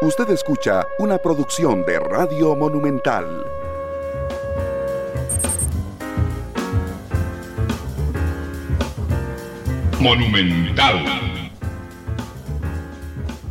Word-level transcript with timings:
Usted 0.00 0.30
escucha 0.30 0.86
una 1.00 1.18
producción 1.18 1.84
de 1.84 1.98
Radio 1.98 2.54
Monumental. 2.54 3.44
Monumental. 9.98 11.37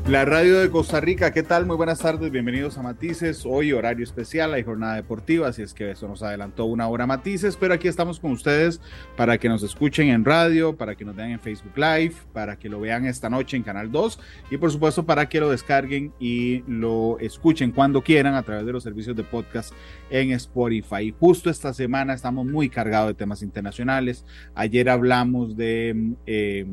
La 0.07 0.23
radio 0.23 0.59
de 0.59 0.69
Costa 0.69 1.01
Rica, 1.01 1.33
¿qué 1.33 1.43
tal? 1.43 1.65
Muy 1.65 1.75
buenas 1.75 1.99
tardes, 1.99 2.31
bienvenidos 2.31 2.77
a 2.77 2.81
Matices. 2.81 3.45
Hoy 3.45 3.73
horario 3.73 4.05
especial, 4.05 4.53
hay 4.53 4.63
jornada 4.63 4.95
deportiva, 4.95 5.49
así 5.49 5.63
es 5.63 5.73
que 5.73 5.91
eso 5.91 6.07
nos 6.07 6.23
adelantó 6.23 6.63
una 6.63 6.87
hora 6.87 7.05
Matices, 7.05 7.57
pero 7.57 7.73
aquí 7.73 7.89
estamos 7.89 8.21
con 8.21 8.31
ustedes 8.31 8.79
para 9.17 9.37
que 9.37 9.49
nos 9.49 9.63
escuchen 9.63 10.07
en 10.07 10.23
radio, 10.23 10.77
para 10.77 10.95
que 10.95 11.03
nos 11.03 11.13
vean 11.13 11.31
en 11.31 11.41
Facebook 11.41 11.75
Live, 11.75 12.13
para 12.31 12.57
que 12.57 12.69
lo 12.69 12.79
vean 12.79 13.05
esta 13.05 13.29
noche 13.29 13.57
en 13.57 13.63
Canal 13.63 13.91
2 13.91 14.17
y 14.49 14.55
por 14.55 14.71
supuesto 14.71 15.05
para 15.05 15.27
que 15.27 15.41
lo 15.41 15.49
descarguen 15.49 16.13
y 16.21 16.63
lo 16.67 17.19
escuchen 17.19 17.73
cuando 17.73 18.01
quieran 18.01 18.35
a 18.35 18.43
través 18.43 18.65
de 18.65 18.71
los 18.71 18.83
servicios 18.83 19.13
de 19.17 19.25
podcast 19.25 19.73
en 20.09 20.31
Spotify. 20.31 21.13
Justo 21.19 21.49
esta 21.49 21.73
semana 21.73 22.13
estamos 22.13 22.45
muy 22.45 22.69
cargados 22.69 23.09
de 23.09 23.13
temas 23.15 23.41
internacionales. 23.41 24.23
Ayer 24.55 24.89
hablamos 24.89 25.57
de 25.57 26.13
eh, 26.25 26.65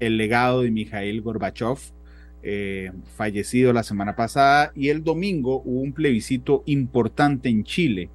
el 0.00 0.16
legado 0.16 0.62
de 0.62 0.72
Mikhail 0.72 1.22
Gorbachev 1.22 1.78
eh, 2.42 2.90
fallecido 3.16 3.72
la 3.72 3.82
semana 3.82 4.16
pasada, 4.16 4.72
y 4.74 4.88
el 4.88 5.04
domingo 5.04 5.62
hubo 5.64 5.80
un 5.80 5.92
plebiscito 5.92 6.62
importante 6.66 7.48
en 7.48 7.64
Chile, 7.64 8.10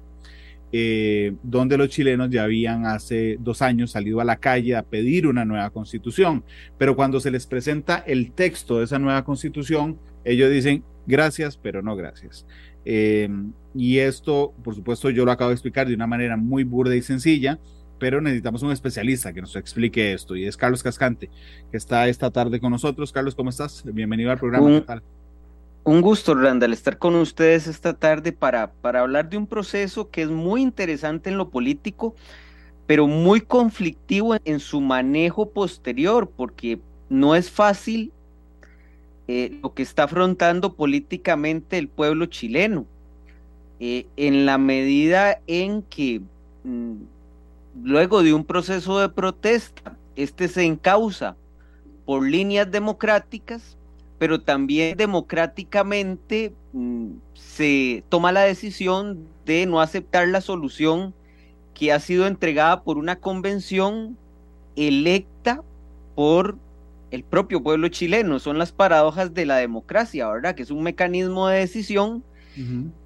eh, 0.70 1.34
donde 1.42 1.78
los 1.78 1.88
chilenos 1.88 2.28
ya 2.28 2.44
habían 2.44 2.84
hace 2.84 3.38
dos 3.40 3.62
años 3.62 3.92
salido 3.92 4.20
a 4.20 4.24
la 4.24 4.36
calle 4.36 4.76
a 4.76 4.82
pedir 4.82 5.26
una 5.26 5.44
nueva 5.44 5.70
constitución, 5.70 6.44
pero 6.76 6.94
cuando 6.94 7.20
se 7.20 7.30
les 7.30 7.46
presenta 7.46 7.96
el 8.06 8.32
texto 8.32 8.78
de 8.78 8.84
esa 8.84 8.98
nueva 8.98 9.24
constitución, 9.24 9.98
ellos 10.24 10.50
dicen 10.50 10.84
gracias, 11.06 11.56
pero 11.56 11.80
no 11.80 11.96
gracias. 11.96 12.46
Eh, 12.84 13.28
y 13.74 13.98
esto, 13.98 14.52
por 14.62 14.74
supuesto, 14.74 15.08
yo 15.10 15.24
lo 15.24 15.32
acabo 15.32 15.50
de 15.50 15.54
explicar 15.54 15.88
de 15.88 15.94
una 15.94 16.06
manera 16.06 16.36
muy 16.36 16.64
burda 16.64 16.94
y 16.94 17.02
sencilla, 17.02 17.58
pero 17.98 18.20
necesitamos 18.20 18.62
un 18.62 18.70
especialista 18.70 19.32
que 19.32 19.40
nos 19.40 19.56
explique 19.56 20.12
esto 20.12 20.36
y 20.36 20.46
es 20.46 20.56
Carlos 20.56 20.82
Cascante, 20.82 21.30
que 21.70 21.76
está 21.76 22.08
esta 22.08 22.30
tarde 22.30 22.60
con 22.60 22.70
nosotros. 22.70 23.12
Carlos, 23.12 23.34
¿cómo 23.34 23.50
estás? 23.50 23.82
Bienvenido 23.84 24.30
al 24.30 24.38
programa. 24.38 24.66
Un, 24.66 24.84
un 25.84 26.00
gusto, 26.00 26.34
Randall, 26.34 26.72
estar 26.72 26.98
con 26.98 27.14
ustedes 27.16 27.66
esta 27.66 27.94
tarde 27.94 28.32
para, 28.32 28.70
para 28.72 29.00
hablar 29.00 29.28
de 29.28 29.36
un 29.36 29.46
proceso 29.46 30.10
que 30.10 30.22
es 30.22 30.28
muy 30.28 30.62
interesante 30.62 31.30
en 31.30 31.38
lo 31.38 31.50
político, 31.50 32.14
pero 32.86 33.06
muy 33.06 33.40
conflictivo 33.40 34.36
en, 34.44 34.60
su 34.60 34.80
manejo 34.80 35.50
posterior, 35.50 36.30
porque 36.34 36.78
no 37.08 37.34
es 37.34 37.50
fácil 37.50 38.12
eh, 39.28 39.58
lo 39.62 39.74
que 39.74 39.82
está 39.82 40.04
afrontando 40.04 40.74
políticamente 40.74 41.78
el 41.78 41.88
pueblo 41.88 42.26
chileno. 42.26 42.86
Eh, 43.80 44.06
en 44.16 44.44
la 44.44 44.58
medida 44.58 45.40
en 45.46 45.82
que 45.82 46.20
mm, 46.64 46.96
luego 47.82 48.22
de 48.22 48.34
un 48.34 48.44
proceso 48.44 48.98
de 48.98 49.08
protesta, 49.08 49.96
este 50.16 50.48
se 50.48 50.64
encausa 50.64 51.36
por 52.04 52.26
líneas 52.26 52.70
democráticas, 52.70 53.76
pero 54.18 54.40
también 54.40 54.96
democráticamente 54.96 56.52
mm, 56.72 57.10
se 57.34 58.02
toma 58.08 58.32
la 58.32 58.42
decisión 58.42 59.26
de 59.44 59.66
no 59.66 59.80
aceptar 59.80 60.28
la 60.28 60.40
solución 60.40 61.14
que 61.74 61.92
ha 61.92 62.00
sido 62.00 62.26
entregada 62.26 62.82
por 62.82 62.98
una 62.98 63.16
convención 63.16 64.16
electa 64.74 65.62
por 66.14 66.56
el 67.10 67.22
propio 67.22 67.62
pueblo 67.62 67.88
chileno. 67.88 68.38
Son 68.38 68.58
las 68.58 68.72
paradojas 68.72 69.34
de 69.34 69.46
la 69.46 69.56
democracia, 69.56 70.28
¿verdad? 70.28 70.54
Que 70.54 70.62
es 70.62 70.70
un 70.70 70.82
mecanismo 70.82 71.48
de 71.48 71.60
decisión 71.60 72.24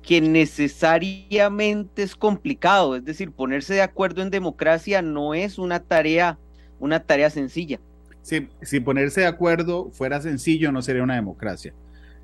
que 0.03 0.20
necesariamente 0.20 2.03
es 2.03 2.17
complicado, 2.17 2.97
es 2.97 3.05
decir, 3.05 3.30
ponerse 3.30 3.74
de 3.74 3.83
acuerdo 3.83 4.23
en 4.23 4.30
democracia 4.30 5.02
no 5.02 5.35
es 5.35 5.58
una 5.58 5.80
tarea, 5.80 6.39
una 6.79 7.01
tarea 7.01 7.29
sencilla. 7.30 7.79
Sí, 8.23 8.48
si 8.62 8.80
ponerse 8.80 9.23
de 9.23 9.27
acuerdo 9.27 9.91
fuera 9.91 10.20
sencillo, 10.20 10.70
no 10.73 10.80
sería 10.80 11.02
una 11.02 11.17
democracia. 11.17 11.74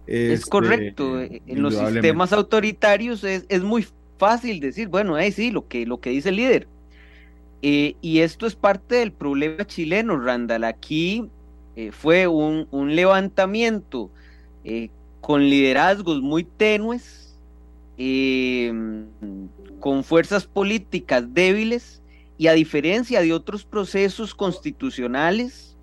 es 0.07 0.41
este, 0.41 0.51
correcto. 0.51 1.21
Eh, 1.21 1.43
en 1.47 1.63
los 1.63 1.75
sistemas 1.75 2.33
autoritarios 2.33 3.25
es, 3.25 3.45
es, 3.49 3.63
muy 3.63 3.85
fácil 4.17 4.61
decir, 4.61 4.89
bueno, 4.89 5.17
ahí 5.17 5.33
sí, 5.33 5.51
lo 5.51 5.67
que, 5.67 5.87
lo 5.87 6.01
que 6.01 6.11
dice 6.11 6.29
el 6.29 6.37
líder. 6.37 6.69
Eh, 7.63 7.97
y 8.01 8.21
esto 8.21 8.47
es 8.47 8.55
parte 8.55 8.97
del 8.97 9.13
problema 9.13 9.67
chileno, 9.67 10.19
Randall. 10.19 10.63
Aquí 10.63 11.29
eh, 11.75 11.91
fue 11.91 12.29
un, 12.29 12.69
un 12.71 12.95
levantamiento 12.95 14.11
con 15.21 15.43
liderazgos 15.43 16.21
muy 16.21 16.45
tenues, 16.45 17.18
eh, 17.99 18.73
con 19.81 20.05
fuerzas 20.05 20.47
políticas 20.47 21.35
débiles 21.35 22.03
y 22.39 22.47
a 22.47 22.53
diferencia 22.53 23.21
de 23.21 23.33
otros 23.33 23.65
procesos 23.65 24.35
constitucionales, 24.35 25.77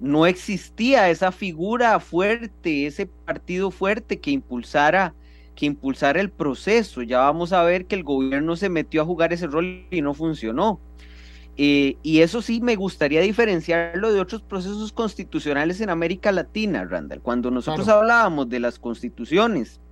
no 0.00 0.26
existía 0.26 1.10
esa 1.10 1.30
figura 1.30 2.00
fuerte, 2.00 2.86
ese 2.86 3.06
partido 3.06 3.70
fuerte 3.70 4.18
que 4.18 4.30
impulsara 4.30 5.14
que 5.54 5.66
impulsara 5.66 6.22
el 6.22 6.30
proceso. 6.30 7.02
Ya 7.02 7.18
vamos 7.18 7.52
a 7.52 7.62
ver 7.62 7.84
que 7.84 7.94
el 7.94 8.02
gobierno 8.02 8.56
se 8.56 8.70
metió 8.70 9.02
a 9.02 9.04
jugar 9.04 9.34
ese 9.34 9.46
rol 9.46 9.84
y 9.90 10.00
no 10.00 10.14
funcionó. 10.14 10.80
Eh, 11.58 11.98
y 12.02 12.20
eso 12.20 12.40
sí 12.40 12.62
me 12.62 12.76
gustaría 12.76 13.20
diferenciarlo 13.20 14.10
de 14.10 14.20
otros 14.20 14.40
procesos 14.40 14.90
constitucionales 14.92 15.82
en 15.82 15.90
América 15.90 16.32
Latina, 16.32 16.86
Randall. 16.86 17.20
Cuando 17.20 17.50
nosotros 17.50 17.88
hablábamos 17.88 18.48
de 18.48 18.60
las 18.60 18.78
constituciones 18.78 19.82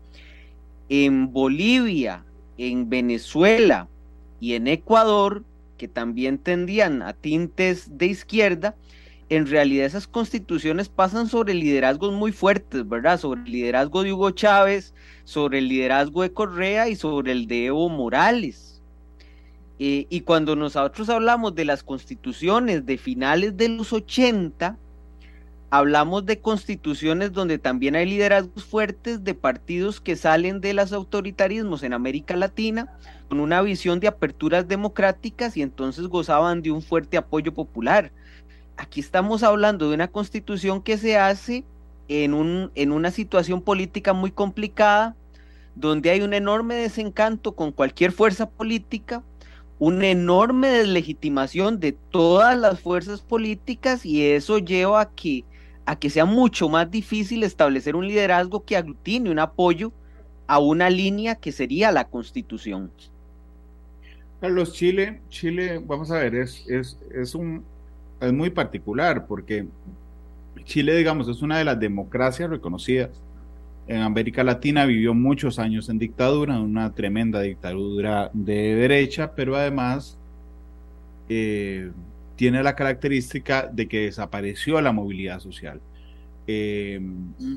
en 0.89 1.33
Bolivia, 1.33 2.25
en 2.57 2.89
Venezuela 2.89 3.89
y 4.41 4.55
en 4.55 4.67
Ecuador, 4.69 5.45
que 5.77 5.89
también 5.89 6.39
tendían 6.39 7.03
a 7.03 7.13
tintes 7.13 7.99
de 7.99 8.07
izquierda, 8.07 8.75
en 9.31 9.47
realidad 9.47 9.87
esas 9.87 10.07
constituciones 10.07 10.89
pasan 10.89 11.29
sobre 11.29 11.53
liderazgos 11.55 12.13
muy 12.13 12.33
fuertes, 12.33 12.89
¿verdad? 12.89 13.21
Sobre 13.21 13.43
el 13.43 13.53
liderazgo 13.53 14.03
de 14.03 14.13
Hugo 14.13 14.31
Chávez, 14.31 14.95
sobre 15.25 15.59
el 15.59 15.69
liderazgo 15.69 16.23
de 16.23 16.33
Correa 16.33 16.89
y 16.89 16.97
sobre 16.97 17.33
el 17.33 17.47
de 17.47 17.67
Evo 17.67 17.89
Morales. 17.91 18.83
Eh, 19.79 20.07
y 20.09 20.23
cuando 20.23 20.57
nosotros 20.57 21.09
hablamos 21.11 21.55
de 21.55 21.67
las 21.67 21.83
constituciones 21.83 22.87
de 22.87 22.99
finales 22.99 23.57
de 23.57 23.69
los 23.69 23.93
80, 23.93 24.79
hablamos 25.71 26.25
de 26.25 26.41
constituciones 26.41 27.33
donde 27.33 27.59
también 27.59 27.95
hay 27.95 28.07
liderazgos 28.07 28.65
fuertes 28.65 29.25
de 29.25 29.35
partidos 29.35 30.01
que 30.01 30.17
salen 30.17 30.61
de 30.61 30.73
los 30.73 30.93
autoritarismos 30.93 31.83
en 31.83 31.93
América 31.93 32.37
Latina 32.37 32.93
con 33.29 33.41
una 33.41 33.61
visión 33.61 34.01
de 34.01 34.09
aperturas 34.09 34.67
democráticas 34.67 35.57
y 35.57 35.63
entonces 35.63 36.07
gozaban 36.07 36.63
de 36.63 36.71
un 36.71 36.81
fuerte 36.81 37.19
apoyo 37.19 37.53
popular. 37.53 38.13
Aquí 38.77 39.01
estamos 39.01 39.43
hablando 39.43 39.89
de 39.89 39.95
una 39.95 40.09
constitución 40.09 40.83
que 40.83 40.97
se 40.97 41.19
hace 41.19 41.65
en, 42.09 42.33
un, 42.33 42.71
en 42.75 42.93
una 42.93 43.11
situación 43.11 43.61
política 43.61 44.15
muy 44.15 44.31
complicada, 44.31 45.17
donde 45.75 46.11
hay 46.11 46.23
un 46.23 46.33
enorme 46.33 46.77
desencanto 46.77 47.55
con 47.55 47.73
cualquier 47.73 48.13
fuerza 48.13 48.49
política, 48.49 49.23
una 49.79 50.09
enorme 50.09 50.69
deslegitimación 50.69 51.79
de 51.79 51.93
todas 51.93 52.57
las 52.57 52.81
fuerzas 52.81 53.21
políticas 53.21 54.05
y 54.07 54.23
eso 54.23 54.59
lleva 54.59 55.03
a 55.03 55.11
que, 55.11 55.45
a 55.89 55.97
que 55.97 56.11
sea 56.11 56.27
mucho 56.27 56.69
más 56.69 56.91
difícil 56.91 57.43
establecer 57.43 57.97
un 57.97 58.07
liderazgo 58.07 58.63
que 58.63 58.77
aglutine 58.77 59.31
un 59.31 59.39
apoyo 59.39 59.91
a 60.47 60.59
una 60.59 60.91
línea 60.91 61.37
que 61.37 61.51
sería 61.51 61.91
la 61.91 62.05
constitución. 62.05 62.91
Carlos, 64.39 64.75
Chile, 64.75 65.23
Chile, 65.31 65.83
vamos 65.83 66.11
a 66.11 66.19
ver, 66.19 66.35
es, 66.35 66.63
es, 66.69 66.99
es, 67.11 67.35
un, 67.35 67.65
es 68.21 68.33
muy 68.35 68.51
particular 68.51 69.27
porque 69.27 69.67
Chile, 70.65 70.95
digamos, 70.95 71.27
es 71.27 71.41
una 71.41 71.57
de 71.57 71.65
las 71.65 71.81
democracias 71.81 72.51
reconocidas 72.51 73.09
en 73.87 74.03
América 74.03 74.45
Latina 74.45 74.85
vivió 74.85 75.15
muchos 75.15 75.59
años 75.59 75.89
en 75.89 75.99
dictadura, 75.99 76.61
una 76.61 76.93
tremenda 76.95 77.41
dictadura 77.41 78.31
de 78.35 78.75
derecha, 78.75 79.33
pero 79.35 79.57
además 79.57 80.19
eh, 81.31 81.91
tiene 82.39 82.63
la 82.63 82.77
característica 82.77 83.67
de 83.67 83.89
que 83.89 84.03
desapareció 84.03 84.81
la 84.81 84.93
movilidad 84.93 85.41
social. 85.41 85.81
Eh, 86.47 87.01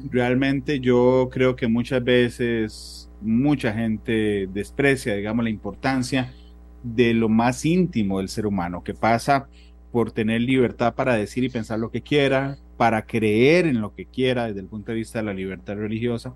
realmente 0.09 0.79
yo 0.79 1.29
creo 1.31 1.55
que 1.55 1.67
muchas 1.67 2.03
veces 2.03 3.07
mucha 3.21 3.71
gente 3.73 4.49
desprecia, 4.51 5.15
digamos, 5.15 5.43
la 5.43 5.51
importancia 5.51 6.33
de 6.81 7.13
lo 7.13 7.29
más 7.29 7.63
íntimo 7.63 8.17
del 8.17 8.27
ser 8.27 8.47
humano, 8.47 8.83
que 8.83 8.95
pasa 8.95 9.47
por 9.91 10.11
tener 10.11 10.41
libertad 10.41 10.95
para 10.95 11.13
decir 11.15 11.43
y 11.43 11.49
pensar 11.49 11.77
lo 11.77 11.91
que 11.91 12.01
quiera, 12.01 12.57
para 12.75 13.05
creer 13.05 13.67
en 13.67 13.81
lo 13.81 13.93
que 13.93 14.07
quiera 14.07 14.47
desde 14.47 14.61
el 14.61 14.65
punto 14.65 14.91
de 14.91 14.97
vista 14.97 15.19
de 15.19 15.25
la 15.25 15.33
libertad 15.35 15.75
religiosa, 15.75 16.33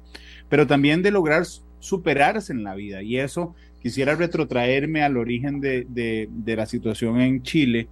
pero 0.49 0.67
también 0.67 1.01
de 1.01 1.09
lograr 1.09 1.45
superarse 1.79 2.53
en 2.53 2.63
la 2.63 2.75
vida. 2.75 3.01
Y 3.01 3.17
eso 3.17 3.55
quisiera 3.81 4.13
retrotraerme 4.15 5.01
al 5.01 5.17
origen 5.17 5.59
de, 5.61 6.29
la 6.45 6.67
situación 6.67 7.19
en 7.19 7.41
Chile. 7.41 7.87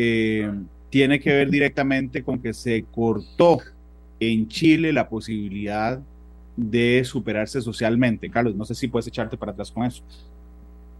Eh, 0.00 0.48
tiene 0.90 1.18
que 1.18 1.32
ver 1.32 1.50
directamente 1.50 2.22
con 2.22 2.38
que 2.38 2.54
se 2.54 2.84
cortó 2.84 3.58
en 4.20 4.46
Chile 4.46 4.92
la 4.92 5.08
posibilidad 5.08 6.00
de 6.56 7.02
superarse 7.04 7.60
socialmente. 7.60 8.30
Carlos, 8.30 8.54
no 8.54 8.64
sé 8.64 8.76
si 8.76 8.86
puedes 8.86 9.08
echarte 9.08 9.36
para 9.36 9.50
atrás 9.50 9.72
con 9.72 9.84
eso. 9.84 10.04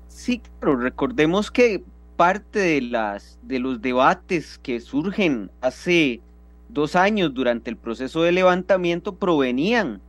Sí, 0.08 0.42
pero 0.58 0.74
recordemos 0.74 1.48
que 1.48 1.84
parte 2.16 2.58
de, 2.58 2.82
las, 2.82 3.38
de 3.42 3.60
los 3.60 3.80
debates 3.80 4.58
que 4.58 4.80
surgen 4.80 5.48
hace 5.60 6.20
dos 6.68 6.96
años 6.96 7.32
durante 7.32 7.70
el 7.70 7.76
proceso 7.76 8.24
de 8.24 8.32
levantamiento 8.32 9.14
provenían 9.14 10.00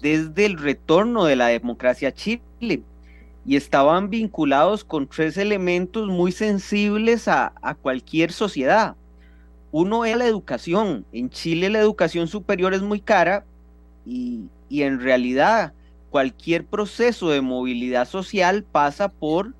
desde 0.00 0.46
el 0.46 0.58
retorno 0.58 1.24
de 1.24 1.34
la 1.34 1.48
democracia 1.48 2.10
a 2.10 2.12
Chile 2.12 2.84
y 3.48 3.56
estaban 3.56 4.10
vinculados 4.10 4.84
con 4.84 5.08
tres 5.08 5.38
elementos 5.38 6.06
muy 6.06 6.32
sensibles 6.32 7.28
a, 7.28 7.54
cualquier 7.80 8.30
sociedad. 8.30 8.94
Uno 9.70 10.04
es 10.04 10.14
la 10.18 10.26
educación. 10.26 11.06
En 11.12 11.30
Chile 11.30 11.70
la 11.70 11.78
educación 11.78 12.28
superior 12.28 12.74
es 12.74 12.82
muy 12.82 13.00
cara 13.00 13.46
y, 14.04 14.42
y 14.68 14.82
en 14.82 15.00
realidad 15.00 15.72
cualquier 16.10 16.66
proceso 16.66 17.30
de 17.30 17.40
movilidad 17.40 18.06
social 18.06 18.64
pasa 18.64 19.08
por 19.08 19.54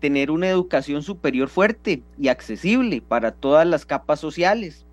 tener 0.00 0.30
una 0.30 0.48
educación 0.48 1.02
superior 1.02 1.50
fuerte 1.50 2.02
y 2.18 2.28
accesible 2.28 3.02
para 3.02 3.30
todas 3.30 3.66
las 3.66 3.84
capas 3.84 4.20
sociales. 4.20 4.86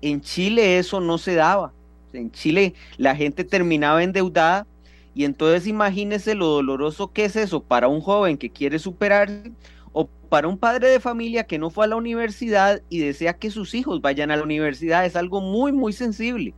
En 0.00 0.22
Chile 0.22 0.78
eso 0.78 1.00
no 1.00 1.18
se 1.18 1.36
daba. 1.36 1.72
En 2.12 2.32
Chile 2.32 2.74
la 2.96 3.14
gente 3.14 3.44
terminaba 3.44 4.02
endeudada 4.02 4.66
y 5.14 5.24
entonces 5.24 5.66
imagínese 5.66 6.34
lo 6.34 6.46
doloroso 6.46 7.12
que 7.12 7.24
es 7.24 7.36
eso 7.36 7.62
para 7.62 7.88
un 7.88 8.00
joven 8.00 8.38
que 8.38 8.50
quiere 8.50 8.78
superarse 8.78 9.52
o 9.92 10.08
para 10.28 10.48
un 10.48 10.58
padre 10.58 10.88
de 10.88 11.00
familia 11.00 11.44
que 11.44 11.58
no 11.58 11.70
fue 11.70 11.84
a 11.84 11.88
la 11.88 11.96
universidad 11.96 12.82
y 12.88 12.98
desea 13.00 13.34
que 13.34 13.50
sus 13.50 13.74
hijos 13.74 14.00
vayan 14.00 14.30
a 14.30 14.36
la 14.36 14.42
universidad. 14.42 15.04
Es 15.04 15.16
algo 15.16 15.42
muy, 15.42 15.72
muy 15.72 15.92
sensible. 15.92 16.54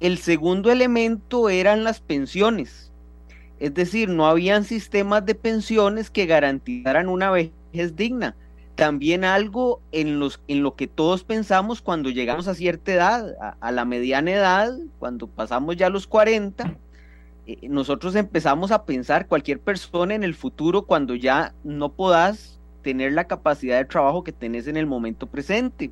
El 0.00 0.18
segundo 0.18 0.72
elemento 0.72 1.48
eran 1.48 1.84
las 1.84 2.00
pensiones 2.00 2.86
es 3.58 3.72
decir, 3.74 4.08
no 4.08 4.26
habían 4.26 4.64
sistemas 4.64 5.24
de 5.24 5.34
pensiones 5.34 6.10
que 6.10 6.26
garantizaran 6.26 7.08
una 7.08 7.30
vejez 7.30 7.96
digna. 7.96 8.36
También 8.74 9.24
algo 9.24 9.80
en, 9.92 10.20
los, 10.20 10.42
en 10.48 10.62
lo 10.62 10.76
que 10.76 10.86
todos 10.86 11.24
pensamos 11.24 11.80
cuando 11.80 12.10
llegamos 12.10 12.46
a 12.46 12.54
cierta 12.54 12.92
edad, 12.92 13.56
a, 13.58 13.72
la 13.72 13.86
mediana 13.86 14.32
edad, 14.32 14.76
cuando 14.98 15.26
pasamos 15.26 15.76
ya 15.76 15.88
los 15.88 16.06
40, 16.06 16.76
eh, 17.46 17.68
nosotros 17.68 18.14
empezamos 18.16 18.72
a 18.72 18.84
pensar 18.84 19.28
cualquier 19.28 19.60
persona 19.60 20.14
en 20.14 20.24
el 20.24 20.34
futuro 20.34 20.82
cuando 20.82 21.14
ya 21.14 21.54
no 21.64 21.92
podás 21.92 22.58
tener 22.82 23.12
la 23.12 23.24
capacidad 23.24 23.78
de 23.78 23.84
trabajo 23.84 24.24
que 24.24 24.32
tenés 24.32 24.66
en 24.66 24.76
el 24.76 24.86
momento 24.86 25.26
presente. 25.26 25.90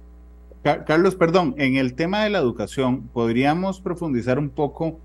Carlos, 0.62 1.15
perdón, 1.15 1.55
en 1.59 1.77
el 1.77 1.95
tema 1.95 2.25
de 2.25 2.31
la 2.31 2.39
educación, 2.39 3.03
¿podríamos 3.09 3.81
profundizar 3.81 4.39
un 4.39 4.49
poco 4.49 4.99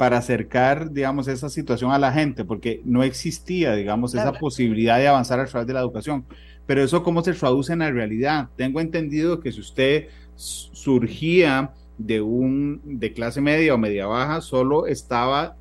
para 0.00 0.16
acercar, 0.16 0.92
digamos, 0.92 1.28
esa 1.28 1.50
situación 1.50 1.92
a 1.92 1.98
la 1.98 2.10
gente, 2.10 2.46
porque 2.46 2.80
no 2.86 3.02
existía, 3.02 3.74
digamos, 3.74 4.14
esa 4.14 4.32
posibilidad 4.32 4.96
de 4.96 5.08
avanzar 5.08 5.40
a 5.40 5.44
través 5.44 5.66
de 5.66 5.74
la 5.74 5.80
educación. 5.80 6.24
Pero 6.66 6.82
eso, 6.82 7.02
¿cómo 7.02 7.22
se 7.22 7.34
traduce 7.34 7.74
en 7.74 7.80
la 7.80 7.90
realidad? 7.90 8.48
Tengo 8.56 8.80
entendido 8.80 9.40
que 9.40 9.52
si 9.52 9.60
usted 9.60 10.06
surgía 10.36 11.74
de 11.98 12.22
un 12.22 12.80
de 12.82 13.12
clase 13.12 13.42
media 13.42 13.74
o 13.74 13.78
media 13.78 14.06
baja, 14.06 14.40
solo 14.40 14.86
estaba 14.86 15.56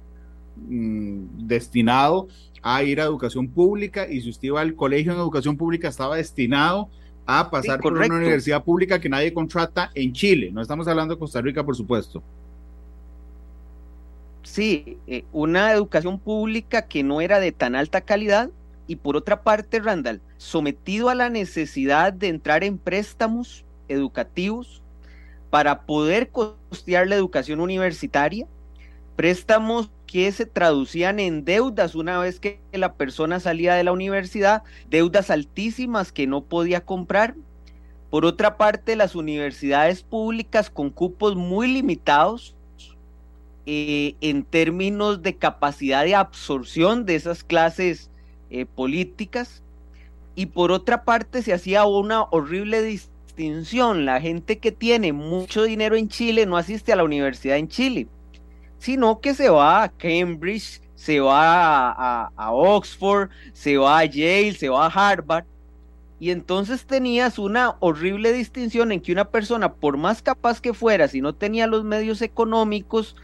mm, 0.67 1.47
destinado 1.47 2.27
a 2.61 2.83
ir 2.83 2.99
a 2.99 3.05
educación 3.05 3.47
pública 3.47 4.09
y 4.09 4.21
si 4.21 4.29
usted 4.29 4.47
iba 4.47 4.61
al 4.61 4.75
colegio 4.75 5.13
en 5.13 5.19
educación 5.19 5.55
pública 5.55 5.87
estaba 5.87 6.17
destinado 6.17 6.89
a 7.25 7.49
pasar 7.49 7.79
por 7.79 7.93
una 7.93 8.07
universidad 8.07 8.63
pública 8.63 8.99
que 8.99 9.07
nadie 9.07 9.31
contrata 9.31 9.91
en 9.93 10.11
Chile. 10.13 10.49
No 10.51 10.61
estamos 10.61 10.87
hablando 10.87 11.13
de 11.13 11.19
Costa 11.19 11.41
Rica, 11.41 11.63
por 11.63 11.75
supuesto. 11.75 12.23
Sí, 14.41 14.97
eh, 15.05 15.25
una 15.31 15.71
educación 15.71 16.17
pública 16.17 16.87
que 16.87 17.03
no 17.03 17.21
era 17.21 17.39
de 17.39 17.51
tan 17.51 17.75
alta 17.75 18.01
calidad 18.01 18.49
y 18.87 18.95
por 18.95 19.15
otra 19.15 19.43
parte, 19.43 19.79
Randall, 19.79 20.21
sometido 20.37 21.09
a 21.09 21.15
la 21.15 21.29
necesidad 21.29 22.11
de 22.11 22.29
entrar 22.29 22.63
en 22.63 22.79
préstamos 22.79 23.63
educativos 23.87 24.81
para 25.51 25.81
poder 25.81 26.29
costear 26.29 27.07
la 27.07 27.15
educación 27.15 27.59
universitaria, 27.59 28.47
préstamos 29.15 29.91
que 30.09 30.31
se 30.31 30.47
traducían 30.47 31.19
en 31.19 31.45
deudas 31.45 31.93
una 31.93 32.17
vez 32.17 32.39
que 32.39 32.59
la 32.73 32.93
persona 32.93 33.39
salía 33.39 33.75
de 33.75 33.83
la 33.83 33.91
universidad, 33.91 34.63
deudas 34.89 35.29
altísimas 35.29 36.11
que 36.11 36.25
no 36.25 36.41
podía 36.41 36.81
comprar. 36.81 37.35
Por 38.09 38.25
otra 38.25 38.57
parte, 38.57 38.95
las 38.95 39.13
universidades 39.13 40.01
públicas 40.01 40.71
con 40.71 40.89
cupos 40.89 41.35
muy 41.35 41.67
limitados, 41.67 42.55
eh, 43.67 44.15
en 44.19 44.43
términos 44.43 45.21
de 45.21 45.35
capacidad 45.35 46.03
de 46.03 46.15
absorción 46.15 47.05
de 47.05 47.13
esas 47.13 47.43
clases 47.43 48.09
eh, 48.49 48.65
políticas. 48.65 49.61
Y 50.33 50.47
por 50.47 50.71
otra 50.71 51.03
parte 51.05 51.43
se 51.43 51.53
hacía 51.53 51.85
una 51.85 52.23
horrible 52.31 52.81
distinción. 52.81 54.05
La 54.05 54.19
gente 54.19 54.57
que 54.57 54.71
tiene 54.71 55.13
mucho 55.13 55.61
dinero 55.61 55.95
en 55.95 56.09
Chile 56.09 56.47
no 56.47 56.57
asiste 56.57 56.93
a 56.93 56.95
la 56.95 57.03
universidad 57.03 57.57
en 57.57 57.67
Chile, 57.67 58.07
sino 58.79 59.19
que 59.19 59.33
se 59.33 59.49
va 59.49 59.83
a 59.83 59.89
Cambridge, 59.89 60.81
se 60.95 61.19
va 61.19 61.91
a, 61.91 62.31
a 62.35 62.51
Oxford, 62.51 63.29
se 63.53 63.77
va 63.77 63.99
a 63.99 64.05
Yale, 64.05 64.53
se 64.53 64.69
va 64.69 64.87
a 64.87 64.89
Harvard. 64.89 65.45
Y 66.19 66.31
entonces 66.31 66.85
tenías 66.85 67.39
una 67.39 67.77
horrible 67.79 68.33
distinción 68.33 68.91
en 68.91 68.99
que 68.99 69.13
una 69.13 69.25
persona, 69.25 69.73
por 69.73 69.95
más 69.95 70.21
capaz 70.21 70.59
que 70.59 70.73
fuera, 70.73 71.07
si 71.07 71.21
no 71.21 71.33
tenía 71.33 71.67
los 71.67 71.85
medios 71.85 72.21
económicos, 72.21 73.15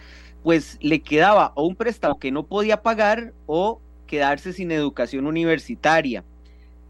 pues 0.44 0.78
le 0.80 1.02
quedaba 1.02 1.52
o 1.56 1.66
un 1.66 1.75
préstamo 1.75 2.19
que 2.19 2.31
no 2.31 2.46
podía 2.46 2.81
pagar 2.81 3.34
o 3.48 3.81
quedarse 4.07 4.54
sin 4.54 4.72
educación 4.72 5.25
universitaria. 5.25 6.24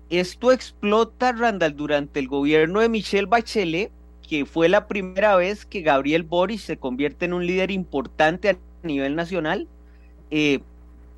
Esto 0.09 0.51
explota, 0.51 1.31
Randall, 1.31 1.75
durante 1.75 2.19
el 2.19 2.27
gobierno 2.27 2.81
de 2.81 2.89
Michelle 2.89 3.25
Bachelet, 3.25 3.91
que 4.27 4.45
fue 4.45 4.69
la 4.69 4.87
primera 4.87 5.35
vez 5.35 5.65
que 5.65 5.81
Gabriel 5.81 6.23
Boris 6.23 6.61
se 6.61 6.77
convierte 6.77 7.25
en 7.25 7.33
un 7.33 7.45
líder 7.45 7.71
importante 7.71 8.49
a 8.49 8.57
nivel 8.83 9.15
nacional, 9.15 9.67
eh, 10.31 10.59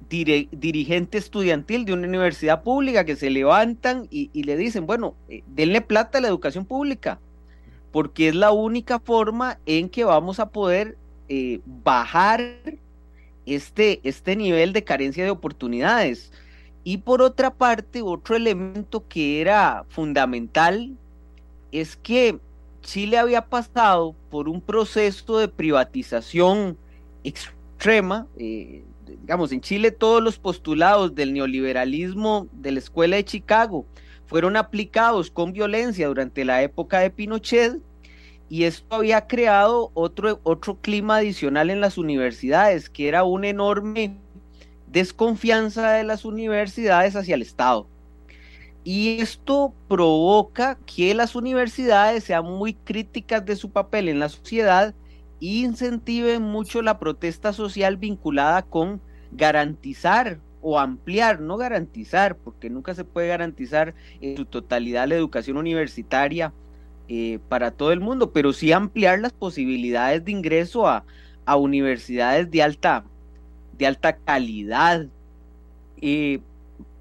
dirigente 0.09 1.17
estudiantil 1.17 1.85
de 1.85 1.93
una 1.93 2.07
universidad 2.07 2.63
pública 2.63 3.03
que 3.03 3.15
se 3.15 3.29
levantan 3.29 4.07
y, 4.09 4.43
le 4.43 4.55
dicen, 4.55 4.85
bueno, 4.85 5.15
eh, 5.27 5.43
denle 5.47 5.81
plata 5.81 6.17
a 6.17 6.21
la 6.21 6.27
educación 6.27 6.65
pública, 6.65 7.19
porque 7.91 8.29
es 8.29 8.35
la 8.35 8.51
única 8.51 8.99
forma 8.99 9.59
en 9.65 9.89
que 9.89 10.03
vamos 10.03 10.39
a 10.39 10.49
poder 10.49 10.97
eh, 11.29 11.59
bajar 11.65 12.41
este, 13.45 13.99
este 14.03 14.35
nivel 14.35 14.71
de 14.71 14.83
carencia 14.83 15.23
de 15.23 15.31
oportunidades. 15.31 16.31
Y 16.83 16.99
por 16.99 17.21
otra 17.21 17.51
parte, 17.51 18.01
otro 18.01 18.35
elemento 18.35 19.05
que 19.09 19.41
era 19.41 19.83
fundamental 19.89 20.95
es 21.71 21.97
que 21.97 22.39
Chile 22.87 23.17
había 23.17 23.41
pasado 23.41 24.15
por 24.31 24.47
un 24.47 24.61
proceso 24.61 25.39
de 25.39 25.49
privatización 25.49 26.77
extrema. 27.21 28.27
Eh, 28.37 28.85
digamos, 29.05 29.51
en 29.51 29.59
Chile 29.59 29.91
todos 29.91 30.23
los 30.23 30.39
postulados 30.39 31.13
del 31.13 31.33
neoliberalismo 31.33 32.47
de 32.53 32.71
la 32.71 32.79
Escuela 32.79 33.17
de 33.17 33.25
Chicago 33.25 33.85
fueron 34.25 34.55
aplicados 34.55 35.29
con 35.29 35.51
violencia 35.51 36.07
durante 36.07 36.45
la 36.45 36.63
época 36.63 36.99
de 36.99 37.09
Pinochet 37.09 37.81
y 38.47 38.63
esto 38.63 38.95
había 38.95 39.27
creado 39.27 39.91
otro, 39.93 40.39
otro 40.43 40.79
clima 40.79 41.17
adicional 41.17 41.69
en 41.69 41.81
las 41.81 41.97
universidades, 41.97 42.89
que 42.89 43.09
era 43.09 43.25
una 43.25 43.49
enorme 43.49 44.17
desconfianza 44.87 45.91
de 45.91 46.05
las 46.05 46.23
universidades 46.23 47.17
hacia 47.17 47.35
el 47.35 47.41
Estado. 47.41 47.89
Y 48.89 49.19
esto 49.19 49.73
provoca 49.89 50.77
que 50.85 51.13
las 51.13 51.35
universidades 51.35 52.23
sean 52.23 52.45
muy 52.45 52.73
críticas 52.73 53.45
de 53.45 53.57
su 53.57 53.69
papel 53.69 54.07
en 54.07 54.19
la 54.19 54.29
sociedad 54.29 54.95
e 55.41 55.45
incentiven 55.45 56.41
mucho 56.41 56.81
la 56.81 56.97
protesta 56.97 57.51
social 57.51 57.97
vinculada 57.97 58.61
con 58.61 59.01
garantizar 59.33 60.39
o 60.61 60.79
ampliar, 60.79 61.41
no 61.41 61.57
garantizar, 61.57 62.37
porque 62.37 62.69
nunca 62.69 62.95
se 62.95 63.03
puede 63.03 63.27
garantizar 63.27 63.93
en 64.21 64.37
su 64.37 64.45
totalidad 64.45 65.09
la 65.09 65.15
educación 65.15 65.57
universitaria 65.57 66.53
eh, 67.09 67.39
para 67.49 67.71
todo 67.71 67.91
el 67.91 67.99
mundo, 67.99 68.31
pero 68.31 68.53
sí 68.53 68.71
ampliar 68.71 69.19
las 69.19 69.33
posibilidades 69.33 70.23
de 70.23 70.31
ingreso 70.31 70.87
a, 70.87 71.03
universidades 71.57 72.49
de 72.51 72.63
alta, 72.63 73.03
de 73.77 73.85
alta 73.85 74.15
calidad. 74.15 75.07
Eh, 75.99 76.39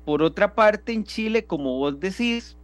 por 0.06 0.22
otra 0.22 0.54
parte, 0.54 0.92
en 0.92 1.04
Chile, 1.04 1.44
como 1.44 1.78
vos 1.78 1.98
decís, 1.98 2.56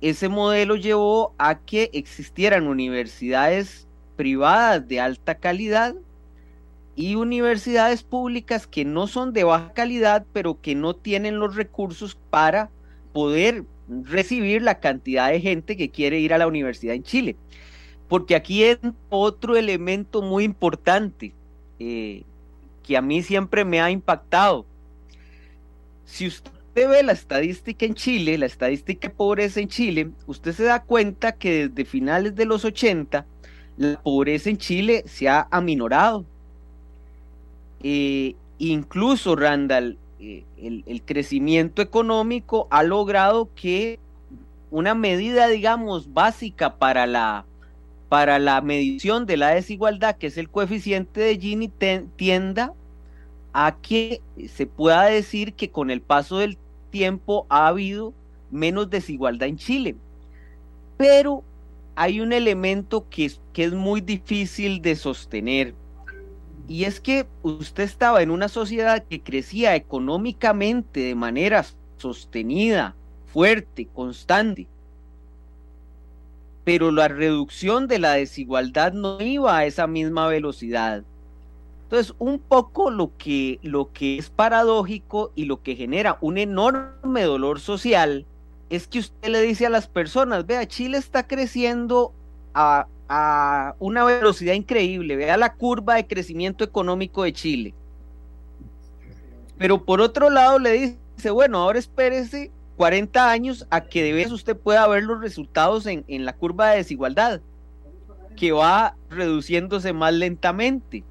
ese 0.00 0.28
modelo 0.28 0.74
llevó 0.74 1.32
a 1.38 1.60
que 1.60 1.88
existieran 1.92 2.66
universidades 2.66 3.86
privadas 4.16 4.86
de 4.86 5.00
alta 5.00 5.36
calidad 5.36 5.94
y 6.96 7.14
universidades 7.14 8.02
públicas 8.02 8.66
que 8.66 8.84
no 8.84 9.06
son 9.06 9.32
de 9.32 9.44
baja 9.44 9.72
calidad, 9.72 10.26
pero 10.32 10.60
que 10.60 10.74
no 10.74 10.94
tienen 10.94 11.38
los 11.38 11.54
recursos 11.54 12.18
para 12.28 12.70
poder 13.12 13.64
recibir 13.88 14.60
la 14.60 14.80
cantidad 14.80 15.30
de 15.30 15.40
gente 15.40 15.76
que 15.76 15.90
quiere 15.90 16.18
ir 16.18 16.34
a 16.34 16.38
la 16.38 16.48
universidad 16.48 16.96
en 16.96 17.04
Chile. 17.04 17.36
Porque 18.08 18.34
aquí 18.34 18.64
es 18.64 18.78
otro 19.10 19.56
elemento 19.56 20.22
muy 20.22 20.42
importante. 20.42 21.32
Eh, 21.78 22.24
que 22.82 22.96
a 22.96 23.00
mí 23.00 23.22
siempre 23.22 23.64
me 23.64 23.80
ha 23.80 23.90
impactado. 23.90 24.66
Si 26.04 26.26
usted 26.26 26.53
ve 26.74 27.02
la 27.02 27.12
estadística 27.12 27.86
en 27.86 27.94
Chile, 27.94 28.36
la 28.36 28.46
estadística 28.46 29.08
de 29.08 29.14
pobreza 29.14 29.60
en 29.60 29.68
Chile, 29.68 30.10
usted 30.26 30.52
se 30.52 30.64
da 30.64 30.82
cuenta 30.82 31.32
que 31.32 31.68
desde 31.68 31.84
finales 31.84 32.34
de 32.34 32.46
los 32.46 32.64
80 32.64 33.24
la 33.76 34.02
pobreza 34.02 34.50
en 34.50 34.58
Chile 34.58 35.04
se 35.06 35.28
ha 35.28 35.46
aminorado. 35.50 36.24
Eh, 37.82 38.34
incluso, 38.58 39.36
Randall, 39.36 39.98
eh, 40.20 40.44
el, 40.56 41.02
crecimiento 41.02 41.82
económico 41.82 42.66
ha 42.70 42.82
logrado 42.82 43.50
que 43.54 43.98
una 44.70 44.94
medida, 44.94 45.48
digamos, 45.48 46.12
básica 46.12 46.76
para 46.76 47.06
la, 47.06 47.44
para 48.08 48.38
la 48.38 48.60
medición 48.60 49.26
de 49.26 49.36
la 49.36 49.50
desigualdad, 49.50 50.16
que 50.16 50.28
es 50.28 50.38
el 50.38 50.48
coeficiente 50.48 51.20
de 51.20 51.38
Gini, 51.38 51.70
tienda 52.16 52.72
a 53.52 53.76
que 53.80 54.20
se 54.48 54.66
pueda 54.66 55.04
decir 55.04 55.54
que 55.54 55.70
con 55.70 55.90
el 55.90 56.00
paso 56.00 56.38
del 56.38 56.58
tiempo 56.94 57.44
ha 57.48 57.66
habido 57.66 58.14
menos 58.52 58.88
desigualdad 58.88 59.48
en 59.48 59.56
Chile. 59.56 59.96
Pero 60.96 61.42
hay 61.96 62.20
un 62.20 62.32
elemento 62.32 63.08
que, 63.10 63.32
que 63.52 63.64
es 63.64 63.72
muy 63.72 64.00
difícil 64.00 64.80
de 64.80 64.94
sostener 64.94 65.74
y 66.68 66.84
es 66.84 67.00
que 67.00 67.26
usted 67.42 67.82
estaba 67.82 68.22
en 68.22 68.30
una 68.30 68.48
sociedad 68.48 69.04
que 69.04 69.20
crecía 69.20 69.74
económicamente 69.74 71.00
de 71.00 71.14
manera 71.14 71.64
sostenida, 71.98 72.94
fuerte, 73.26 73.86
constante. 73.92 74.66
Pero 76.64 76.90
la 76.90 77.08
reducción 77.08 77.88
de 77.88 77.98
la 77.98 78.12
desigualdad 78.12 78.92
no 78.92 79.20
iba 79.20 79.58
a 79.58 79.66
esa 79.66 79.86
misma 79.86 80.28
velocidad. 80.28 81.02
Entonces, 81.84 82.14
un 82.18 82.38
poco 82.38 82.90
lo 82.90 83.12
que, 83.16 83.60
lo 83.62 83.92
que 83.92 84.18
es 84.18 84.30
paradójico 84.30 85.32
y 85.34 85.44
lo 85.44 85.62
que 85.62 85.76
genera 85.76 86.18
un 86.20 86.38
enorme 86.38 87.22
dolor 87.22 87.60
social 87.60 88.26
es 88.70 88.88
que 88.88 88.98
usted 88.98 89.28
le 89.28 89.42
dice 89.42 89.66
a 89.66 89.70
las 89.70 89.86
personas, 89.86 90.46
vea, 90.46 90.66
Chile 90.66 90.98
está 90.98 91.26
creciendo 91.26 92.12
a 92.54 92.88
a 93.08 93.74
una 93.78 94.04
velocidad 94.04 94.54
increíble. 94.54 95.16
Vea 95.16 95.36
la 95.36 95.54
curva 95.54 95.96
de 95.96 96.06
crecimiento 96.06 96.64
económico 96.64 97.22
de 97.22 97.32
Chile. 97.32 97.74
Pero 99.58 99.84
por 99.84 100.00
otro 100.00 100.30
lado 100.30 100.58
le 100.58 100.72
dice, 100.72 101.30
bueno, 101.30 101.58
ahora 101.58 101.78
espérese 101.78 102.50
40 102.76 103.30
años 103.30 103.66
a 103.70 103.82
que 103.82 104.02
de 104.02 104.12
vez 104.12 104.32
usted 104.32 104.56
pueda 104.56 104.86
ver 104.88 105.04
los 105.04 105.20
resultados 105.20 105.86
en, 105.86 106.24
la 106.24 106.34
curva 106.34 106.70
de 106.70 106.78
desigualdad, 106.78 107.40
que 108.36 108.52
va 108.52 108.96
reduciéndose 109.10 109.92
más 109.92 110.12
lentamente. 110.12 111.04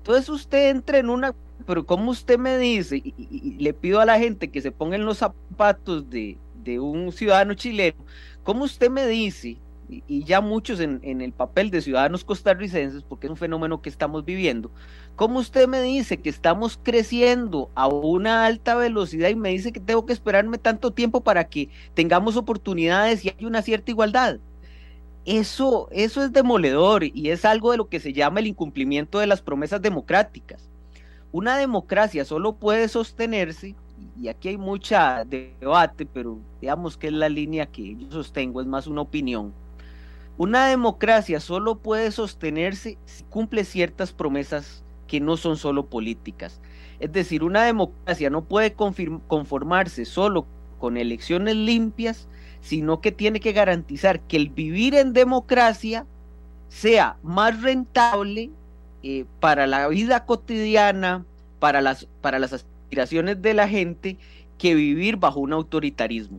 Entonces 0.00 0.28
usted 0.28 0.70
entra 0.70 0.98
en 0.98 1.10
una, 1.10 1.34
pero 1.66 1.84
como 1.86 2.10
usted 2.10 2.38
me 2.38 2.58
dice, 2.58 2.96
y, 2.96 3.56
le 3.58 3.72
pido 3.74 4.00
a 4.00 4.06
la 4.06 4.18
gente 4.18 4.50
que 4.50 4.62
se 4.62 4.72
ponga 4.72 4.96
en 4.96 5.04
los 5.04 5.18
zapatos 5.18 6.08
de, 6.10 6.38
de 6.64 6.80
un 6.80 7.12
ciudadano 7.12 7.54
chileno, 7.54 8.02
¿cómo 8.42 8.64
usted 8.64 8.90
me 8.90 9.06
dice 9.06 9.58
y 10.06 10.24
ya 10.24 10.40
muchos 10.40 10.80
en, 10.80 11.00
el 11.02 11.32
papel 11.32 11.70
de 11.70 11.80
ciudadanos 11.80 12.24
costarricenses, 12.24 13.02
porque 13.02 13.26
es 13.26 13.30
un 13.30 13.36
fenómeno 13.36 13.82
que 13.82 13.88
estamos 13.88 14.24
viviendo, 14.24 14.70
¿cómo 15.16 15.40
usted 15.40 15.66
me 15.66 15.82
dice 15.82 16.18
que 16.18 16.30
estamos 16.30 16.78
creciendo 16.82 17.70
a 17.74 17.88
una 17.88 18.46
alta 18.46 18.74
velocidad 18.74 19.28
y 19.28 19.34
me 19.34 19.50
dice 19.50 19.72
que 19.72 19.80
tengo 19.80 20.06
que 20.06 20.12
esperarme 20.12 20.58
tanto 20.58 20.92
tiempo 20.92 21.22
para 21.22 21.44
que 21.44 21.68
tengamos 21.94 22.36
oportunidades 22.36 23.24
y 23.24 23.30
hay 23.36 23.44
una 23.44 23.62
cierta 23.62 23.90
igualdad? 23.90 24.38
Eso, 25.30 25.88
eso 25.92 26.24
es 26.24 26.32
demoledor 26.32 27.04
y 27.04 27.30
es 27.30 27.44
algo 27.44 27.70
de 27.70 27.76
lo 27.76 27.88
que 27.88 28.00
se 28.00 28.12
llama 28.12 28.40
el 28.40 28.48
incumplimiento 28.48 29.18
de 29.18 29.26
las 29.26 29.42
promesas 29.42 29.80
democráticas. 29.80 30.68
Una 31.30 31.56
democracia 31.56 32.24
solo 32.24 32.56
puede 32.56 32.88
sostenerse, 32.88 33.76
y 34.20 34.28
aquí 34.28 34.48
hay 34.48 34.58
mucha 34.58 35.24
debate, 35.24 36.04
pero 36.06 36.38
digamos 36.60 36.96
que 36.96 37.08
es 37.08 37.12
la 37.12 37.28
línea 37.28 37.66
que 37.66 37.96
yo 37.96 38.10
sostengo, 38.10 38.60
es 38.60 38.66
más 38.66 38.86
una 38.86 39.02
opinión 39.02 39.54
una 40.40 40.68
democracia 40.68 41.38
solo 41.38 41.76
puede 41.76 42.10
sostenerse 42.12 42.96
si 43.04 43.24
cumple 43.24 43.62
ciertas 43.62 44.14
promesas 44.14 44.82
que 45.06 45.20
no 45.20 45.36
son 45.36 45.58
solo 45.58 45.84
políticas. 45.84 46.62
Es 46.98 47.12
decir, 47.12 47.44
una 47.44 47.64
democracia 47.64 48.30
no 48.30 48.42
puede 48.44 48.72
conformarse 48.72 50.06
solo 50.06 50.46
con 50.78 50.96
elecciones 50.96 51.56
limpias, 51.56 52.26
sino 52.60 53.00
que 53.00 53.12
tiene 53.12 53.40
que 53.40 53.52
garantizar 53.52 54.20
que 54.20 54.36
el 54.36 54.50
vivir 54.50 54.94
en 54.94 55.12
democracia 55.12 56.06
sea 56.68 57.16
más 57.22 57.60
rentable 57.62 58.50
eh, 59.02 59.24
para 59.40 59.66
la 59.66 59.88
vida 59.88 60.24
cotidiana, 60.24 61.24
para 61.58 61.80
las, 61.80 62.06
para 62.20 62.38
las 62.38 62.52
aspiraciones 62.52 63.40
de 63.42 63.54
la 63.54 63.68
gente, 63.68 64.18
que 64.58 64.74
vivir 64.74 65.16
bajo 65.16 65.40
un 65.40 65.52
autoritarismo. 65.52 66.38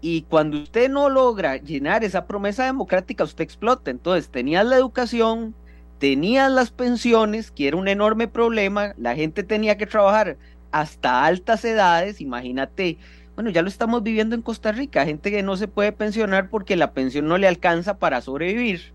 Y 0.00 0.22
cuando 0.22 0.58
usted 0.58 0.88
no 0.88 1.10
logra 1.10 1.56
llenar 1.58 2.04
esa 2.04 2.26
promesa 2.26 2.64
democrática, 2.64 3.24
usted 3.24 3.44
explota. 3.44 3.90
Entonces, 3.90 4.30
tenías 4.30 4.64
la 4.64 4.76
educación, 4.76 5.54
tenías 5.98 6.50
las 6.50 6.70
pensiones, 6.70 7.50
que 7.50 7.68
era 7.68 7.76
un 7.76 7.88
enorme 7.88 8.26
problema, 8.26 8.94
la 8.96 9.14
gente 9.14 9.42
tenía 9.42 9.76
que 9.76 9.86
trabajar 9.86 10.38
hasta 10.70 11.24
altas 11.24 11.64
edades, 11.64 12.20
imagínate, 12.20 12.96
bueno, 13.40 13.54
ya 13.54 13.62
lo 13.62 13.68
estamos 13.68 14.02
viviendo 14.02 14.34
en 14.34 14.42
Costa 14.42 14.70
Rica, 14.70 15.06
gente 15.06 15.30
que 15.30 15.42
no 15.42 15.56
se 15.56 15.66
puede 15.66 15.92
pensionar 15.92 16.50
porque 16.50 16.76
la 16.76 16.92
pensión 16.92 17.26
no 17.26 17.38
le 17.38 17.48
alcanza 17.48 17.96
para 17.96 18.20
sobrevivir. 18.20 18.92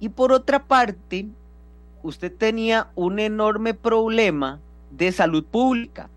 Y 0.00 0.08
por 0.08 0.32
otra 0.32 0.64
parte, 0.64 1.26
usted 2.02 2.32
tenía 2.34 2.88
un 2.94 3.18
enorme 3.18 3.74
problema 3.74 4.58
de 4.90 5.12
salud 5.12 5.44
pública, 5.44 6.08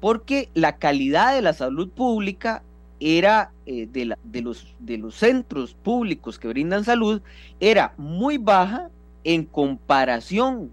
porque 0.00 0.50
la 0.52 0.76
calidad 0.76 1.34
de 1.34 1.40
la 1.40 1.54
salud 1.54 1.88
pública 1.88 2.62
era 3.00 3.52
eh, 3.64 3.88
de, 3.90 4.42
los, 4.42 4.74
de 4.78 4.98
los 4.98 5.14
centros 5.14 5.72
públicos 5.82 6.38
que 6.38 6.48
brindan 6.48 6.84
salud 6.84 7.22
era 7.58 7.94
muy 7.96 8.36
baja 8.36 8.90
en 9.24 9.46
comparación 9.46 10.70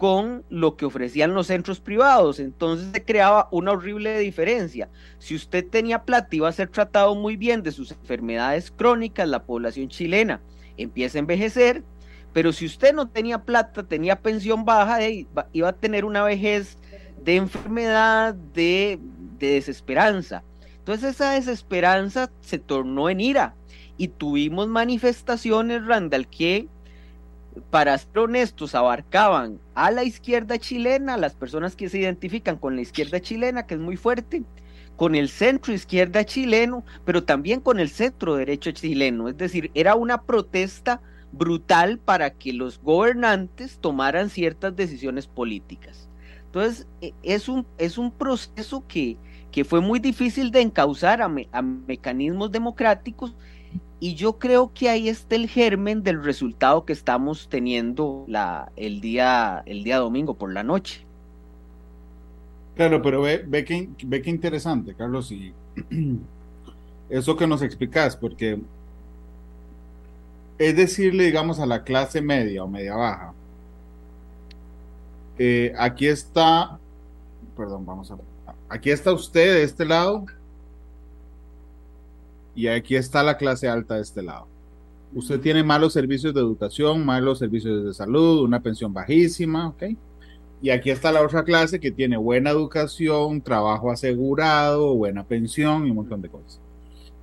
con 0.00 0.44
lo 0.48 0.78
que 0.78 0.86
ofrecían 0.86 1.34
los 1.34 1.48
centros 1.48 1.78
privados. 1.78 2.40
Entonces 2.40 2.88
se 2.90 3.04
creaba 3.04 3.48
una 3.52 3.72
horrible 3.72 4.18
diferencia. 4.18 4.88
Si 5.18 5.34
usted 5.34 5.68
tenía 5.68 6.04
plata, 6.04 6.34
iba 6.34 6.48
a 6.48 6.52
ser 6.52 6.68
tratado 6.68 7.14
muy 7.14 7.36
bien 7.36 7.62
de 7.62 7.70
sus 7.70 7.90
enfermedades 7.92 8.70
crónicas, 8.70 9.28
la 9.28 9.44
población 9.44 9.88
chilena 9.88 10.40
empieza 10.78 11.18
a 11.18 11.20
envejecer, 11.20 11.84
pero 12.32 12.50
si 12.54 12.64
usted 12.64 12.94
no 12.94 13.10
tenía 13.10 13.44
plata, 13.44 13.82
tenía 13.82 14.22
pensión 14.22 14.64
baja, 14.64 15.00
iba 15.52 15.68
a 15.68 15.74
tener 15.74 16.06
una 16.06 16.22
vejez 16.22 16.78
de 17.22 17.36
enfermedad, 17.36 18.34
de, 18.54 18.98
de 19.38 19.52
desesperanza. 19.52 20.42
Entonces 20.78 21.10
esa 21.10 21.32
desesperanza 21.32 22.30
se 22.40 22.58
tornó 22.58 23.10
en 23.10 23.20
ira 23.20 23.54
y 23.98 24.08
tuvimos 24.08 24.66
manifestaciones, 24.66 25.84
Randall, 25.84 26.26
que 26.26 26.68
para 27.70 27.96
ser 27.98 28.18
honestos 28.18 28.74
abarcaban 28.74 29.60
a 29.74 29.90
la 29.90 30.04
izquierda 30.04 30.58
chilena, 30.58 31.16
las 31.16 31.34
personas 31.34 31.76
que 31.76 31.88
se 31.88 31.98
identifican 31.98 32.56
con 32.56 32.76
la 32.76 32.82
izquierda 32.82 33.20
chilena, 33.20 33.66
que 33.66 33.74
es 33.74 33.80
muy 33.80 33.96
fuerte, 33.96 34.42
con 34.96 35.14
el 35.14 35.28
centro 35.28 35.72
izquierda 35.72 36.24
chileno, 36.24 36.84
pero 37.04 37.24
también 37.24 37.60
con 37.60 37.80
el 37.80 37.88
centro 37.88 38.36
derecho 38.36 38.70
chileno. 38.72 39.28
Es 39.28 39.36
decir, 39.36 39.70
era 39.74 39.94
una 39.94 40.22
protesta 40.22 41.00
brutal 41.32 41.98
para 41.98 42.30
que 42.30 42.52
los 42.52 42.80
gobernantes 42.80 43.78
tomaran 43.80 44.30
ciertas 44.30 44.76
decisiones 44.76 45.26
políticas. 45.26 46.08
Entonces, 46.46 46.86
e, 47.00 47.14
es 47.22 47.48
un, 47.48 47.66
es 47.78 47.96
un 47.96 48.10
proceso 48.10 48.84
que, 48.86 49.16
que 49.50 49.64
fue 49.64 49.80
muy 49.80 50.00
difícil 50.00 50.50
de 50.50 50.60
encauzar 50.60 51.22
a, 51.22 51.28
mecanismos 51.28 52.50
democráticos 52.50 53.34
y 54.00 54.14
yo 54.14 54.38
creo 54.38 54.72
que 54.72 54.88
ahí 54.88 55.10
está 55.10 55.36
el 55.36 55.46
germen 55.46 56.02
del 56.02 56.24
resultado 56.24 56.86
que 56.86 56.94
estamos 56.94 57.48
teniendo 57.48 58.26
el, 58.76 59.00
día, 59.02 59.62
el 59.66 59.84
día 59.84 59.98
domingo 59.98 60.34
por 60.34 60.52
la 60.52 60.62
noche. 60.62 61.04
Claro, 62.74 63.02
pero 63.02 63.20
ve, 63.20 63.44
ve, 63.46 63.62
que, 63.62 63.90
ve 64.06 64.22
que 64.22 64.30
interesante, 64.30 64.94
Carlos, 64.94 65.30
y 65.30 65.52
eso 67.10 67.36
que 67.36 67.46
nos 67.46 67.60
explicas, 67.60 68.16
porque 68.16 68.58
es 70.56 70.76
decirle, 70.76 71.24
digamos, 71.24 71.60
a 71.60 71.66
la 71.66 71.84
clase 71.84 72.22
media 72.22 72.64
o 72.64 72.68
media 72.68 72.96
baja, 72.96 73.34
eh, 75.38 75.74
aquí 75.78 76.06
está, 76.06 76.78
perdón, 77.54 77.84
vamos 77.84 78.10
a 78.10 78.16
Aquí 78.70 78.90
está 78.90 79.12
usted 79.12 79.54
de 79.54 79.62
este 79.64 79.84
lado 79.84 80.24
y 82.54 82.66
aquí 82.66 82.96
está 82.96 83.22
la 83.22 83.36
clase 83.36 83.68
alta 83.68 83.96
de 83.96 84.02
este 84.02 84.22
lado. 84.22 84.46
Usted 85.14 85.40
tiene 85.40 85.64
malos 85.64 85.92
servicios 85.92 86.32
de 86.34 86.40
educación, 86.40 87.04
malos 87.04 87.38
servicios 87.38 87.84
de 87.84 87.94
salud, 87.94 88.42
una 88.42 88.60
pensión 88.60 88.92
bajísima, 88.92 89.68
¿ok? 89.68 89.84
Y 90.62 90.70
aquí 90.70 90.90
está 90.90 91.10
la 91.10 91.22
otra 91.22 91.42
clase 91.42 91.80
que 91.80 91.90
tiene 91.90 92.16
buena 92.16 92.50
educación, 92.50 93.40
trabajo 93.40 93.90
asegurado, 93.90 94.94
buena 94.94 95.24
pensión 95.24 95.86
y 95.86 95.90
un 95.90 95.96
montón 95.96 96.22
de 96.22 96.28
cosas. 96.28 96.60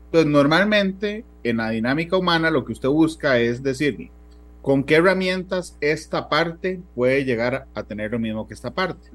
Entonces, 0.06 0.32
normalmente 0.32 1.24
en 1.44 1.58
la 1.58 1.70
dinámica 1.70 2.18
humana 2.18 2.50
lo 2.50 2.66
que 2.66 2.74
usted 2.74 2.90
busca 2.90 3.40
es 3.40 3.62
decir, 3.62 4.10
¿Con 4.68 4.84
qué 4.84 4.96
herramientas 4.96 5.78
esta 5.80 6.28
parte 6.28 6.82
puede 6.94 7.24
llegar 7.24 7.68
a 7.74 7.84
tener 7.84 8.12
lo 8.12 8.20
mismo 8.20 8.50
que 8.50 8.54
esta 8.54 8.72
parte? 8.72 9.10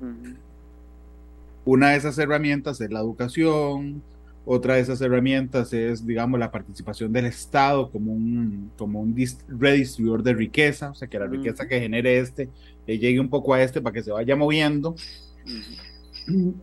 Una 1.67 1.91
de 1.91 1.97
esas 1.97 2.17
herramientas 2.17 2.81
es 2.81 2.91
la 2.91 3.01
educación, 3.01 4.03
otra 4.45 4.75
de 4.75 4.81
esas 4.81 5.01
herramientas 5.01 5.73
es, 5.73 6.05
digamos, 6.05 6.39
la 6.41 6.51
participación 6.51 7.13
del 7.13 7.27
Estado 7.27 7.91
como 7.91 8.13
un, 8.13 8.71
como 8.77 9.01
un 9.01 9.15
redistribuidor 9.49 10.23
de 10.23 10.35
riqueza, 10.35 10.91
o 10.91 10.95
sea, 10.95 11.09
que 11.09 11.19
la 11.19 11.27
riqueza 11.27 11.69
que 11.69 11.81
genere 11.81 12.19
este 12.19 12.49
le 12.87 12.99
llegue 12.99 13.21
un 13.21 13.29
poco 13.29 13.55
a 13.55 13.63
este 13.63 13.81
para 13.81 13.95
que 13.95 14.03
se 14.03 14.11
vaya 14.11 14.35
moviendo. 14.35 14.97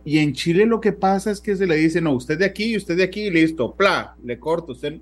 Y 0.04 0.18
en 0.18 0.32
Chile 0.32 0.66
lo 0.66 0.80
que 0.80 0.92
pasa 0.92 1.30
es 1.30 1.40
que 1.40 1.56
se 1.56 1.66
le 1.66 1.76
dice, 1.76 2.00
no, 2.00 2.12
usted 2.12 2.38
de 2.38 2.44
aquí 2.44 2.72
y 2.72 2.76
usted 2.76 2.96
de 2.96 3.04
aquí, 3.04 3.30
listo, 3.30 3.74
pla, 3.74 4.14
le 4.22 4.38
corto, 4.38 4.72
usted 4.72 5.00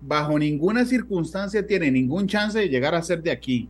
bajo 0.00 0.38
ninguna 0.38 0.84
circunstancia 0.84 1.66
tiene 1.66 1.90
ningún 1.90 2.26
chance 2.26 2.58
de 2.58 2.68
llegar 2.68 2.94
a 2.94 3.02
ser 3.02 3.22
de 3.22 3.30
aquí. 3.30 3.68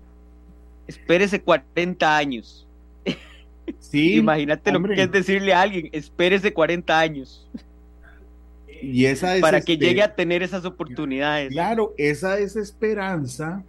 Espérese 0.86 1.40
40 1.40 2.16
años. 2.16 2.66
Sí. 3.78 4.14
Imagínate 4.16 4.72
lo 4.72 4.82
que 4.82 5.02
es 5.02 5.10
decirle 5.10 5.52
a 5.52 5.62
alguien, 5.62 5.88
espérese 5.92 6.52
40 6.52 6.98
años. 6.98 7.48
Y 8.92 9.06
esa 9.06 9.34
Para 9.40 9.60
que 9.60 9.76
llegue 9.76 10.02
a 10.02 10.14
tener 10.14 10.42
esas 10.42 10.64
oportunidades. 10.64 11.50
Claro, 11.50 11.94
esa 11.96 12.36
desesperanza 12.36 13.62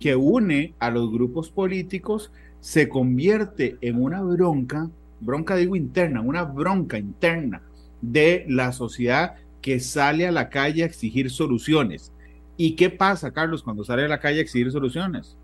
que 0.00 0.16
une 0.16 0.74
a 0.78 0.90
los 0.90 1.12
grupos 1.12 1.50
políticos 1.50 2.32
se 2.60 2.88
convierte 2.88 3.76
en 3.80 4.02
una 4.02 4.22
bronca, 4.22 4.90
bronca 5.20 5.56
digo 5.56 5.76
interna, 5.76 6.20
una 6.20 6.42
bronca 6.44 6.98
interna 6.98 7.62
de 8.00 8.44
la 8.48 8.72
sociedad 8.72 9.36
que 9.60 9.80
sale 9.80 10.26
a 10.26 10.32
la 10.32 10.48
calle 10.48 10.82
a 10.82 10.86
exigir 10.86 11.30
soluciones. 11.30 12.12
¿Y 12.56 12.76
qué 12.76 12.90
pasa, 12.90 13.32
Carlos, 13.32 13.62
cuando 13.62 13.84
sale 13.84 14.04
a 14.04 14.08
la 14.08 14.20
calle 14.20 14.38
a 14.38 14.42
exigir 14.42 14.70
soluciones? 14.70 15.36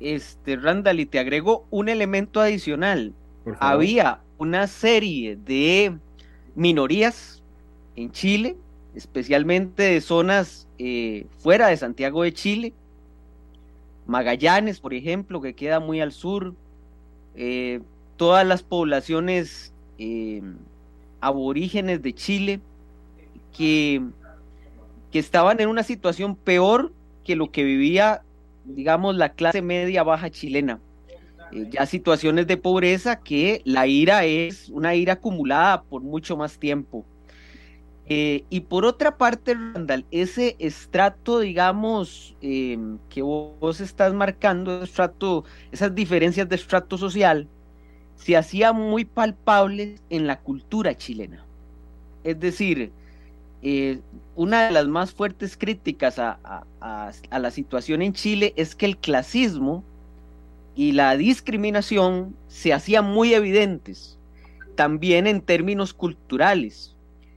Este, 0.00 0.56
Randall, 0.56 1.00
y 1.00 1.06
te 1.06 1.18
agrego 1.18 1.66
un 1.70 1.88
elemento 1.88 2.40
adicional. 2.40 3.14
Había 3.58 4.20
una 4.38 4.66
serie 4.66 5.36
de 5.36 5.98
minorías 6.54 7.42
en 7.96 8.10
Chile, 8.12 8.56
especialmente 8.94 9.82
de 9.84 10.00
zonas 10.00 10.66
eh, 10.78 11.26
fuera 11.38 11.68
de 11.68 11.76
Santiago 11.76 12.22
de 12.22 12.32
Chile, 12.32 12.72
Magallanes, 14.06 14.80
por 14.80 14.94
ejemplo, 14.94 15.40
que 15.40 15.54
queda 15.54 15.80
muy 15.80 16.00
al 16.00 16.12
sur, 16.12 16.54
eh, 17.36 17.80
todas 18.16 18.46
las 18.46 18.62
poblaciones 18.62 19.72
eh, 19.98 20.42
aborígenes 21.20 22.02
de 22.02 22.12
Chile 22.12 22.60
que, 23.56 24.02
que 25.10 25.18
estaban 25.18 25.60
en 25.60 25.68
una 25.68 25.82
situación 25.82 26.34
peor 26.36 26.92
que 27.24 27.36
lo 27.36 27.50
que 27.50 27.64
vivía, 27.64 28.22
digamos, 28.64 29.14
la 29.16 29.30
clase 29.30 29.62
media 29.62 30.02
baja 30.02 30.30
chilena. 30.30 30.80
Eh, 31.52 31.68
ya 31.70 31.86
situaciones 31.86 32.46
de 32.46 32.56
pobreza 32.56 33.20
que 33.20 33.60
la 33.64 33.86
ira 33.86 34.24
es 34.24 34.68
una 34.70 34.94
ira 34.94 35.14
acumulada 35.14 35.82
por 35.82 36.02
mucho 36.02 36.36
más 36.36 36.58
tiempo. 36.58 37.04
Eh, 38.06 38.44
y 38.50 38.60
por 38.60 38.84
otra 38.84 39.16
parte, 39.16 39.54
Randall, 39.54 40.04
ese 40.10 40.56
estrato, 40.58 41.40
digamos, 41.40 42.36
eh, 42.42 42.78
que 43.08 43.22
vos, 43.22 43.80
estás 43.80 44.12
marcando, 44.12 44.82
estrato, 44.82 45.44
esas 45.70 45.94
diferencias 45.94 46.48
de 46.48 46.56
estrato 46.56 46.98
social, 46.98 47.48
se 48.16 48.36
hacía 48.36 48.72
muy 48.72 49.04
palpable 49.04 49.96
en 50.10 50.26
la 50.26 50.40
cultura 50.40 50.96
chilena. 50.96 51.44
Es 52.24 52.38
decir, 52.38 52.92
una 54.34 54.66
de 54.66 54.72
las 54.72 54.88
más 54.88 55.12
fuertes 55.12 55.56
críticas 55.56 56.18
a, 56.18 56.64
la 57.30 57.50
situación 57.50 58.02
en 58.02 58.12
Chile 58.12 58.52
es 58.56 58.74
que 58.74 58.86
el 58.86 58.96
clasismo 58.96 59.84
y 60.74 60.92
la 60.92 61.16
discriminación 61.16 62.34
se 62.48 62.72
hacían 62.72 63.06
muy 63.06 63.34
evidentes, 63.34 64.18
también 64.74 65.26
en 65.26 65.40
términos 65.40 65.92
culturales. 65.94 66.94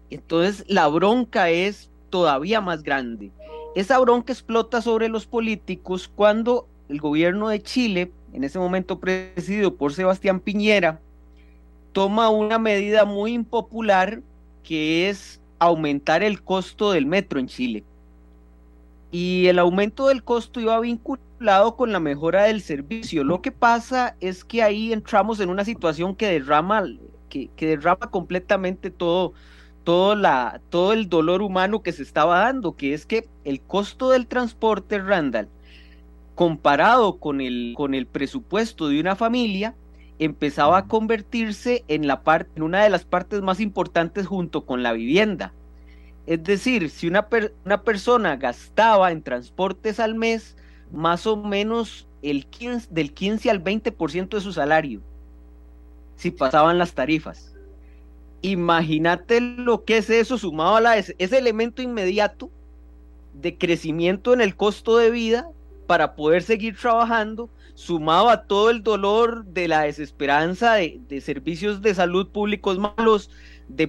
Entonces 0.09 0.65
la 0.67 0.87
bronca 0.87 1.49
es 1.49 1.89
todavía 2.09 2.61
más 2.61 2.83
grande. 2.83 3.31
Esa 3.75 3.99
bronca 3.99 4.31
explota 4.31 4.81
sobre 4.81 5.09
los 5.09 5.25
políticos 5.25 6.09
cuando 6.13 6.67
el 6.87 7.01
gobierno 7.01 7.49
de 7.49 7.61
Chile 7.61 8.11
en 8.35 8.43
ese 8.43 8.59
momento 8.59 8.99
presidido 8.99 9.75
por 9.75 9.93
Sebastián 9.93 10.41
Piñera, 10.41 10.99
toma 11.93 12.29
una 12.29 12.59
medida 12.59 13.05
muy 13.05 13.31
impopular 13.33 14.21
que 14.61 15.09
es 15.09 15.39
aumentar 15.57 16.21
el 16.21 16.43
costo 16.43 16.91
del 16.91 17.05
metro 17.05 17.39
en 17.39 17.47
Chile. 17.47 17.83
Y 19.17 19.47
el 19.47 19.59
aumento 19.59 20.07
del 20.07 20.25
costo 20.25 20.59
iba 20.59 20.77
vinculado 20.81 21.77
con 21.77 21.93
la 21.93 22.01
mejora 22.01 22.43
del 22.43 22.59
servicio. 22.61 23.23
Lo 23.23 23.41
que 23.41 23.53
pasa 23.53 24.17
es 24.19 24.43
que 24.43 24.61
ahí 24.61 24.91
entramos 24.91 25.39
en 25.39 25.47
una 25.47 25.63
situación 25.63 26.17
que 26.17 26.27
derrama, 26.27 26.83
que, 27.29 27.49
derrama 27.57 28.11
completamente 28.11 28.91
todo, 28.91 29.31
todo, 29.85 30.91
el 30.91 31.07
dolor 31.07 31.41
humano 31.41 31.81
que 31.81 31.93
se 31.93 32.03
estaba 32.03 32.39
dando, 32.39 32.75
que 32.75 32.93
es 32.93 33.05
que 33.05 33.25
el 33.45 33.61
costo 33.61 34.09
del 34.09 34.27
transporte, 34.27 34.99
Randall, 34.99 35.47
comparado 36.35 37.17
con 37.17 37.39
el, 37.39 37.73
con 37.77 37.93
el 37.93 38.07
presupuesto 38.07 38.89
de 38.89 38.99
una 38.99 39.15
familia, 39.15 39.75
empezaba 40.19 40.79
a 40.79 40.87
convertirse 40.87 41.85
en, 41.87 42.05
la 42.05 42.21
en 42.53 42.63
una 42.63 42.83
de 42.83 42.89
las 42.89 43.05
partes 43.05 43.41
más 43.41 43.61
importantes 43.61 44.27
junto 44.27 44.65
con 44.65 44.83
la 44.83 44.91
vivienda. 44.91 45.53
Es 46.27 46.43
decir, 46.43 46.89
si 46.89 47.07
una, 47.07 47.27
una 47.65 47.83
persona 47.83 48.35
gastaba 48.35 49.11
en 49.11 49.21
transportes 49.21 49.99
al 49.99 50.15
mes 50.15 50.55
más 50.91 51.27
o 51.27 51.37
menos 51.37 52.07
el 52.21 52.47
15, 52.47 52.87
del 52.89 53.13
15 53.13 53.49
al 53.49 53.63
20% 53.63 54.29
de 54.29 54.41
su 54.41 54.51
salario, 54.51 55.01
si 56.15 56.31
pasaban 56.31 56.77
las 56.77 56.93
tarifas. 56.93 57.53
Imagínate 58.41 59.41
lo 59.41 59.85
que 59.85 59.97
es 59.97 60.09
eso 60.09 60.37
sumado 60.37 60.75
a 60.75 60.81
la, 60.81 60.97
ese 60.97 61.37
elemento 61.37 61.81
inmediato 61.81 62.49
de 63.33 63.57
crecimiento 63.57 64.33
en 64.33 64.41
el 64.41 64.55
costo 64.55 64.97
de 64.97 65.11
vida 65.11 65.49
para 65.87 66.15
poder 66.15 66.43
seguir 66.43 66.77
trabajando, 66.77 67.49
sumado 67.73 68.29
a 68.29 68.43
todo 68.43 68.69
el 68.69 68.83
dolor 68.83 69.45
de 69.45 69.67
la 69.67 69.81
desesperanza 69.81 70.75
de, 70.75 71.21
servicios 71.21 71.81
de 71.81 71.93
salud 71.93 72.27
públicos 72.29 72.77
malos, 72.77 73.29
de 73.67 73.87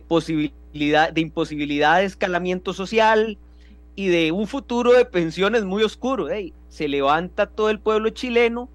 de 0.78 1.20
imposibilidad 1.20 1.98
de 1.98 2.04
escalamiento 2.04 2.72
social 2.72 3.38
y 3.94 4.08
de 4.08 4.30
un 4.30 4.46
futuro 4.46 4.92
de 4.92 5.04
pensiones 5.04 5.64
muy 5.64 5.82
oscuro. 5.82 6.28
se 6.68 6.88
levanta 6.88 7.46
todo 7.46 7.70
el 7.70 7.80
pueblo 7.80 8.10
chileno, 8.10 8.68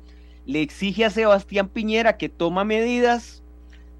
le 0.45 0.61
exige 0.61 1.05
a 1.05 1.09
Sebastián 1.11 1.69
Piñera 1.69 2.17
que 2.17 2.29
toma 2.29 2.63
medidas. 2.63 3.43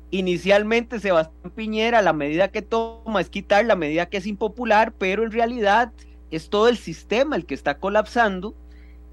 Inicialmente 0.10 1.00
Sebastián 1.00 1.54
Piñera 1.56 2.02
la 2.02 2.12
medida 2.12 2.50
que 2.50 2.62
toma 2.62 3.22
es 3.22 3.30
quitar 3.30 3.66
la 3.66 3.76
medida 3.76 4.08
que 4.08 4.18
es 4.18 4.26
impopular, 4.26 4.92
pero 4.92 5.24
en 5.24 5.32
realidad 5.32 5.94
es 6.32 6.50
todo 6.50 6.68
el 6.68 6.78
sistema 6.78 7.36
el 7.36 7.46
que 7.46 7.54
está 7.54 7.78
colapsando 7.78 8.56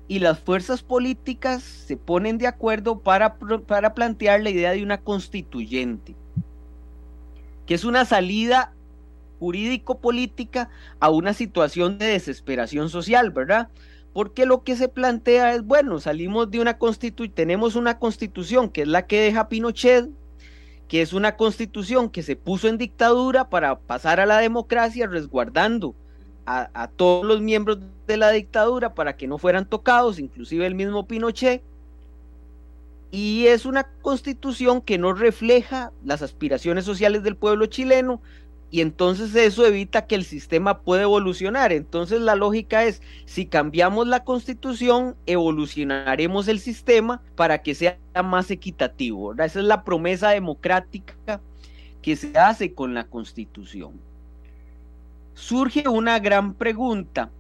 y 0.08 0.20
las 0.20 0.40
fuerzas 0.40 0.82
políticas 0.82 1.62
se 1.62 1.98
ponen 1.98 2.38
de 2.38 2.46
acuerdo 2.46 3.00
para, 3.00 3.36
para 3.36 3.94
plantear 3.94 4.40
la 4.40 4.50
idea 4.50 4.72
de 4.72 4.82
una 4.82 4.98
constituyente, 4.98 6.16
que 7.66 7.74
es 7.74 7.84
una 7.84 8.06
salida 8.06 8.72
jurídico-política 9.38 10.70
a 11.00 11.10
una 11.10 11.34
situación 11.34 11.98
de 11.98 12.06
desesperación 12.06 12.90
social, 12.90 13.30
¿verdad? 13.30 13.68
Porque 14.12 14.46
lo 14.46 14.64
que 14.64 14.76
se 14.76 14.88
plantea 14.88 15.54
es, 15.54 15.64
bueno, 15.64 16.00
salimos 16.00 16.50
de 16.50 16.60
una 16.60 16.78
constitución, 16.78 17.34
tenemos 17.34 17.76
una 17.76 17.98
constitución 17.98 18.68
que 18.68 18.82
es 18.82 18.88
la 18.88 19.06
que 19.06 19.20
deja 19.20 19.48
Pinochet, 19.48 20.08
que 20.88 21.02
es 21.02 21.12
una 21.12 21.36
constitución 21.36 22.08
que 22.10 22.22
se 22.22 22.34
puso 22.34 22.66
en 22.66 22.78
dictadura 22.78 23.48
para 23.50 23.78
pasar 23.78 24.20
a 24.20 24.26
la 24.26 24.38
democracia 24.38 25.06
resguardando 25.06 25.94
a, 26.46 26.88
todos 26.96 27.26
los 27.26 27.42
miembros 27.42 27.78
de 28.06 28.16
la 28.16 28.30
dictadura 28.30 28.94
para 28.94 29.16
que 29.16 29.26
no 29.26 29.36
fueran 29.36 29.68
tocados, 29.68 30.18
inclusive 30.18 30.66
el 30.66 30.74
mismo 30.74 31.06
Pinochet. 31.06 31.62
Y 33.10 33.46
es 33.48 33.66
una 33.66 33.84
constitución 34.00 34.80
que 34.80 34.96
no 34.96 35.12
refleja 35.12 35.92
las 36.04 36.22
aspiraciones 36.22 36.86
sociales 36.86 37.22
del 37.22 37.36
pueblo 37.36 37.66
chileno 37.66 38.22
y 38.70 38.80
entonces 38.80 39.34
eso 39.34 39.64
evita 39.66 40.06
que 40.06 40.14
el 40.14 40.24
sistema 40.24 40.80
pueda 40.80 41.02
evolucionar. 41.02 41.72
Entonces 41.72 42.20
la 42.20 42.34
lógica 42.34 42.84
es, 42.84 43.00
si 43.24 43.46
cambiamos 43.46 44.06
la 44.06 44.24
constitución, 44.24 45.16
evolucionaremos 45.26 46.48
el 46.48 46.60
sistema 46.60 47.22
para 47.34 47.62
que 47.62 47.74
sea 47.74 47.98
más 48.24 48.50
equitativo. 48.50 49.32
Esa 49.32 49.60
es 49.60 49.64
la 49.64 49.84
promesa 49.84 50.30
democrática 50.30 51.40
que 52.02 52.16
se 52.16 52.36
hace 52.38 52.74
con 52.74 52.94
la 52.94 53.04
constitución 53.04 54.00
surge 55.38 55.88
una 55.88 56.18
gran 56.18 56.52
pregunta 56.52 57.30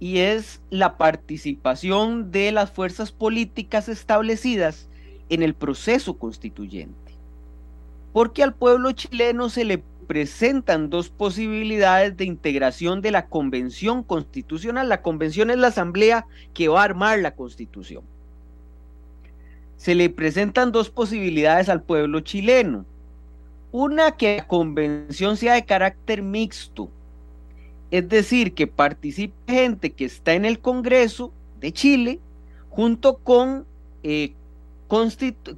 y 0.00 0.18
es 0.18 0.60
la 0.68 0.98
participación 0.98 2.32
de 2.32 2.50
las 2.50 2.72
fuerzas 2.72 3.12
políticas 3.12 3.88
establecidas 3.88 4.88
en 5.28 5.42
el 5.44 5.54
proceso 5.54 6.18
constituyente. 6.18 7.14
Porque 8.12 8.42
al 8.42 8.54
pueblo 8.54 8.90
chileno 8.92 9.48
se 9.48 9.64
le 9.64 9.82
presentan 10.06 10.90
dos 10.90 11.08
posibilidades 11.08 12.16
de 12.16 12.24
integración 12.24 13.00
de 13.00 13.10
la 13.10 13.26
convención 13.26 14.02
constitucional. 14.02 14.88
La 14.88 15.02
convención 15.02 15.50
es 15.50 15.58
la 15.58 15.68
asamblea 15.68 16.26
que 16.52 16.68
va 16.68 16.82
a 16.82 16.84
armar 16.84 17.18
la 17.18 17.34
constitución. 17.34 18.04
Se 19.76 19.94
le 19.94 20.08
presentan 20.10 20.72
dos 20.72 20.90
posibilidades 20.90 21.68
al 21.68 21.82
pueblo 21.82 22.20
chileno. 22.20 22.86
Una, 23.72 24.12
que 24.12 24.38
la 24.38 24.46
convención 24.46 25.36
sea 25.36 25.54
de 25.54 25.64
carácter 25.64 26.22
mixto, 26.22 26.90
es 27.90 28.08
decir, 28.08 28.54
que 28.54 28.66
participe 28.66 29.52
gente 29.52 29.90
que 29.90 30.04
está 30.04 30.34
en 30.34 30.44
el 30.44 30.60
Congreso 30.60 31.32
de 31.60 31.72
Chile 31.72 32.20
junto 32.70 33.18
con, 33.18 33.66
eh, 34.02 34.34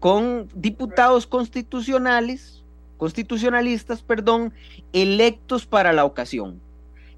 con 0.00 0.48
diputados 0.54 1.26
constitucionales, 1.26 2.64
constitucionalistas, 2.96 4.02
perdón, 4.02 4.52
electos 4.92 5.66
para 5.66 5.92
la 5.92 6.04
ocasión. 6.04 6.60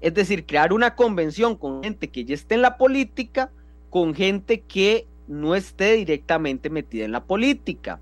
Es 0.01 0.13
decir, 0.13 0.45
crear 0.45 0.71
una 0.73 0.95
convención 0.95 1.55
con 1.55 1.83
gente 1.83 2.07
que 2.07 2.25
ya 2.25 2.33
esté 2.33 2.55
en 2.55 2.61
la 2.61 2.77
política, 2.77 3.51
con 3.89 4.13
gente 4.13 4.61
que 4.61 5.07
no 5.27 5.55
esté 5.55 5.93
directamente 5.93 6.69
metida 6.69 7.05
en 7.05 7.11
la 7.11 7.23
política. 7.23 7.99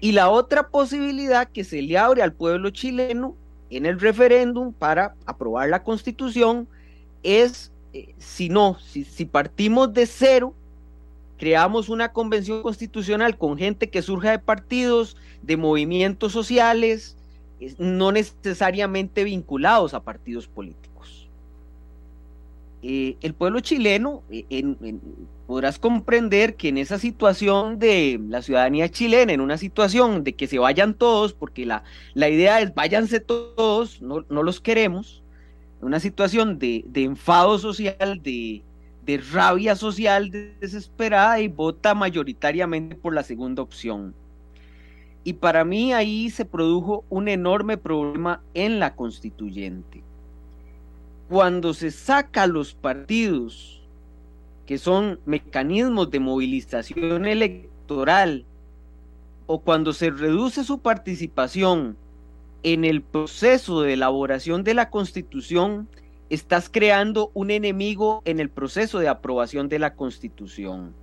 Y 0.00 0.12
la 0.12 0.30
otra 0.30 0.68
posibilidad 0.68 1.48
que 1.48 1.64
se 1.64 1.82
le 1.82 1.98
abre 1.98 2.22
al 2.22 2.32
pueblo 2.32 2.70
chileno 2.70 3.36
en 3.70 3.86
el 3.86 4.00
referéndum 4.00 4.72
para 4.72 5.14
aprobar 5.26 5.68
la 5.68 5.82
constitución 5.82 6.68
es, 7.22 7.72
eh, 7.92 8.14
si 8.18 8.48
no, 8.48 8.78
si, 8.80 9.04
si 9.04 9.24
partimos 9.24 9.92
de 9.92 10.06
cero, 10.06 10.54
creamos 11.38 11.88
una 11.88 12.12
convención 12.12 12.62
constitucional 12.62 13.36
con 13.36 13.58
gente 13.58 13.90
que 13.90 14.02
surja 14.02 14.30
de 14.30 14.38
partidos, 14.38 15.16
de 15.42 15.56
movimientos 15.56 16.32
sociales, 16.32 17.16
no 17.78 18.12
necesariamente 18.12 19.24
vinculados 19.24 19.94
a 19.94 20.02
partidos 20.02 20.48
políticos. 20.48 21.28
Eh, 22.84 23.16
el 23.20 23.32
pueblo 23.34 23.60
chileno, 23.60 24.22
eh, 24.30 24.74
podrás 25.46 25.78
comprender 25.78 26.56
que 26.56 26.68
en 26.68 26.78
esa 26.78 26.98
situación 26.98 27.78
de 27.78 28.20
la 28.28 28.42
ciudadanía 28.42 28.88
chilena, 28.88 29.32
en 29.32 29.40
una 29.40 29.56
situación 29.56 30.24
de 30.24 30.32
que 30.32 30.48
se 30.48 30.58
vayan 30.58 30.94
todos, 30.94 31.32
porque 31.32 31.64
la, 31.64 31.84
la 32.14 32.28
idea 32.28 32.60
es 32.60 32.74
váyanse 32.74 33.20
todos, 33.20 34.02
no, 34.02 34.24
los 34.28 34.60
queremos, 34.60 35.22
una 35.80 36.00
situación 36.00 36.58
de, 36.58 36.84
enfado 36.94 37.58
social, 37.58 38.20
de, 38.22 38.62
de 39.04 39.18
rabia 39.18 39.76
social 39.76 40.30
desesperada 40.58 41.38
y 41.40 41.48
vota 41.48 41.94
mayoritariamente 41.94 42.96
por 42.96 43.14
la 43.14 43.22
segunda 43.22 43.62
opción. 43.62 44.14
Y 45.24 45.34
para 45.34 45.64
mí 45.64 45.92
ahí 45.92 46.30
se 46.30 46.44
produjo 46.44 47.04
un 47.08 47.28
enorme 47.28 47.76
problema 47.76 48.42
en 48.54 48.80
la 48.80 48.94
constituyente. 48.96 50.02
Cuando 51.28 51.74
se 51.74 51.90
saca 51.90 52.46
los 52.46 52.74
partidos, 52.74 53.82
que 54.66 54.78
son 54.78 55.20
mecanismos 55.24 56.10
de 56.10 56.20
movilización 56.20 57.26
electoral, 57.26 58.44
o 59.46 59.60
cuando 59.60 59.92
se 59.92 60.10
reduce 60.10 60.64
su 60.64 60.78
participación 60.80 61.96
en 62.62 62.84
el 62.84 63.02
proceso 63.02 63.82
de 63.82 63.94
elaboración 63.94 64.64
de 64.64 64.74
la 64.74 64.90
constitución, 64.90 65.88
estás 66.30 66.68
creando 66.70 67.30
un 67.34 67.50
enemigo 67.50 68.22
en 68.24 68.40
el 68.40 68.48
proceso 68.48 68.98
de 68.98 69.08
aprobación 69.08 69.68
de 69.68 69.78
la 69.78 69.94
constitución, 69.94 70.94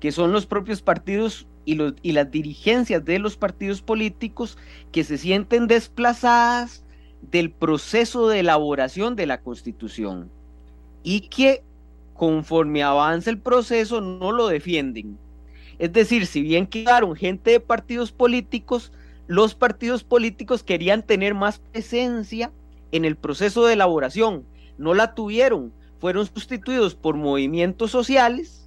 que 0.00 0.12
son 0.12 0.32
los 0.32 0.46
propios 0.46 0.80
partidos 0.80 1.46
y, 1.64 2.12
las 2.12 2.30
dirigencias 2.30 3.04
de 3.04 3.18
los 3.18 3.36
partidos 3.36 3.82
políticos 3.82 4.58
que 4.90 5.04
se 5.04 5.18
sienten 5.18 5.66
desplazadas 5.66 6.84
del 7.30 7.50
proceso 7.50 8.28
de 8.28 8.40
elaboración 8.40 9.14
de 9.14 9.26
la 9.26 9.40
constitución 9.40 10.30
y 11.02 11.28
que 11.28 11.62
conforme 12.14 12.82
avanza 12.82 13.30
el 13.30 13.38
proceso 13.38 14.00
no 14.00 14.32
lo 14.32 14.48
defienden. 14.48 15.18
Es 15.78 15.92
decir, 15.92 16.26
si 16.26 16.42
bien 16.42 16.66
quedaron 16.66 17.16
gente 17.16 17.52
de 17.52 17.60
partidos 17.60 18.12
políticos, 18.12 18.92
los 19.26 19.54
partidos 19.54 20.04
políticos 20.04 20.62
querían 20.62 21.02
tener 21.02 21.34
más 21.34 21.58
presencia 21.58 22.52
en 22.92 23.04
el 23.04 23.16
proceso 23.16 23.64
de 23.64 23.74
elaboración, 23.74 24.44
no 24.78 24.94
la 24.94 25.14
tuvieron, 25.14 25.72
fueron 25.98 26.26
sustituidos 26.26 26.94
por 26.94 27.16
movimientos 27.16 27.90
sociales 27.90 28.61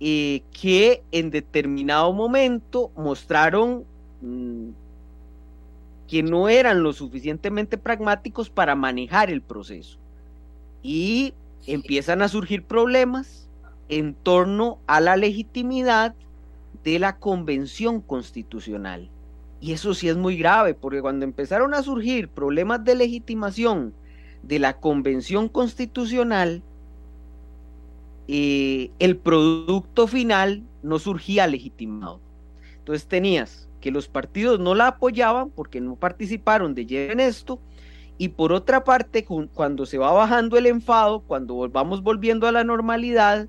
eh, 0.00 0.42
que 0.58 1.02
en 1.12 1.30
determinado 1.30 2.12
momento 2.12 2.90
mostraron 2.96 3.84
mm, 4.22 4.70
que 6.08 6.22
no 6.22 6.48
eran 6.48 6.82
lo 6.82 6.92
suficientemente 6.92 7.78
pragmáticos 7.78 8.50
para 8.50 8.74
manejar 8.74 9.30
el 9.30 9.42
proceso. 9.42 9.98
Y 10.82 11.34
empiezan 11.66 12.22
a 12.22 12.28
surgir 12.28 12.64
problemas 12.64 13.46
en 13.90 14.14
torno 14.14 14.78
a 14.86 15.00
la 15.00 15.16
legitimidad 15.16 16.14
de 16.82 16.98
la 16.98 17.18
convención 17.18 18.00
constitucional. 18.00 19.10
Y 19.60 19.72
eso 19.72 19.92
sí 19.92 20.08
es 20.08 20.16
muy 20.16 20.38
grave, 20.38 20.74
porque 20.74 21.02
cuando 21.02 21.24
empezaron 21.24 21.74
a 21.74 21.82
surgir 21.82 22.28
problemas 22.28 22.82
de 22.84 22.94
legitimación 22.94 23.92
de 24.42 24.58
la 24.58 24.78
convención 24.78 25.48
constitucional, 25.48 26.62
eh, 28.28 28.90
el 28.98 29.16
producto 29.16 30.06
final 30.06 30.62
no 30.82 30.98
surgía 30.98 31.46
legitimado. 31.46 32.20
Entonces 32.78 33.06
tenías 33.06 33.68
que 33.80 33.90
los 33.90 34.08
partidos 34.08 34.60
no 34.60 34.74
la 34.74 34.88
apoyaban 34.88 35.50
porque 35.50 35.80
no 35.80 35.96
participaron 35.96 36.74
de 36.74 36.86
lleno 36.86 37.12
en 37.14 37.20
esto. 37.20 37.60
Y 38.18 38.28
por 38.28 38.52
otra 38.52 38.84
parte, 38.84 39.24
cuando 39.24 39.86
se 39.86 39.96
va 39.96 40.12
bajando 40.12 40.58
el 40.58 40.66
enfado, 40.66 41.20
cuando 41.20 41.68
vamos 41.70 42.02
volviendo 42.02 42.46
a 42.46 42.52
la 42.52 42.64
normalidad, 42.64 43.48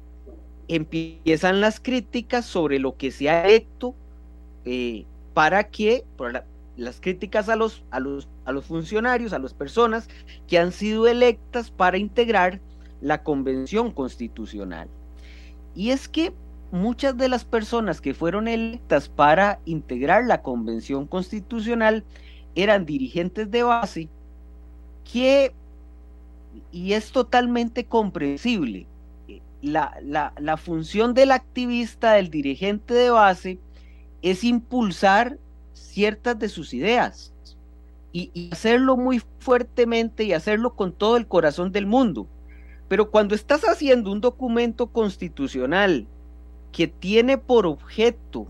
empiezan 0.70 1.60
las 1.60 1.82
críticas 1.82 2.46
sobre 2.46 2.80
lo 2.80 2.96
que 2.96 3.12
se 3.12 3.30
ha 3.30 3.50
hecho 3.50 3.94
eh, 4.64 5.06
para 5.34 5.66
que, 5.66 6.06
las 6.78 7.02
críticas 7.02 7.50
a 7.50 7.58
los, 7.58 7.84
a, 7.92 8.00
los, 8.00 8.30
a 8.46 8.54
los 8.54 8.66
funcionarios, 8.66 9.34
a 9.34 9.40
las 9.40 9.54
personas 9.54 10.08
que 10.48 10.58
han 10.58 10.72
sido 10.72 11.08
electas 11.08 11.70
para 11.70 11.98
integrar 11.98 12.62
la 13.02 13.24
convención 13.24 13.92
constitucional. 13.92 14.88
Y 15.76 15.90
es 15.92 16.08
que 16.08 16.34
muchas 16.72 17.18
de 17.18 17.28
las 17.28 17.44
personas 17.44 18.00
que 18.00 18.14
fueron 18.14 18.48
electas 18.48 19.10
para 19.10 19.60
integrar 19.66 20.26
la 20.26 20.42
convención 20.42 21.06
constitucional 21.06 22.04
eran 22.56 22.86
dirigentes 22.86 23.52
de 23.52 23.64
base 23.64 24.10
que, 25.12 25.54
y 26.72 26.94
es 26.94 27.12
totalmente 27.12 27.86
comprensible, 27.86 28.88
la, 29.62 30.34
la, 30.40 30.58
función 30.58 31.14
del 31.14 31.32
activista, 31.32 32.14
del 32.14 32.30
dirigente 32.30 32.94
de 32.94 33.12
base, 33.12 33.60
es 34.22 34.44
impulsar 34.44 35.38
ciertas 35.74 36.40
de 36.40 36.50
sus 36.50 36.74
ideas 36.74 37.32
y, 38.12 38.32
y 38.34 38.52
hacerlo 38.52 38.98
muy 38.98 39.22
fuertemente 39.40 40.24
y 40.24 40.34
hacerlo 40.34 40.76
con 40.76 40.94
todo 40.94 41.18
el 41.18 41.28
corazón 41.28 41.72
del 41.72 41.86
mundo. 41.86 42.28
Pero 42.92 43.10
cuando 43.10 43.36
estás 43.36 43.62
haciendo 43.62 44.12
un 44.12 44.20
documento 44.20 44.88
constitucional 44.88 46.08
que 46.74 46.90
tiene 46.90 47.38
por 47.38 47.66
objeto 47.66 48.48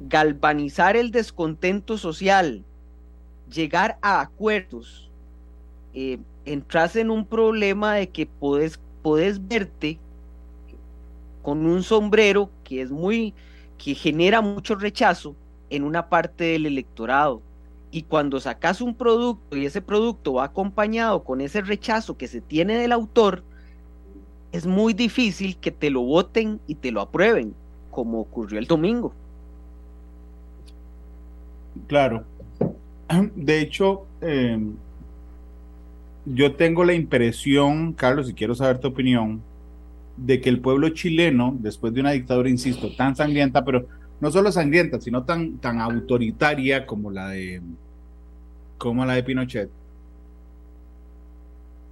galvanizar 0.00 0.96
el 0.96 1.12
descontento 1.12 1.96
social, 1.96 2.64
llegar 3.48 3.96
a 4.02 4.20
acuerdos, 4.20 5.12
eh, 5.92 6.18
entras 6.44 6.96
en 6.96 7.08
un 7.08 7.24
problema 7.24 7.94
de 7.94 8.08
que 8.08 8.26
puedes 8.26 8.80
verte 9.46 10.00
con 11.42 11.64
un 11.64 11.84
sombrero 11.84 12.50
que 12.64 12.82
es 12.82 12.90
muy, 12.90 13.32
que 13.78 13.94
genera 13.94 14.40
mucho 14.40 14.74
rechazo 14.74 15.36
en 15.70 15.84
una 15.84 16.08
parte 16.08 16.42
del 16.42 16.66
electorado. 16.66 17.42
Y 17.92 18.02
cuando 18.02 18.40
sacas 18.40 18.80
un 18.80 18.96
producto 18.96 19.56
y 19.56 19.66
ese 19.66 19.80
producto 19.82 20.32
va 20.32 20.46
acompañado 20.46 21.22
con 21.22 21.40
ese 21.40 21.60
rechazo 21.60 22.16
que 22.16 22.26
se 22.26 22.40
tiene 22.40 22.76
del 22.76 22.90
autor, 22.90 23.44
es 24.54 24.66
muy 24.66 24.94
difícil 24.94 25.56
que 25.56 25.72
te 25.72 25.90
lo 25.90 26.02
voten 26.02 26.60
y 26.68 26.76
te 26.76 26.92
lo 26.92 27.00
aprueben 27.00 27.54
como 27.90 28.20
ocurrió 28.20 28.60
el 28.60 28.68
domingo. 28.68 29.12
Claro. 31.88 32.22
De 33.34 33.60
hecho, 33.60 34.06
em, 34.20 34.74
yo 36.24 36.54
tengo 36.54 36.84
la 36.84 36.94
impresión, 36.94 37.94
Carlos, 37.94 38.30
y 38.30 38.34
quiero 38.34 38.54
saber 38.54 38.78
tu 38.78 38.86
opinión, 38.86 39.42
de 40.16 40.40
que 40.40 40.50
el 40.50 40.60
pueblo 40.60 40.88
chileno, 40.90 41.56
después 41.58 41.92
de 41.92 42.02
una 42.02 42.12
dictadura, 42.12 42.48
insisto, 42.48 42.94
tan 42.94 43.16
sangrienta, 43.16 43.64
pero 43.64 43.88
no 44.20 44.30
solo 44.30 44.52
sangrienta, 44.52 45.00
sino 45.00 45.24
tan, 45.24 45.58
tan 45.58 45.80
autoritaria 45.80 46.86
como 46.86 47.10
la 47.10 47.30
de 47.30 47.60
como 48.78 49.04
la 49.04 49.14
de 49.14 49.22
Pinochet, 49.24 49.70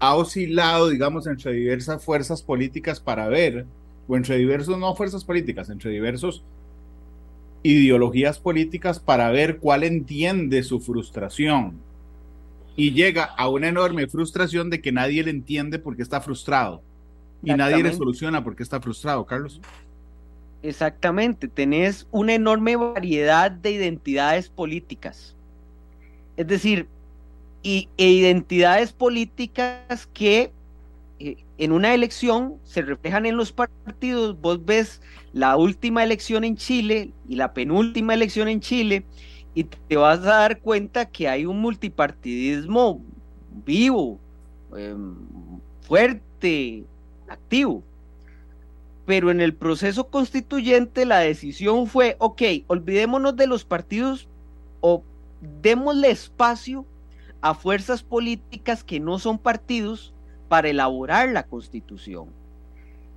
ha 0.03 0.17
oscilado, 0.17 0.89
digamos, 0.89 1.29
entre 1.29 1.53
diversas 1.53 2.05
fuerzas 2.05 2.43
políticas 2.43 3.01
para 3.01 3.29
ver 3.29 3.67
o 4.09 4.17
entre 4.17 4.37
diversos, 4.37 4.77
no 4.77 4.97
fuerzas 4.97 5.25
políticas, 5.25 5.71
entre 5.71 5.93
diversos 5.93 6.45
ideologías 7.63 8.41
políticas 8.41 8.99
para 9.01 9.31
ver 9.31 9.59
cuál 9.59 9.85
entiende 9.85 10.63
su 10.65 10.81
frustración. 10.81 11.85
y 12.77 12.93
llega 12.93 13.25
a 13.25 13.49
una 13.49 13.69
enorme 13.69 14.07
frustración 14.09 14.71
de 14.71 14.81
que 14.81 14.93
nadie 14.93 15.23
le 15.23 15.31
entiende 15.31 15.79
porque 15.79 16.03
está 16.03 16.21
frustrado 16.21 16.85
y 17.45 17.55
nadie 17.55 17.83
le 17.83 17.93
soluciona 17.93 18.43
porque 18.45 18.63
está 18.63 18.81
frustrado, 18.81 19.27
Carlos. 19.27 19.63
Exactamente, 20.63 21.49
tenés 21.49 22.07
una 22.11 22.35
enorme 22.35 22.77
variedad 22.77 23.51
de 23.51 23.73
identidades 23.73 24.49
políticas. 24.49 25.37
Es 26.37 26.47
decir, 26.47 26.92
y, 27.63 27.89
e 27.97 28.09
identidades 28.09 28.93
políticas 28.93 30.07
que 30.13 30.53
eh, 31.19 31.37
en 31.59 31.73
una 31.73 31.95
elección 31.95 32.57
se 32.65 32.83
reflejan 32.83 33.27
en 33.27 33.37
los 33.37 33.53
partidos. 33.53 34.41
Vos 34.41 34.65
ves 34.65 35.01
la 35.33 35.57
última 35.57 36.03
elección 36.03 36.45
en 36.45 36.57
Chile 36.57 37.11
y 37.29 37.37
la 37.37 37.55
penúltima 37.55 38.15
elección 38.15 38.49
en 38.49 38.61
Chile 38.61 39.05
y 39.55 39.65
te 39.65 39.97
vas 39.97 40.21
a 40.21 40.39
dar 40.39 40.61
cuenta 40.61 41.07
que 41.07 41.29
hay 41.29 41.47
un 41.47 41.61
multipartidismo 41.61 43.01
vivo, 43.65 44.19
em, 44.77 45.15
fuerte, 45.83 46.85
activo. 47.29 47.83
Pero 49.05 49.31
en 49.31 49.41
el 49.41 49.55
proceso 49.55 50.09
constituyente 50.09 51.05
la 51.05 51.19
decisión 51.19 51.87
fue, 51.87 52.17
ok, 52.19 52.43
olvidémonos 52.67 53.37
de 53.37 53.47
los 53.47 53.65
partidos 53.65 54.29
o 54.81 55.03
démosle 55.61 56.11
espacio 56.11 56.87
a 57.43 57.55
fuerzas 57.55 58.03
políticas 58.03 58.85
que 58.85 59.01
no 59.01 59.19
son 59.19 59.39
partidos 59.39 60.15
para 60.49 60.69
elaborar 60.69 61.29
la 61.31 61.43
constitución. 61.43 62.29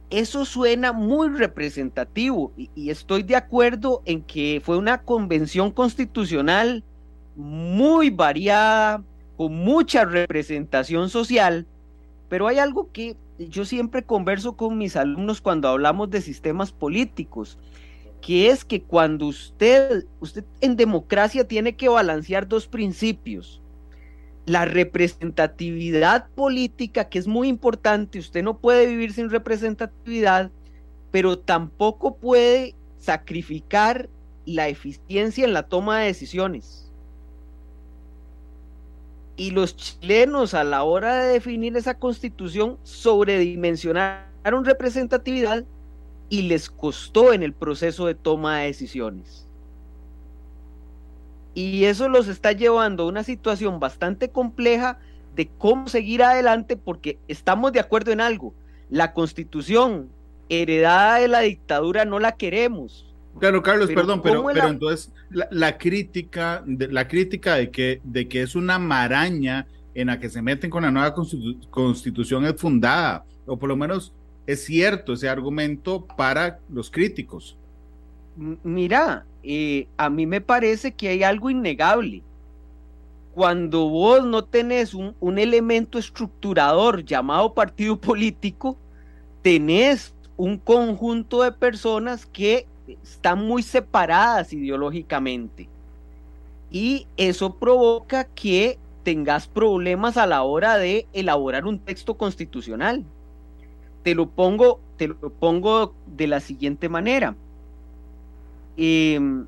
Eso 0.09 0.45
suena 0.45 0.93
muy 0.93 1.29
representativo 1.29 2.51
y, 2.57 2.89
estoy 2.89 3.23
de 3.23 3.35
acuerdo 3.35 4.01
en 4.05 4.21
que 4.21 4.61
fue 4.63 4.77
una 4.77 5.01
convención 5.01 5.71
constitucional 5.71 6.83
muy 7.35 8.09
variada, 8.09 9.03
con 9.35 9.53
mucha 9.53 10.05
representación 10.05 11.09
social, 11.09 11.67
pero 12.29 12.47
hay 12.47 12.59
algo 12.59 12.91
que 12.91 13.17
yo 13.37 13.65
siempre 13.65 14.03
converso 14.03 14.55
con 14.55 14.77
mis 14.77 14.95
alumnos 14.95 15.41
cuando 15.41 15.67
hablamos 15.67 16.09
de 16.09 16.21
sistemas 16.21 16.71
políticos, 16.71 17.57
que 18.21 18.49
es 18.49 18.63
que 18.63 18.81
cuando 18.81 19.25
usted, 19.25 20.05
usted 20.21 20.45
en 20.61 20.77
democracia 20.77 21.47
tiene 21.47 21.75
que 21.75 21.89
balancear 21.89 22.47
dos 22.47 22.67
principios. 22.67 23.61
La 24.45 24.65
representatividad 24.65 26.27
política, 26.29 27.09
que 27.09 27.19
es 27.19 27.27
muy 27.27 27.47
importante, 27.47 28.19
usted 28.19 28.43
no 28.43 28.57
puede 28.57 28.85
vivir 28.85 29.13
sin 29.13 29.29
representatividad, 29.29 30.51
pero 31.11 31.39
tampoco 31.39 32.15
puede 32.17 32.75
sacrificar 32.99 34.09
la 34.45 34.67
eficiencia 34.67 35.45
en 35.45 35.53
la 35.53 35.63
toma 35.63 35.99
de 35.99 36.07
decisiones 36.07 36.85
y 39.37 39.51
los 39.51 39.75
chilenos 39.75 40.53
a 40.53 40.63
la 40.63 40.83
hora 40.83 41.15
de 41.17 41.33
definir 41.33 41.75
esa 41.75 41.97
constitución 41.97 42.77
sobredimensionaron 42.83 44.63
representatividad 44.63 45.65
y 46.29 46.43
les 46.43 46.69
costó 46.69 47.33
en 47.33 47.43
el 47.43 47.53
proceso 47.53 48.05
de 48.07 48.15
toma 48.15 48.59
de 48.59 48.67
decisiones. 48.67 49.44
Y 51.55 51.85
eso 51.85 52.09
los 52.09 52.27
está 52.27 52.51
llevando 52.51 53.03
a 53.03 53.07
una 53.07 53.23
situación 53.23 53.79
bastante 53.79 54.29
compleja 54.29 54.99
de 55.35 55.49
cómo 55.57 55.87
seguir 55.87 56.21
adelante 56.21 56.75
porque 56.75 57.17
estamos 57.27 57.71
de 57.71 57.79
acuerdo 57.79 58.11
en 58.11 58.21
algo. 58.21 58.53
La 58.89 59.13
constitución 59.13 60.09
heredada 60.49 61.19
de 61.19 61.27
la 61.29 61.39
dictadura 61.39 62.05
no 62.05 62.19
la 62.19 62.33
queremos. 62.33 63.11
Claro, 63.39 63.61
Carlos, 63.63 63.89
perdón, 63.89 64.21
pero, 64.21 64.45
pero 64.53 64.67
entonces 64.67 65.11
la, 65.29 65.77
crítica, 65.77 66.61
de, 66.65 66.87
la 66.89 67.07
crítica 67.07 67.55
de 67.55 67.71
que, 67.71 67.99
de 68.03 68.27
que 68.27 68.41
es 68.41 68.55
una 68.55 68.77
maraña 68.77 69.67
en 69.93 70.07
la 70.07 70.19
que 70.19 70.29
se 70.29 70.41
meten 70.41 70.69
con 70.69 70.83
la 70.83 70.91
nueva 70.91 71.13
constitución 71.69 72.45
es 72.45 72.55
fundada, 72.55 73.25
o 73.45 73.57
por 73.57 73.69
lo 73.69 73.75
menos 73.75 74.13
es 74.45 74.63
cierto 74.65 75.13
ese 75.13 75.27
argumento 75.27 76.05
para 76.05 76.59
los 76.69 76.91
críticos. 76.91 77.57
Mira, 78.35 79.25
a 79.97 80.09
mí 80.09 80.25
me 80.25 80.41
parece 80.41 80.93
que 80.93 81.09
hay 81.09 81.23
algo 81.23 81.49
innegable. 81.49 82.23
Cuando 83.33 83.89
vos 83.89 84.25
no 84.25 84.43
tenés 84.45 84.93
un, 84.93 85.15
un 85.19 85.37
elemento 85.37 85.99
estructurador 85.99 87.03
llamado 87.03 87.53
partido 87.53 87.97
político, 87.99 88.77
tenés 89.41 90.13
un 90.37 90.57
conjunto 90.57 91.43
de 91.43 91.51
personas 91.51 92.25
que 92.25 92.65
están 93.03 93.45
muy 93.45 93.63
separadas 93.63 94.53
ideológicamente. 94.53 95.69
Y 96.71 97.07
eso 97.17 97.55
provoca 97.55 98.25
que 98.25 98.77
tengas 99.03 99.47
problemas 99.47 100.17
a 100.17 100.25
la 100.25 100.43
hora 100.43 100.77
de 100.77 101.07
elaborar 101.13 101.65
un 101.65 101.79
texto 101.79 102.15
constitucional. 102.15 103.03
Te 104.03 104.15
lo 104.15 104.27
pongo, 104.27 104.79
te 104.97 105.07
lo 105.07 105.29
pongo 105.29 105.93
de 106.07 106.27
la 106.27 106.39
siguiente 106.39 106.89
manera. 106.89 107.35
Em, 108.77 109.47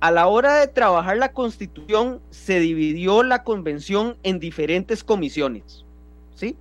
a 0.00 0.10
la 0.10 0.28
hora 0.28 0.58
de 0.58 0.68
trabajar 0.68 1.16
la 1.16 1.32
constitución, 1.32 2.20
se 2.30 2.60
dividió 2.60 3.22
la 3.22 3.42
convención 3.42 4.16
en 4.22 4.38
diferentes 4.38 5.02
comisiones. 5.02 5.84
¿Sí? 6.34 6.56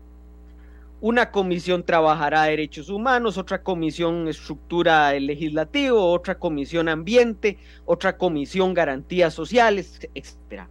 Una 1.02 1.30
comisión 1.32 1.84
trabajará 1.84 2.44
derechos 2.44 2.90
humanos, 2.90 3.38
otra 3.38 3.62
comisión 3.62 4.28
estructura 4.28 5.14
el 5.14 5.28
legislativo, 5.28 6.12
otra 6.12 6.40
comisión 6.40 6.88
ambiente, 6.88 7.60
otra 7.86 8.18
comisión 8.18 8.74
garantías 8.74 9.34
sociales, 9.34 10.00
etc. 10.16 10.68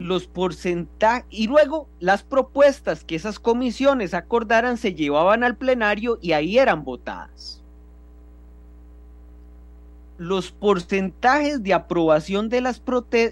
Los 0.00 0.26
porcentajes 0.26 1.26
y 1.30 1.46
luego 1.46 1.86
las 2.00 2.24
propuestas 2.24 3.04
que 3.04 3.14
esas 3.14 3.38
comisiones 3.38 4.12
acordaran 4.12 4.76
se 4.76 4.94
llevaban 4.94 5.44
al 5.44 5.56
plenario 5.56 6.18
y 6.20 6.32
ahí 6.32 6.58
eran 6.58 6.82
votadas. 6.82 7.62
Los 10.18 10.50
porcentajes 10.50 11.62
de 11.62 11.74
aprobación 11.74 12.48
de 12.48 12.60
las, 12.60 12.82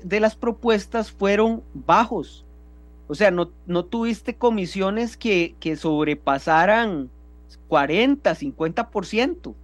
de 0.04 0.20
las 0.20 0.36
propuestas 0.36 1.10
fueron 1.10 1.64
bajos 1.74 2.44
o 3.08 3.14
sea, 3.14 3.30
no, 3.30 3.50
no 3.66 3.86
tuviste 3.86 4.36
comisiones 4.36 5.16
que, 5.16 5.54
que 5.58 5.76
sobrepasaran 5.76 7.08
40, 7.68 8.34
50%. 8.34 9.54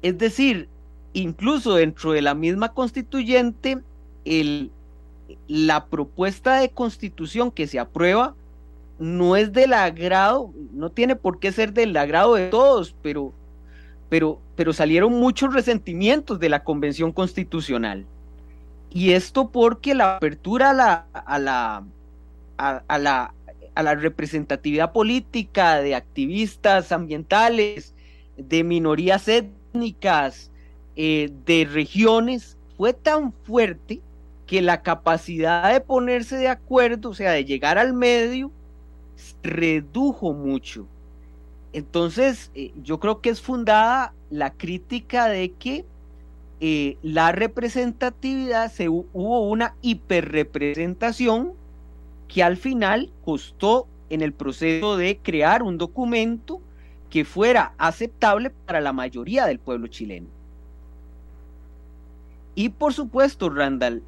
Es 0.00 0.18
decir, 0.18 0.68
incluso 1.12 1.74
dentro 1.74 2.12
de 2.12 2.22
la 2.22 2.34
misma 2.34 2.72
constituyente, 2.72 3.78
la 5.48 5.86
propuesta 5.86 6.60
de 6.60 6.70
constitución 6.70 7.50
que 7.50 7.66
se 7.66 7.78
aprueba 7.78 8.34
no 8.98 9.36
es 9.36 9.52
del 9.52 9.72
agrado, 9.72 10.52
no 10.72 10.90
tiene 10.90 11.16
por 11.16 11.40
qué 11.40 11.50
ser 11.50 11.72
del 11.72 11.96
agrado 11.96 12.34
de 12.34 12.48
todos, 12.48 12.94
pero, 13.02 13.32
pero, 14.08 14.38
pero 14.54 14.72
salieron 14.72 15.12
muchos 15.14 15.52
resentimientos 15.52 16.38
de 16.38 16.48
la 16.48 16.62
convención 16.62 17.10
constitucional. 17.12 18.06
Y 18.90 19.12
esto 19.12 19.48
porque 19.48 19.94
la 19.94 20.16
apertura 20.16 20.70
a 20.70 20.74
la, 20.74 21.06
a 21.12 21.38
la, 21.38 21.84
a, 22.58 22.98
la, 22.98 23.34
a 23.74 23.82
la 23.82 23.94
representatividad 23.94 24.92
política 24.92 25.80
de 25.80 25.94
activistas 25.94 26.92
ambientales, 26.92 27.94
de 28.36 28.62
minorías 28.62 29.26
étnicas, 29.28 30.50
eh, 30.94 31.32
de 31.46 31.64
regiones, 31.64 32.56
fue 32.76 32.92
tan 32.92 33.32
fuerte 33.32 34.00
que 34.52 34.60
la 34.60 34.82
capacidad 34.82 35.72
de 35.72 35.80
ponerse 35.80 36.36
de 36.36 36.48
acuerdo, 36.48 37.08
o 37.08 37.14
sea, 37.14 37.30
de 37.30 37.46
llegar 37.46 37.78
al 37.78 37.94
medio, 37.94 38.50
redujo 39.42 40.34
mucho. 40.34 40.86
Entonces, 41.72 42.50
eh, 42.54 42.70
yo 42.82 43.00
creo 43.00 43.22
que 43.22 43.30
es 43.30 43.40
fundada 43.40 44.12
la 44.28 44.52
crítica 44.52 45.26
de 45.28 45.52
que 45.52 45.86
eh, 46.60 46.98
la 47.00 47.32
representatividad, 47.32 48.70
se, 48.70 48.90
hubo 48.90 49.48
una 49.48 49.74
hiperrepresentación 49.80 51.54
que 52.28 52.42
al 52.42 52.58
final 52.58 53.10
costó 53.24 53.86
en 54.10 54.20
el 54.20 54.34
proceso 54.34 54.98
de 54.98 55.16
crear 55.16 55.62
un 55.62 55.78
documento 55.78 56.60
que 57.08 57.24
fuera 57.24 57.72
aceptable 57.78 58.50
para 58.50 58.82
la 58.82 58.92
mayoría 58.92 59.46
del 59.46 59.58
pueblo 59.58 59.86
chileno. 59.86 60.26
Y 62.54 62.68
por 62.68 62.92
supuesto, 62.92 63.48
Randall, 63.48 64.02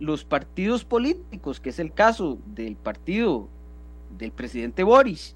los 0.00 0.24
partidos 0.24 0.84
políticos, 0.84 1.60
que 1.60 1.70
es 1.70 1.78
el 1.78 1.92
caso 1.92 2.38
del 2.46 2.76
partido 2.76 3.48
del 4.18 4.30
presidente 4.30 4.82
Boris, 4.82 5.34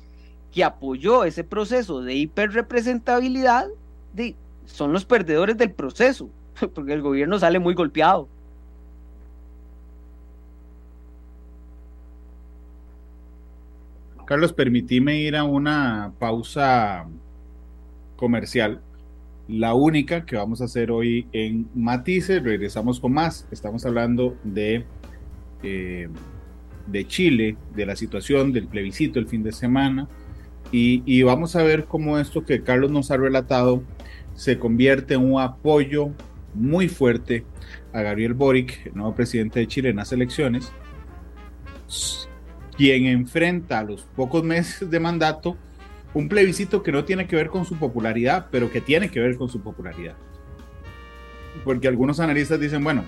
que 0.52 0.64
apoyó 0.64 1.24
ese 1.24 1.44
proceso 1.44 2.02
de 2.02 2.14
hiperrepresentabilidad, 2.14 3.66
de, 4.14 4.34
son 4.66 4.92
los 4.92 5.04
perdedores 5.04 5.56
del 5.56 5.70
proceso. 5.70 6.28
porque 6.74 6.92
el 6.92 7.02
gobierno 7.02 7.38
sale 7.38 7.58
muy 7.58 7.74
golpeado. 7.74 8.28
Carlos, 14.24 14.52
permitime 14.52 15.20
ir 15.20 15.36
a 15.36 15.44
una 15.44 16.12
pausa 16.18 17.06
comercial 18.16 18.80
la 19.48 19.74
única 19.74 20.24
que 20.24 20.36
vamos 20.36 20.60
a 20.60 20.64
hacer 20.64 20.90
hoy 20.90 21.28
en 21.32 21.68
Matices. 21.74 22.42
Regresamos 22.42 23.00
con 23.00 23.12
más. 23.12 23.46
Estamos 23.50 23.86
hablando 23.86 24.36
de, 24.44 24.84
eh, 25.62 26.08
de 26.86 27.06
Chile, 27.06 27.56
de 27.74 27.86
la 27.86 27.96
situación 27.96 28.52
del 28.52 28.66
plebiscito 28.66 29.18
el 29.18 29.26
fin 29.26 29.42
de 29.42 29.52
semana. 29.52 30.08
Y, 30.72 31.02
y, 31.06 31.22
vamos 31.22 31.54
a 31.54 31.62
ver 31.62 31.84
cómo 31.84 32.18
esto 32.18 32.44
que 32.44 32.62
Carlos 32.62 32.90
nos 32.90 33.12
ha 33.12 33.16
relatado 33.16 33.84
se 34.34 34.58
convierte 34.58 35.14
en 35.14 35.32
un 35.32 35.40
apoyo 35.40 36.10
muy 36.54 36.88
fuerte 36.88 37.44
a 37.92 38.02
Gabriel 38.02 38.34
Boric, 38.34 38.86
el 38.86 38.94
nuevo 38.94 39.14
presidente 39.14 39.60
de 39.60 39.68
Chile 39.68 39.90
en 39.90 39.96
las 39.96 40.12
elecciones, 40.12 40.72
quien 42.76 43.06
enfrenta 43.06 43.78
a 43.78 43.84
los 43.84 44.02
pocos 44.02 44.42
meses 44.42 44.90
de 44.90 44.98
mandato 44.98 45.56
un 46.16 46.30
plebiscito 46.30 46.82
que 46.82 46.92
no 46.92 47.04
tiene 47.04 47.26
que 47.26 47.36
ver 47.36 47.48
con 47.48 47.66
su 47.66 47.76
popularidad, 47.76 48.46
pero 48.50 48.70
que 48.70 48.80
tiene 48.80 49.10
que 49.10 49.20
ver 49.20 49.36
con 49.36 49.50
su 49.50 49.60
popularidad. 49.60 50.14
Porque 51.62 51.88
algunos 51.88 52.20
analistas 52.20 52.58
dicen, 52.58 52.82
bueno, 52.82 53.04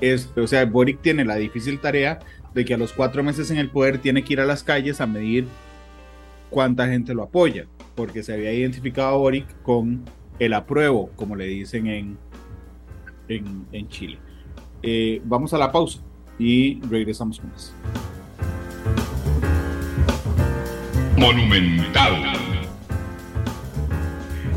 es, 0.00 0.30
o 0.36 0.46
sea, 0.46 0.64
Boric 0.64 1.02
tiene 1.02 1.24
la 1.24 1.34
difícil 1.34 1.80
tarea 1.80 2.20
de 2.54 2.64
que 2.64 2.74
a 2.74 2.78
los 2.78 2.92
cuatro 2.92 3.24
meses 3.24 3.50
en 3.50 3.58
el 3.58 3.70
poder 3.70 3.98
tiene 3.98 4.22
que 4.22 4.34
ir 4.34 4.40
a 4.40 4.44
las 4.44 4.62
calles 4.62 5.00
a 5.00 5.06
medir 5.08 5.48
cuánta 6.48 6.86
gente 6.86 7.12
lo 7.12 7.24
apoya, 7.24 7.66
porque 7.96 8.22
se 8.22 8.34
había 8.34 8.52
identificado 8.52 9.08
a 9.08 9.18
Boric 9.18 9.60
con 9.62 10.04
el 10.38 10.52
apruebo, 10.52 11.10
como 11.16 11.34
le 11.34 11.46
dicen 11.46 11.88
en, 11.88 12.18
en, 13.26 13.88
Chile. 13.88 14.20
Eh, 14.80 15.20
vamos 15.24 15.52
a 15.54 15.58
la 15.58 15.72
pausa 15.72 15.98
y 16.38 16.80
regresamos 16.82 17.40
con 17.40 17.50
más. 17.50 17.74
Monumental. 21.22 22.32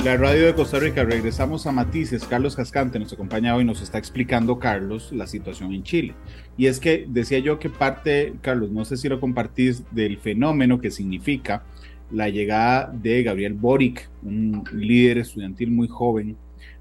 La 0.03 0.17
radio 0.17 0.47
de 0.47 0.55
Costa 0.55 0.79
Rica, 0.79 1.03
regresamos 1.03 1.67
a 1.67 1.71
Matices. 1.71 2.25
Carlos 2.25 2.55
Cascante 2.55 2.97
nos 2.97 3.13
acompaña 3.13 3.55
hoy, 3.55 3.63
nos 3.63 3.83
está 3.83 3.99
explicando, 3.99 4.57
Carlos, 4.57 5.11
la 5.11 5.27
situación 5.27 5.73
en 5.73 5.83
Chile. 5.83 6.15
Y 6.57 6.65
es 6.65 6.79
que 6.79 7.05
decía 7.07 7.37
yo 7.37 7.59
que 7.59 7.69
parte, 7.69 8.33
Carlos, 8.41 8.71
no 8.71 8.83
sé 8.83 8.97
si 8.97 9.07
lo 9.07 9.19
compartís, 9.19 9.83
del 9.91 10.17
fenómeno 10.17 10.81
que 10.81 10.89
significa 10.89 11.61
la 12.09 12.29
llegada 12.29 12.91
de 12.91 13.21
Gabriel 13.21 13.53
Boric, 13.53 14.09
un 14.23 14.63
líder 14.73 15.19
estudiantil 15.19 15.69
muy 15.69 15.87
joven, 15.87 16.35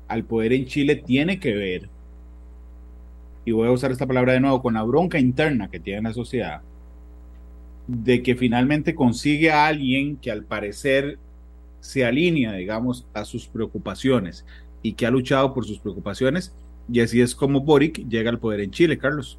al 0.09 0.25
poder 0.25 0.55
en 0.55 0.65
Chile, 0.65 0.97
tiene 0.97 1.39
que 1.39 1.55
ver, 1.55 1.91
y 3.45 3.53
voy 3.53 3.69
a 3.69 3.73
usar 3.73 3.93
esta 3.93 4.07
palabra 4.07 4.33
de 4.33 4.41
nuevo, 4.41 4.63
con 4.63 4.73
la 4.73 4.83
bronca 4.83 5.19
interna 5.19 5.69
que 5.69 5.79
tiene 5.79 6.01
la 6.01 6.15
sociedad 6.15 6.63
de 7.87 8.23
que 8.23 8.35
finalmente 8.35 8.95
consigue 8.95 9.51
a 9.51 9.67
alguien 9.67 10.17
que 10.17 10.31
al 10.31 10.45
parecer 10.45 11.19
se 11.81 12.05
alinea, 12.05 12.53
digamos, 12.55 13.07
a 13.13 13.25
sus 13.25 13.47
preocupaciones 13.47 14.45
y 14.83 14.95
que 14.95 15.07
ha 15.07 15.11
luchado 15.11 15.53
por 15.53 15.67
sus 15.67 15.79
preocupaciones. 15.79 16.55
Y 16.91 17.01
así 17.01 17.21
es 17.21 17.35
como 17.35 17.61
Boric 17.61 18.09
llega 18.09 18.31
al 18.31 18.39
poder 18.39 18.61
en 18.61 18.71
Chile, 18.71 18.99
Carlos. 18.99 19.39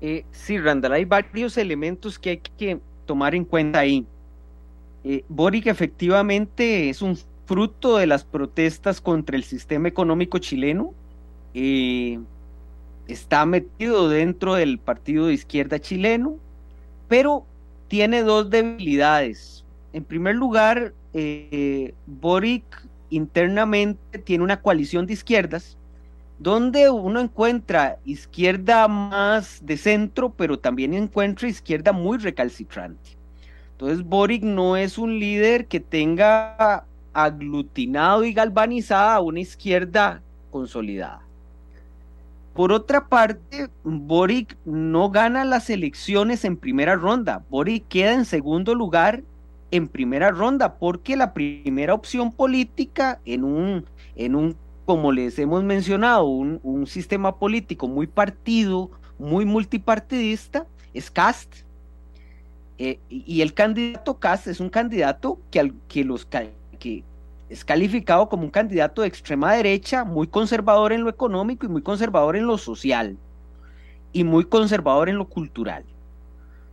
Eh, 0.00 0.24
sí, 0.30 0.58
Randall, 0.58 0.92
hay 0.92 1.04
varios 1.04 1.56
elementos 1.56 2.18
que 2.18 2.30
hay 2.30 2.40
que 2.58 2.78
tomar 3.06 3.34
en 3.34 3.44
cuenta 3.44 3.80
ahí. 3.80 4.06
Eh, 5.04 5.24
Boric 5.28 5.66
efectivamente 5.66 6.88
es 6.88 7.02
un 7.02 7.16
fruto 7.46 7.96
de 7.96 8.06
las 8.06 8.24
protestas 8.24 9.00
contra 9.00 9.36
el 9.36 9.42
sistema 9.42 9.88
económico 9.88 10.38
chileno. 10.38 10.94
Eh, 11.54 12.20
está 13.08 13.44
metido 13.46 14.08
dentro 14.08 14.54
del 14.54 14.78
partido 14.78 15.26
de 15.26 15.34
izquierda 15.34 15.80
chileno 15.80 16.38
pero 17.12 17.44
tiene 17.88 18.22
dos 18.22 18.48
debilidades. 18.48 19.66
En 19.92 20.02
primer 20.02 20.34
lugar, 20.34 20.94
eh, 21.12 21.92
Boric 22.06 22.64
internamente 23.10 24.18
tiene 24.18 24.42
una 24.42 24.62
coalición 24.62 25.04
de 25.04 25.12
izquierdas, 25.12 25.76
donde 26.38 26.88
uno 26.88 27.20
encuentra 27.20 27.98
izquierda 28.06 28.88
más 28.88 29.60
de 29.62 29.76
centro, 29.76 30.30
pero 30.30 30.58
también 30.58 30.94
encuentra 30.94 31.48
izquierda 31.48 31.92
muy 31.92 32.16
recalcitrante. 32.16 33.18
Entonces, 33.72 34.02
Boric 34.02 34.42
no 34.42 34.78
es 34.78 34.96
un 34.96 35.18
líder 35.18 35.66
que 35.66 35.80
tenga 35.80 36.86
aglutinado 37.12 38.24
y 38.24 38.32
galvanizada 38.32 39.16
a 39.16 39.20
una 39.20 39.40
izquierda 39.40 40.22
consolidada. 40.50 41.20
Por 42.54 42.72
otra 42.72 43.08
parte, 43.08 43.68
Boric 43.82 44.56
no 44.64 45.10
gana 45.10 45.44
las 45.44 45.70
elecciones 45.70 46.44
en 46.44 46.56
primera 46.56 46.96
ronda. 46.96 47.44
Boric 47.48 47.88
queda 47.88 48.12
en 48.14 48.24
segundo 48.24 48.74
lugar 48.74 49.22
en 49.70 49.88
primera 49.88 50.30
ronda 50.30 50.74
porque 50.74 51.16
la 51.16 51.32
primera 51.32 51.94
opción 51.94 52.30
política 52.30 53.20
en 53.24 53.44
un, 53.44 53.86
en 54.16 54.34
un 54.34 54.56
como 54.84 55.12
les 55.12 55.38
hemos 55.38 55.62
mencionado, 55.64 56.26
un, 56.26 56.86
sistema 56.86 57.36
político 57.38 57.88
muy 57.88 58.06
partido, 58.06 58.90
muy 59.18 59.44
multipartidista, 59.44 60.66
es 60.92 61.10
Cast. 61.10 61.54
Eh, 62.78 62.98
y 63.08 63.40
el 63.42 63.54
candidato 63.54 64.18
Cast 64.18 64.48
es 64.48 64.58
un 64.60 64.68
candidato 64.68 65.38
que, 65.50 65.72
que 65.88 66.04
los 66.04 66.26
que, 66.26 67.04
es 67.52 67.66
calificado 67.66 68.30
como 68.30 68.44
un 68.44 68.50
candidato 68.50 69.02
de 69.02 69.08
extrema 69.08 69.52
derecha, 69.52 70.04
muy 70.04 70.26
conservador 70.26 70.90
en 70.90 71.04
lo 71.04 71.10
económico 71.10 71.66
y 71.66 71.68
muy 71.68 71.82
conservador 71.82 72.34
en 72.34 72.46
lo 72.46 72.56
social 72.56 73.18
y 74.10 74.24
muy 74.24 74.46
conservador 74.46 75.10
en 75.10 75.18
lo 75.18 75.26
cultural. 75.28 75.84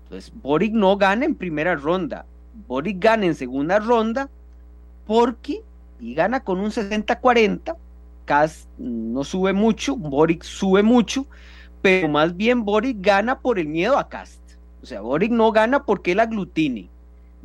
Entonces, 0.04 0.32
Boric 0.42 0.72
no 0.72 0.96
gana 0.96 1.26
en 1.26 1.36
primera 1.36 1.76
ronda, 1.76 2.26
Boric 2.66 2.98
gana 2.98 3.26
en 3.26 3.36
segunda 3.36 3.80
ronda 3.80 4.30
porque, 5.06 5.64
y 6.00 6.14
gana 6.14 6.40
con 6.40 6.62
un 6.62 6.72
60-40, 6.72 7.76
Kass 8.24 8.70
no 8.78 9.26
sube 9.26 9.52
mucho, 9.52 9.98
Boric 9.98 10.44
sube 10.44 10.82
mucho, 10.82 11.28
pero 11.82 12.08
más 12.08 12.38
bien 12.38 12.64
Boric 12.64 13.02
gana 13.02 13.40
por 13.40 13.60
el 13.60 13.68
miedo 13.68 13.98
a 13.98 14.08
Cast. 14.08 14.40
O 14.82 14.86
sea, 14.86 15.02
Boric 15.02 15.32
no 15.34 15.52
gana 15.52 15.84
porque 15.84 16.14
él 16.14 16.22
aglutine. 16.22 16.88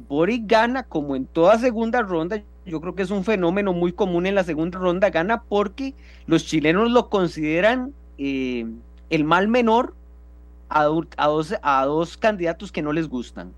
Boric 0.08 0.46
gana 0.46 0.84
como 0.84 1.16
en 1.16 1.26
toda 1.26 1.58
segunda 1.58 2.00
ronda, 2.00 2.40
yo 2.66 2.80
creo 2.80 2.94
que 2.94 3.02
es 3.02 3.10
un 3.10 3.24
fenómeno 3.24 3.72
muy 3.72 3.92
común 3.92 4.26
en 4.26 4.34
la 4.34 4.44
segunda 4.44 4.78
ronda, 4.78 5.10
gana 5.10 5.42
porque 5.42 5.94
los 6.26 6.46
chilenos 6.46 6.90
lo 6.90 7.08
consideran 7.08 7.92
eh, 8.18 8.66
el 9.10 9.24
mal 9.24 9.48
menor 9.48 9.94
a, 10.68 10.84
dos, 10.84 11.54
a 11.62 11.84
dos 11.84 12.16
candidatos 12.16 12.72
que 12.72 12.82
no 12.82 12.92
les 12.92 13.08
gustan. 13.08 13.52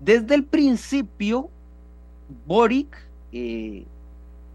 Desde 0.00 0.34
el 0.34 0.44
principio, 0.44 1.48
Boric 2.46 2.96
eh, 3.30 3.84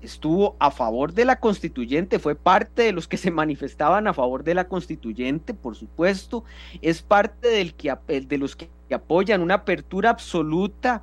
estuvo 0.02 0.56
a 0.60 0.70
favor 0.72 1.14
de 1.14 1.24
la 1.24 1.40
constituyente, 1.40 2.20
fue 2.20 2.36
parte 2.36 2.84
de 2.84 2.92
los 2.92 3.08
que 3.08 3.18
se 3.18 3.32
manifestaban 3.32 4.08
a 4.08 4.14
favor 4.14 4.44
de 4.44 4.56
la 4.56 4.68
constituyente, 4.68 5.54
por 5.54 5.76
supuesto, 5.76 6.44
es 6.82 7.02
parte 7.02 7.48
del 7.48 7.74
que, 7.74 7.96
de 8.08 8.38
los 8.38 8.58
que 8.58 8.70
apoyan 8.94 9.42
una 9.42 9.56
apertura 9.56 10.10
absoluta 10.10 11.02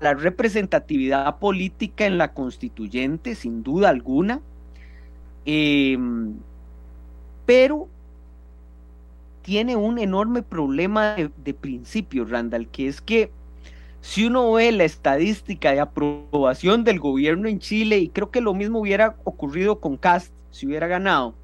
la 0.00 0.14
representatividad 0.14 1.38
política 1.38 2.06
en 2.06 2.18
la 2.18 2.32
constituyente, 2.32 3.34
sin 3.34 3.62
duda 3.62 3.88
alguna, 3.88 4.40
em, 5.44 6.34
pero 7.46 7.88
tiene 9.42 9.76
un 9.76 9.98
enorme 9.98 10.42
problema 10.42 11.14
de, 11.14 11.30
de 11.44 11.54
principio, 11.54 12.24
Randall, 12.24 12.68
que 12.68 12.86
es 12.88 13.00
que 13.00 13.30
si 14.00 14.26
uno 14.26 14.52
ve 14.52 14.72
la 14.72 14.84
estadística 14.84 15.72
de 15.72 15.80
aprobación 15.80 16.84
del 16.84 16.98
gobierno 16.98 17.48
en 17.48 17.60
Chile, 17.60 17.98
y 17.98 18.08
creo 18.08 18.30
que 18.30 18.40
lo 18.40 18.52
mismo 18.52 18.80
hubiera 18.80 19.16
ocurrido 19.24 19.80
con 19.80 19.96
Cast 19.96 20.32
si 20.50 20.66
hubiera 20.66 20.86
ganado, 20.88 21.34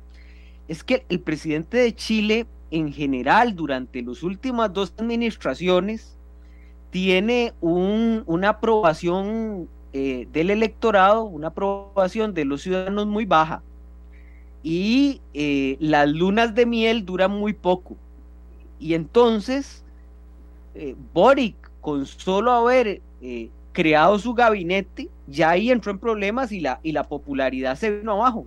es 0.67 0.85
que 0.85 1.05
el 1.09 1.21
presidente 1.21 1.79
de 1.79 1.95
Chile 1.95 2.47
en 2.71 2.93
general 2.93 3.57
durante 3.57 4.03
las 4.03 4.23
últimas 4.23 4.73
dos 4.73 4.93
administraciones 4.99 6.18
tiene 6.91 7.53
una 7.61 8.49
aprobación 8.49 9.69
eh, 9.93 10.29
del 10.33 10.51
electorado, 10.51 11.25
una 11.25 11.49
aprobación 11.49 12.35
de 12.35 12.45
los 12.45 12.63
ciudadanos 12.63 13.07
muy 13.07 13.25
baja. 13.25 13.63
Y 14.63 15.21
eh, 15.35 15.77
las 15.81 16.09
lunas 16.09 16.55
de 16.55 16.67
miel 16.67 17.05
duran 17.05 17.31
muy 17.31 17.53
poco. 17.53 17.97
Y 18.79 18.95
entonces, 18.95 19.85
eh, 20.75 20.95
Boric, 21.13 21.57
con 21.81 22.07
solo 22.07 22.53
haber 22.53 23.01
creado 23.73 24.19
su 24.19 24.35
gabinete, 24.35 25.09
ya 25.27 25.51
ahí 25.51 25.71
entró 25.71 25.91
en 25.91 25.99
problemas 25.99 26.53
y 26.53 26.61
la, 26.61 26.81
y 26.83 26.93
la 26.93 27.05
popularidad 27.05 27.77
se 27.77 27.91
vino 27.91 28.13
abajo. 28.13 28.47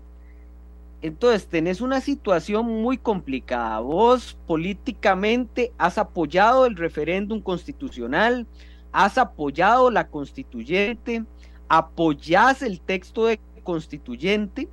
Entonces, 1.02 1.47
tenés 1.47 1.82
una 1.82 1.99
situación 1.99 2.66
muy 2.68 2.97
complicada. 2.97 3.80
Vos 3.80 4.38
políticamente 4.45 5.74
has 5.78 5.97
apoyado 5.97 6.66
el 6.68 6.76
referéndum 6.76 7.41
constitucional, 7.41 8.45
has 8.91 9.18
apoyado 9.18 9.89
la 9.89 10.08
constituyente, 10.08 11.26
apoyás 11.70 12.62
el 12.62 12.82
texto 12.82 13.26
de 13.26 13.39
constituyente. 13.64 14.70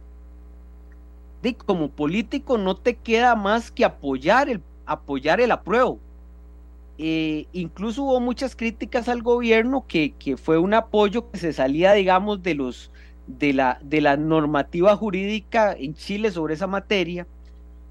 Y 1.42 1.54
como 1.54 1.88
político 1.90 2.58
no 2.58 2.76
te 2.76 2.96
queda 2.96 3.34
más 3.34 3.70
que 3.70 3.84
apoyar 3.84 4.50
el, 4.50 4.60
apoyar 4.84 5.40
el 5.40 5.50
apruebo. 5.50 5.98
Eh, 6.98 7.46
incluso 7.52 8.02
hubo 8.02 8.20
muchas 8.20 8.56
críticas 8.56 9.08
al 9.08 9.22
gobierno 9.22 9.86
que, 9.86 10.12
que 10.18 10.36
fue 10.36 10.58
un 10.58 10.74
apoyo 10.74 11.30
que 11.30 11.38
se 11.38 11.52
salía, 11.52 11.92
digamos, 11.92 12.42
de 12.42 12.54
los 12.54 12.90
de 13.28 13.52
la, 13.52 13.78
de 13.82 14.00
la 14.00 14.16
normativa 14.16 14.96
jurídica 14.96 15.72
en 15.72 15.94
Chile 15.94 16.30
sobre 16.30 16.54
esa 16.54 16.66
materia. 16.66 17.26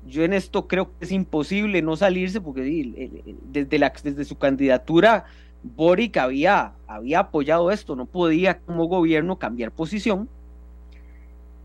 Yo 0.08 0.24
en 0.24 0.34
esto 0.34 0.68
creo 0.68 0.86
que 0.86 1.06
es 1.06 1.12
imposible 1.12 1.82
no 1.82 1.96
salirse 1.96 2.42
porque 2.42 3.12
desde, 3.52 3.80
la, 3.80 3.94
desde 4.04 4.26
su 4.26 4.38
candidatura 4.38 5.26
Boric 5.64 6.18
había, 6.18 6.74
había 6.88 7.20
apoyado 7.20 7.72
esto, 7.72 7.96
no 7.96 8.06
podía 8.06 8.60
como 8.60 8.86
gobierno 8.86 9.38
cambiar 9.38 9.72
posición. 9.72 10.30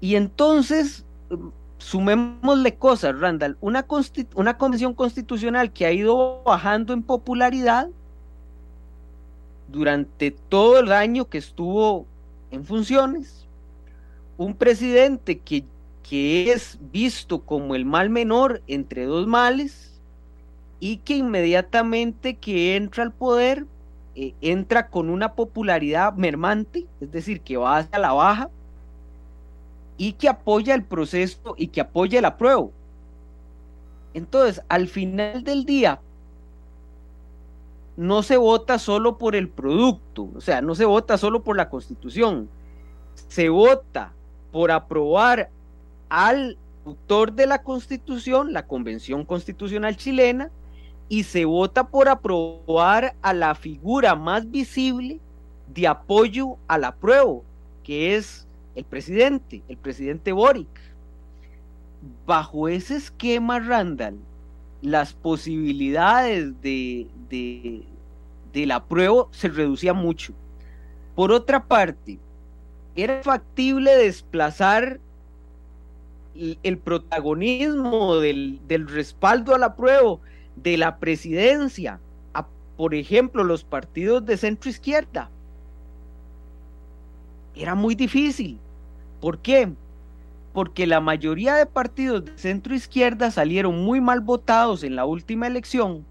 Y 0.00 0.16
entonces, 0.16 1.04
sumémosle 1.78 2.74
cosas, 2.74 3.18
Randall, 3.18 3.56
una, 3.60 3.86
una 4.34 4.58
convención 4.58 4.94
constitucional 4.94 5.72
que 5.72 5.86
ha 5.86 5.92
ido 5.92 6.42
bajando 6.44 6.92
en 6.92 7.02
popularidad 7.02 7.88
durante 9.68 10.32
todo 10.32 10.80
el 10.80 10.90
año 10.90 11.28
que 11.28 11.38
estuvo 11.38 12.06
en 12.50 12.64
funciones, 12.64 13.41
un 14.42 14.54
presidente 14.54 15.38
que, 15.38 15.64
que 16.02 16.52
es 16.52 16.78
visto 16.92 17.42
como 17.42 17.74
el 17.74 17.84
mal 17.84 18.10
menor 18.10 18.62
entre 18.66 19.04
dos 19.04 19.26
males 19.26 20.00
y 20.80 20.98
que 20.98 21.16
inmediatamente 21.16 22.34
que 22.34 22.76
entra 22.76 23.04
al 23.04 23.12
poder 23.12 23.66
eh, 24.14 24.34
entra 24.40 24.88
con 24.88 25.08
una 25.08 25.34
popularidad 25.34 26.12
mermante, 26.14 26.86
es 27.00 27.10
decir, 27.12 27.40
que 27.40 27.56
va 27.56 27.78
hacia 27.78 27.98
la 27.98 28.12
baja 28.12 28.50
y 29.96 30.14
que 30.14 30.28
apoya 30.28 30.74
el 30.74 30.84
proceso 30.84 31.54
y 31.56 31.68
que 31.68 31.80
apoya 31.80 32.18
el 32.18 32.24
apruebo. 32.24 32.72
Entonces, 34.12 34.62
al 34.68 34.88
final 34.88 35.44
del 35.44 35.64
día, 35.64 36.00
no 37.96 38.22
se 38.22 38.36
vota 38.36 38.78
solo 38.78 39.16
por 39.18 39.36
el 39.36 39.48
producto, 39.48 40.28
o 40.34 40.40
sea, 40.40 40.60
no 40.60 40.74
se 40.74 40.84
vota 40.84 41.16
solo 41.16 41.42
por 41.42 41.56
la 41.56 41.70
constitución, 41.70 42.48
se 43.28 43.48
vota 43.48 44.12
por 44.52 44.70
aprobar 44.70 45.50
al 46.08 46.58
autor 46.84 47.32
de 47.32 47.46
la 47.46 47.62
constitución, 47.62 48.52
la 48.52 48.66
Convención 48.66 49.24
Constitucional 49.24 49.96
chilena, 49.96 50.50
y 51.08 51.24
se 51.24 51.44
vota 51.44 51.88
por 51.88 52.08
aprobar 52.08 53.14
a 53.22 53.32
la 53.32 53.54
figura 53.54 54.14
más 54.14 54.50
visible 54.50 55.20
de 55.74 55.86
apoyo 55.86 56.56
al 56.68 56.84
apruebo, 56.84 57.44
que 57.82 58.14
es 58.14 58.46
el 58.74 58.84
presidente, 58.84 59.62
el 59.68 59.76
presidente 59.76 60.32
Boric. 60.32 60.68
Bajo 62.26 62.68
ese 62.68 62.96
esquema, 62.96 63.60
Randall, 63.60 64.18
las 64.80 65.12
posibilidades 65.12 66.60
de, 66.60 67.06
de, 67.28 67.84
del 68.52 68.70
apruebo 68.70 69.28
se 69.32 69.48
reducían 69.48 69.96
mucho. 69.96 70.32
Por 71.14 71.30
otra 71.30 71.64
parte, 71.64 72.18
era 72.94 73.22
factible 73.22 73.96
desplazar 73.96 75.00
el, 76.34 76.78
protagonismo 76.78 78.16
del, 78.16 78.60
del, 78.66 78.88
respaldo 78.88 79.54
al 79.54 79.62
apruebo 79.62 80.20
de 80.56 80.76
la 80.76 80.98
presidencia 80.98 82.00
a, 82.34 82.46
por 82.76 82.94
ejemplo, 82.94 83.44
los 83.44 83.64
partidos 83.64 84.24
de 84.24 84.36
centro 84.36 84.70
izquierda. 84.70 85.30
Era 87.54 87.74
muy 87.74 87.94
difícil. 87.94 88.58
¿Por 89.20 89.38
qué? 89.38 89.70
Porque 90.52 90.86
la 90.86 91.00
mayoría 91.00 91.54
de 91.54 91.66
partidos 91.66 92.24
de 92.24 92.36
centro 92.36 92.74
izquierda 92.74 93.30
salieron 93.30 93.82
muy 93.82 94.00
mal 94.00 94.20
votados 94.20 94.82
en 94.84 94.96
la 94.96 95.04
última 95.04 95.46
elección. 95.46 96.04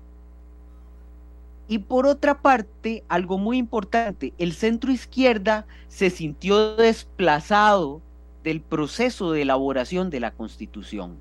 Y 1.71 1.79
por 1.79 2.05
otra 2.05 2.41
parte, 2.41 3.05
algo 3.07 3.37
muy 3.37 3.57
importante, 3.57 4.33
el 4.37 4.51
centro 4.51 4.91
izquierda 4.91 5.65
se 5.87 6.09
sintió 6.09 6.75
desplazado 6.75 8.01
del 8.43 8.59
proceso 8.59 9.31
de 9.31 9.43
elaboración 9.43 10.09
de 10.09 10.19
la 10.19 10.31
constitución. 10.31 11.15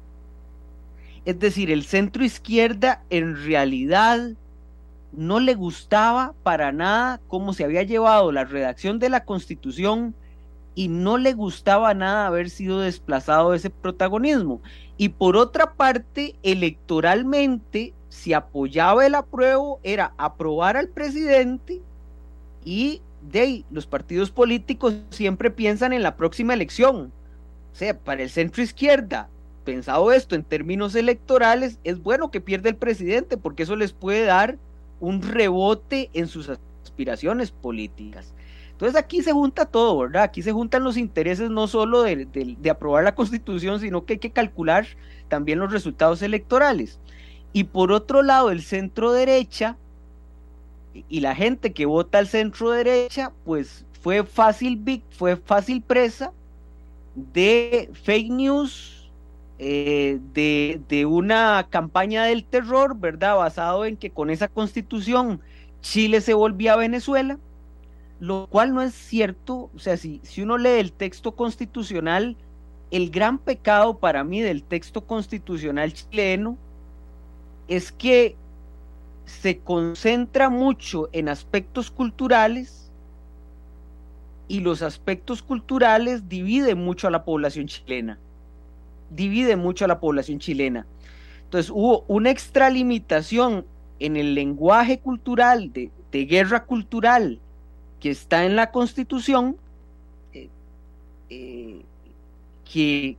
Es 1.24 1.38
decir, 1.38 1.70
el 1.70 1.84
centro 1.84 2.24
izquierda 2.24 3.05
en 3.11 3.36
realidad 3.36 4.32
no 5.12 5.38
le 5.38 5.55
gustaba 5.55 6.34
para 6.42 6.72
nada 6.72 7.20
cómo 7.28 7.53
se 7.53 7.62
había 7.62 7.84
llevado 7.84 8.32
la 8.32 8.44
redacción 8.44 8.98
de 8.98 9.09
la 9.09 9.24
constitución 9.24 10.16
y 10.74 10.88
no 10.88 11.16
le 11.16 11.32
gustaba 11.32 11.94
nada 11.94 12.26
haber 12.26 12.51
sido 12.51 12.80
desplazado 12.80 13.53
de 13.53 13.59
ese 13.59 13.70
protagonismo. 13.70 14.61
Y 14.96 15.11
por 15.11 15.36
otra 15.36 15.74
parte, 15.74 16.34
electoralmente, 16.42 17.94
si 18.11 18.34
apoyaba 18.34 19.06
el 19.06 19.14
apruebo, 19.14 19.80
era 19.82 20.12
aprobar 20.18 20.76
al 20.76 20.88
presidente 20.88 21.80
y 22.64 23.00
de 23.22 23.64
los 23.70 23.86
partidos 23.86 24.30
políticos 24.30 24.96
siempre 25.11 25.50
piensan 25.50 25.92
en 25.92 26.02
la 26.02 26.16
próxima 26.16 26.52
elección. 26.52 27.12
O 27.72 27.76
sea, 27.76 27.96
para 27.96 28.22
el 28.22 28.28
centro 28.30 28.62
izquierda, 28.62 29.28
pensado 29.64 30.12
esto 30.12 30.34
en 30.34 30.42
términos 30.42 30.94
electorales, 30.94 31.78
es 31.84 32.02
bueno 32.02 32.30
que 32.30 32.40
pierda 32.40 32.68
el 32.68 32.76
presidente 32.76 33.36
porque 33.36 33.62
eso 33.62 33.76
les 33.76 33.92
puede 33.92 34.24
dar 34.24 34.58
un 34.98 35.22
rebote 35.22 36.11
en 36.12 36.26
sus 36.26 36.50
aspiraciones 36.82 37.52
políticas. 37.52 38.34
Entonces 38.72 38.98
aquí 38.98 39.22
se 39.22 39.32
junta 39.32 39.66
todo, 39.66 39.98
¿verdad? 39.98 40.22
Aquí 40.22 40.42
se 40.42 40.52
juntan 40.52 40.82
los 40.82 40.96
intereses 40.96 41.50
no 41.50 41.68
solo 41.68 42.02
de, 42.02 42.26
de, 42.26 42.70
aprobar 42.70 43.04
la 43.04 43.14
constitución, 43.14 43.78
sino 43.78 44.04
que 44.04 44.14
hay 44.14 44.18
que 44.18 44.30
calcular 44.30 44.86
también 45.28 45.58
los 45.58 45.70
resultados 45.70 46.22
electorales. 46.22 46.98
Y 47.53 47.64
por 47.64 47.92
otro 47.92 48.22
lado, 48.22 48.51
el 48.51 48.62
centro 48.62 49.12
derecha 49.12 49.76
y 51.09 51.20
la 51.20 51.34
gente 51.34 51.72
que 51.72 51.86
vota 51.86 52.18
al 52.18 52.28
centro 52.28 52.70
derecha, 52.70 53.32
pues 53.44 53.84
fue 54.01 54.24
fácil, 54.24 55.03
fue 55.11 55.36
fácil 55.36 55.82
presa 55.82 56.32
de 57.14 57.90
fake 58.05 58.30
news, 58.30 59.11
eh, 59.59 60.18
de, 60.32 60.80
de, 60.88 61.07
una 61.07 61.66
campaña 61.68 62.24
del 62.24 62.44
terror, 62.44 62.96
¿verdad? 62.96 63.36
Basado 63.36 63.84
en 63.84 63.96
que 63.96 64.11
con 64.11 64.30
esa 64.30 64.48
constitución 64.48 65.40
Chile 65.82 66.20
se 66.20 66.34
volvía 66.34 66.76
Venezuela 66.76 67.38
lo 68.20 68.46
cual 68.48 68.74
no 68.74 68.82
es 68.82 68.94
cierto, 68.94 69.70
o 69.74 69.78
sea, 69.78 69.96
si, 69.96 70.20
si 70.22 70.42
uno 70.42 70.59
lee 70.59 70.78
el 70.78 70.92
texto 70.92 71.32
constitucional, 71.32 72.36
el 72.90 73.11
gran 73.11 73.38
pecado 73.38 73.98
para 73.98 74.24
mí 74.24 74.42
del 74.42 74.62
texto 74.62 75.01
constitucional 75.01 75.92
chileno 75.94 76.59
es 77.71 77.93
que 77.93 78.35
se 79.25 79.59
concentra 79.61 80.51
mucho 80.51 81.09
en 81.12 81.29
aspectos 81.29 81.91
culturales 81.91 82.91
y 84.49 84.59
los 84.59 84.83
aspectos 84.83 85.41
culturales 85.41 86.29
dividen 86.29 86.79
mucho 86.79 87.07
a 87.07 87.12
la 87.12 87.25
población 87.25 87.68
chilena, 87.68 88.18
divide 89.09 89.55
mucho 89.55 89.85
a 89.85 89.89
la 89.89 90.01
población 90.01 90.41
chilena. 90.41 90.85
Entonces 91.45 91.71
hubo 91.71 92.05
una 92.09 92.31
extralimitación 92.31 93.64
en 94.01 94.16
el 94.16 94.35
lenguaje 94.35 94.99
cultural 94.99 95.73
de, 95.73 95.91
guerra 96.25 96.64
cultural 96.64 97.39
que 98.01 98.11
está 98.11 98.45
en 98.45 98.57
la 98.57 98.73
Constitución 98.73 99.57
eh, 100.33 100.49
eh, 101.29 101.83
que, 102.64 103.16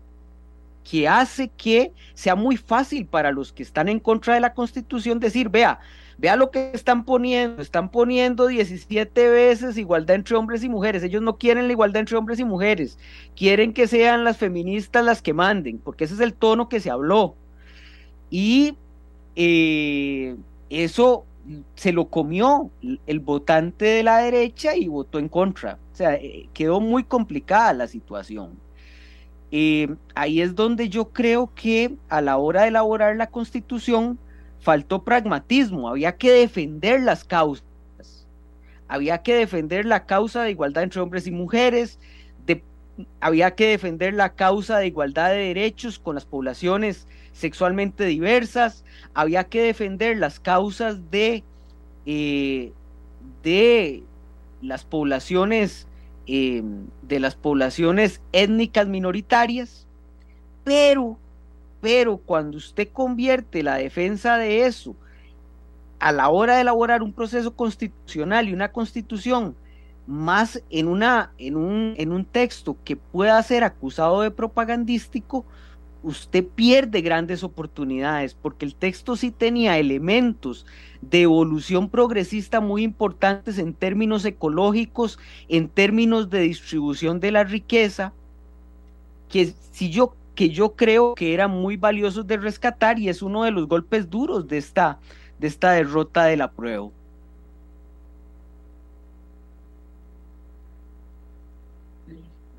que 0.92 1.08
hace 1.08 1.48
que 1.48 1.94
sea 2.14 2.36
muy 2.36 2.58
fácil 2.58 3.06
para 3.06 3.32
los 3.32 3.54
que 3.54 3.64
están 3.64 3.88
en 3.88 3.98
contra 3.98 4.34
de 4.34 4.42
la 4.42 4.54
Constitución 4.54 5.22
decir, 5.22 5.48
vea, 5.48 5.80
vea 6.18 6.36
lo 6.36 6.52
que 6.52 6.72
están 6.74 7.06
poniendo, 7.06 7.62
están 7.62 7.90
poniendo 7.92 8.48
17 8.48 9.30
veces 9.30 9.78
igualdad 9.78 10.18
entre 10.18 10.36
hombres 10.36 10.66
y 10.66 10.68
mujeres, 10.68 11.02
ellos 11.04 11.22
no 11.22 11.38
quieren 11.38 11.68
la 11.68 11.72
igualdad 11.72 12.02
entre 12.02 12.18
hombres 12.18 12.40
y 12.40 12.44
mujeres, 12.44 13.00
quieren 13.38 13.72
que 13.72 13.88
sean 13.88 14.26
las 14.26 14.36
feministas 14.36 15.06
las 15.06 15.22
que 15.22 15.34
manden, 15.34 15.80
porque 15.80 16.04
ese 16.04 16.16
es 16.16 16.20
el 16.20 16.34
tono 16.34 16.68
que 16.68 16.82
se 16.82 16.92
habló. 16.92 17.38
Y 18.30 18.76
eh, 19.38 20.36
eso 20.70 21.26
se 21.76 21.94
lo 21.94 22.10
comió 22.10 22.70
el 23.08 23.20
votante 23.22 23.86
de 23.86 24.04
la 24.04 24.18
derecha 24.18 24.76
y 24.76 24.90
votó 24.90 25.20
en 25.20 25.30
contra. 25.30 25.80
O 25.94 25.96
sea, 25.96 26.16
eh, 26.16 26.50
quedó 26.54 26.82
muy 26.82 27.06
complicada 27.06 27.72
la 27.72 27.88
situación. 27.88 28.60
Ahí 30.16 30.42
es 30.42 30.56
donde 30.56 30.88
yo 30.88 31.10
creo 31.10 31.52
que 31.54 31.96
a 32.08 32.22
la 32.22 32.38
hora 32.38 32.62
de 32.62 32.70
elaborar 32.70 33.18
la 33.18 33.28
constitución 33.28 34.18
faltó 34.60 35.04
pragmatismo, 35.04 35.90
había 35.90 36.16
que 36.16 36.32
defender 36.32 37.02
las 37.02 37.26
causas, 37.26 37.66
había 38.88 39.18
que 39.24 39.36
defender 39.36 39.86
la 39.86 40.06
causa 40.06 40.44
de 40.44 40.52
igualdad 40.52 40.84
entre 40.84 41.02
hombres 41.02 41.28
y 41.28 41.32
mujeres, 41.32 42.00
había 43.20 43.56
que 43.56 43.68
defender 43.68 44.14
la 44.14 44.34
causa 44.34 44.78
de 44.78 44.88
igualdad 44.88 45.32
de 45.32 45.38
derechos 45.38 46.00
con 46.00 46.16
las 46.16 46.26
poblaciones 46.26 47.08
sexualmente 47.34 48.06
diversas, 48.06 48.84
había 49.14 49.46
que 49.46 49.62
defender 49.64 50.18
las 50.18 50.40
causas 50.40 51.10
de, 51.10 51.44
eh, 52.06 52.72
de 53.44 54.04
las 54.62 54.84
poblaciones 54.84 55.88
eh, 56.28 56.64
de 57.02 57.20
las 57.20 57.36
poblaciones 57.36 58.22
étnicas 58.32 58.88
minoritarias, 58.88 59.88
pero, 60.64 61.18
pero 61.82 62.18
cuando 62.18 62.58
usted 62.58 62.90
convierte 62.92 63.64
la 63.64 63.76
defensa 63.76 64.38
de 64.38 64.66
eso 64.66 64.96
a 66.00 66.12
la 66.12 66.30
hora 66.30 66.56
de 66.56 66.62
elaborar 66.62 67.04
un 67.04 67.14
proceso 67.14 67.56
constitucional 67.56 68.50
y 68.50 68.54
una 68.54 68.72
constitución 68.72 69.56
más 70.08 70.62
en, 70.70 70.88
una, 70.88 71.32
en, 71.38 71.56
un, 71.56 71.94
en 71.98 72.12
un 72.12 72.26
texto 72.26 72.76
que 72.84 72.96
pueda 72.96 73.42
ser 73.44 73.64
acusado 73.64 74.22
de 74.22 74.32
propagandístico, 74.32 75.46
usted 76.04 76.46
pierde 76.46 77.02
grandes 77.02 77.44
oportunidades, 77.44 78.34
porque 78.34 78.66
el 78.66 78.76
texto 78.76 79.16
sí 79.16 79.32
tenía 79.32 79.78
elementos 79.78 80.66
de 81.02 81.22
evolución 81.22 81.90
progresista 81.90 82.60
muy 82.60 82.84
importantes 82.84 83.58
en 83.58 83.74
términos 83.74 84.26
ecológicos, 84.26 85.20
en 85.50 85.68
términos 85.68 86.30
de 86.30 86.42
distribución 86.42 87.20
de 87.20 87.32
la 87.32 87.44
riqueza, 87.44 88.14
que 89.30 89.54
si 89.72 89.90
yo 89.90 90.16
que 90.36 90.50
yo 90.50 90.76
creo 90.76 91.14
que 91.14 91.34
eran 91.34 91.52
muy 91.52 91.78
valiosos 91.78 92.26
de 92.26 92.38
rescatar 92.38 92.98
y 92.98 93.10
es 93.10 93.22
uno 93.22 93.44
de 93.44 93.52
los 93.52 93.68
golpes 93.68 94.10
duros 94.10 94.48
de 94.48 94.58
esta, 94.58 94.98
de 95.40 95.48
esta 95.48 95.72
derrota 95.72 96.24
de 96.24 96.38
la 96.38 96.50
prueba. 96.50 96.90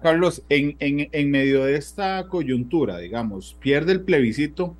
Carlos, 0.03 0.42
en, 0.48 0.76
en, 0.80 1.30
medio 1.30 1.64
de 1.64 1.76
esta 1.76 2.26
coyuntura, 2.28 2.98
digamos, 2.98 3.57
pierde 3.61 3.92
el 3.92 4.00
plebiscito, 4.00 4.76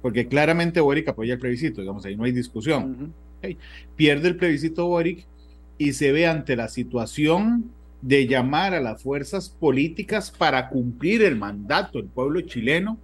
porque 0.00 0.28
claramente 0.28 0.80
Boric 0.80 1.08
apoya 1.08 1.34
el 1.34 1.40
plebiscito, 1.40 1.82
digamos, 1.82 2.06
ahí 2.06 2.16
no 2.16 2.24
hay 2.24 2.32
discusión. 2.32 3.12
Pierde 3.96 4.28
el 4.28 4.36
plebiscito 4.36 4.86
Boric 4.86 5.26
y 5.76 5.92
se 5.92 6.10
ve 6.12 6.26
ante 6.26 6.56
la 6.56 6.68
situación 6.68 7.70
de 8.00 8.26
llamar 8.26 8.72
a 8.72 8.80
las 8.80 9.02
fuerzas 9.02 9.50
políticas 9.50 10.30
para 10.30 10.70
cumplir 10.70 11.22
el 11.22 11.36
mandato 11.36 11.98
del 11.98 12.08
pueblo 12.08 12.40
chileno 12.40 12.98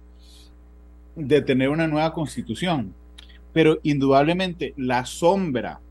de 1.15 1.41
tener 1.41 1.69
una 1.69 1.87
nueva 1.87 2.13
constitución. 2.13 2.93
Pero 3.53 3.79
indudablemente 3.83 4.73
la 4.75 5.05
sombra, 5.05 5.81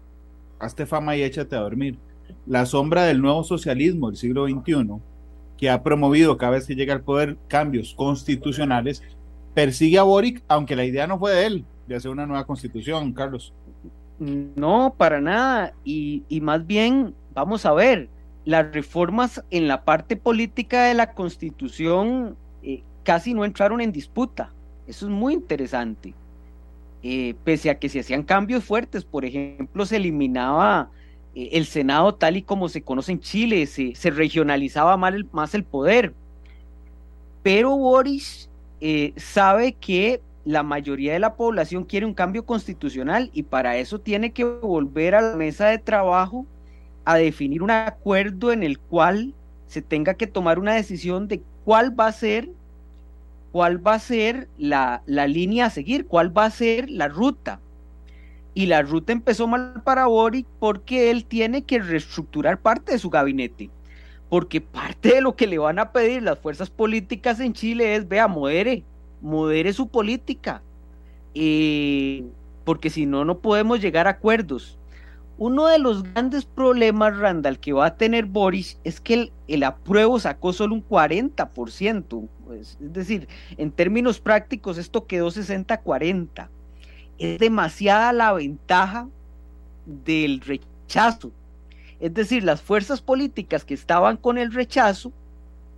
hazte 0.58 0.86
fama 0.86 1.16
y 1.16 1.22
échate 1.22 1.54
a 1.54 1.60
dormir, 1.60 1.98
la 2.46 2.66
sombra 2.66 3.04
del 3.04 3.22
nuevo 3.22 3.44
socialismo 3.44 4.08
del 4.08 4.16
siglo 4.16 4.46
XXI 4.48 5.00
que 5.58 5.68
ha 5.68 5.82
promovido 5.82 6.38
cada 6.38 6.52
vez 6.52 6.66
que 6.66 6.76
llega 6.76 6.94
al 6.94 7.02
poder 7.02 7.36
cambios 7.48 7.92
constitucionales, 7.94 9.02
persigue 9.54 9.98
a 9.98 10.04
Boric, 10.04 10.42
aunque 10.48 10.76
la 10.76 10.84
idea 10.84 11.06
no 11.06 11.18
fue 11.18 11.32
de 11.32 11.46
él, 11.46 11.64
de 11.88 11.96
hacer 11.96 12.10
una 12.10 12.26
nueva 12.26 12.46
constitución, 12.46 13.12
Carlos. 13.12 13.52
No, 14.18 14.94
para 14.96 15.20
nada. 15.20 15.74
Y, 15.84 16.22
más 16.42 16.66
bien, 16.66 17.14
vamos 17.34 17.66
a 17.66 17.72
ver, 17.72 18.08
las 18.44 18.72
reformas 18.72 19.44
en 19.50 19.68
la 19.68 19.84
parte 19.84 20.16
política 20.16 20.84
de 20.84 20.94
la 20.94 21.12
constitución 21.12 22.36
eh, 22.62 22.82
casi 23.02 23.34
no 23.34 23.44
entraron 23.44 23.80
en 23.80 23.92
disputa. 23.92 24.52
Eso 24.86 25.06
es 25.06 25.12
muy 25.12 25.34
interesante. 25.34 26.14
Eh, 27.02 27.34
pese 27.44 27.70
a 27.70 27.78
que 27.78 27.88
se 27.88 28.00
hacían 28.00 28.22
cambios 28.22 28.64
fuertes, 28.64 29.04
por 29.04 29.24
ejemplo, 29.24 29.86
se 29.86 29.96
eliminaba 29.96 30.90
el 31.52 31.66
Senado 31.66 32.14
tal 32.14 32.36
y 32.36 32.42
como 32.42 32.68
se 32.68 32.82
conoce 32.82 33.12
en 33.12 33.20
Chile, 33.20 33.66
se, 33.66 34.10
regionalizaba 34.10 34.96
más 34.96 35.14
el, 35.14 35.26
más 35.32 35.54
el, 35.54 35.64
poder. 35.64 36.12
Pero 37.42 37.76
Boris 37.76 38.50
eh, 38.80 39.12
sabe 39.16 39.72
que 39.72 40.20
la 40.44 40.62
mayoría 40.62 41.12
de 41.12 41.18
la 41.18 41.34
población 41.34 41.84
quiere 41.84 42.06
un 42.06 42.14
cambio 42.14 42.44
constitucional 42.44 43.30
y 43.32 43.44
para 43.44 43.76
eso 43.76 44.00
tiene 44.00 44.32
que 44.32 44.44
volver 44.44 45.14
a 45.14 45.20
la 45.20 45.36
mesa 45.36 45.68
de 45.68 45.78
trabajo 45.78 46.46
a 47.04 47.16
definir 47.16 47.62
un 47.62 47.70
acuerdo 47.70 48.52
en 48.52 48.62
el 48.62 48.78
cual 48.78 49.34
se 49.66 49.82
tenga 49.82 50.14
que 50.14 50.26
tomar 50.26 50.58
una 50.58 50.74
decisión 50.74 51.28
de 51.28 51.42
cuál 51.64 51.98
va 51.98 52.06
a 52.06 52.12
ser 52.12 52.48
cuál 53.52 53.86
va 53.86 53.94
a 53.94 53.98
ser 53.98 54.48
la, 54.58 55.02
la 55.06 55.26
línea 55.26 55.66
a 55.66 55.70
seguir, 55.70 56.06
cuál 56.06 56.36
va 56.36 56.44
a 56.44 56.50
ser 56.50 56.90
la 56.90 57.08
ruta 57.08 57.60
y 58.58 58.66
la 58.66 58.82
ruta 58.82 59.12
empezó 59.12 59.46
mal 59.46 59.82
para 59.84 60.06
Boric 60.06 60.44
porque 60.58 61.12
él 61.12 61.24
tiene 61.24 61.62
que 61.62 61.78
reestructurar 61.78 62.58
parte 62.58 62.90
de 62.90 62.98
su 62.98 63.08
gabinete. 63.08 63.70
Porque 64.28 64.60
parte 64.60 65.14
de 65.14 65.20
lo 65.20 65.36
que 65.36 65.46
le 65.46 65.58
van 65.58 65.78
a 65.78 65.92
pedir 65.92 66.24
las 66.24 66.40
fuerzas 66.40 66.68
políticas 66.68 67.38
en 67.38 67.52
Chile 67.52 67.94
es, 67.94 68.08
vea, 68.08 68.26
modere, 68.26 68.82
modere 69.20 69.72
su 69.72 69.86
política. 69.86 70.60
Eh, 71.36 72.24
porque 72.64 72.90
si 72.90 73.06
no, 73.06 73.24
no 73.24 73.38
podemos 73.38 73.80
llegar 73.80 74.08
a 74.08 74.10
acuerdos. 74.18 74.76
Uno 75.36 75.68
de 75.68 75.78
los 75.78 76.02
grandes 76.02 76.44
problemas, 76.44 77.16
Randall, 77.16 77.60
que 77.60 77.72
va 77.72 77.86
a 77.86 77.96
tener 77.96 78.24
Boris 78.24 78.80
es 78.82 79.00
que 79.00 79.14
el, 79.14 79.32
el 79.46 79.62
apruebo 79.62 80.18
sacó 80.18 80.52
solo 80.52 80.74
un 80.74 80.84
40%. 80.84 82.28
Pues, 82.44 82.76
es 82.82 82.92
decir, 82.92 83.28
en 83.56 83.70
términos 83.70 84.18
prácticos, 84.18 84.78
esto 84.78 85.06
quedó 85.06 85.28
60-40 85.28 86.48
es 87.18 87.38
demasiada 87.38 88.12
la 88.12 88.32
ventaja 88.32 89.08
del 89.86 90.40
rechazo. 90.40 91.32
Es 92.00 92.14
decir, 92.14 92.44
las 92.44 92.62
fuerzas 92.62 93.00
políticas 93.00 93.64
que 93.64 93.74
estaban 93.74 94.16
con 94.16 94.38
el 94.38 94.52
rechazo 94.52 95.12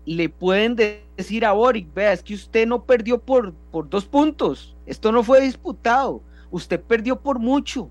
le 0.05 0.29
pueden 0.29 0.77
decir 0.77 1.45
a 1.45 1.53
Boric, 1.53 1.93
vea, 1.95 2.13
es 2.13 2.23
que 2.23 2.35
usted 2.35 2.67
no 2.67 2.85
perdió 2.85 3.19
por, 3.19 3.53
por 3.71 3.89
dos 3.89 4.07
puntos, 4.07 4.75
esto 4.87 5.13
no 5.13 5.23
fue 5.23 5.41
disputado, 5.41 6.23
usted 6.51 6.81
perdió 6.81 7.21
por 7.21 7.39
mucho. 7.39 7.89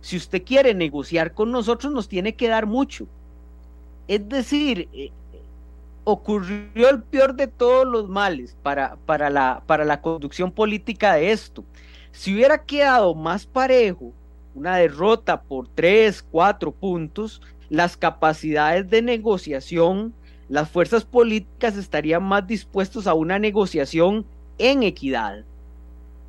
Si 0.00 0.16
usted 0.16 0.44
quiere 0.44 0.74
negociar 0.74 1.34
con 1.34 1.50
nosotros, 1.50 1.92
nos 1.92 2.08
tiene 2.08 2.36
que 2.36 2.48
dar 2.48 2.66
mucho. 2.66 3.08
Es 4.06 4.28
decir, 4.28 4.88
eh, 4.92 5.10
ocurrió 6.04 6.88
el 6.88 7.02
peor 7.02 7.34
de 7.34 7.48
todos 7.48 7.84
los 7.84 8.08
males 8.08 8.56
para, 8.62 8.96
para, 9.06 9.28
la, 9.28 9.64
para 9.66 9.84
la 9.84 10.00
conducción 10.00 10.52
política 10.52 11.14
de 11.14 11.32
esto. 11.32 11.64
Si 12.16 12.34
hubiera 12.34 12.64
quedado 12.64 13.14
más 13.14 13.44
parejo, 13.44 14.10
una 14.54 14.78
derrota 14.78 15.42
por 15.42 15.68
tres, 15.68 16.22
cuatro 16.22 16.72
puntos, 16.72 17.42
las 17.68 17.98
capacidades 17.98 18.88
de 18.88 19.02
negociación, 19.02 20.14
las 20.48 20.70
fuerzas 20.70 21.04
políticas 21.04 21.76
estarían 21.76 22.22
más 22.22 22.46
dispuestos 22.46 23.06
a 23.06 23.12
una 23.12 23.38
negociación 23.38 24.24
en 24.56 24.82
equidad, 24.82 25.44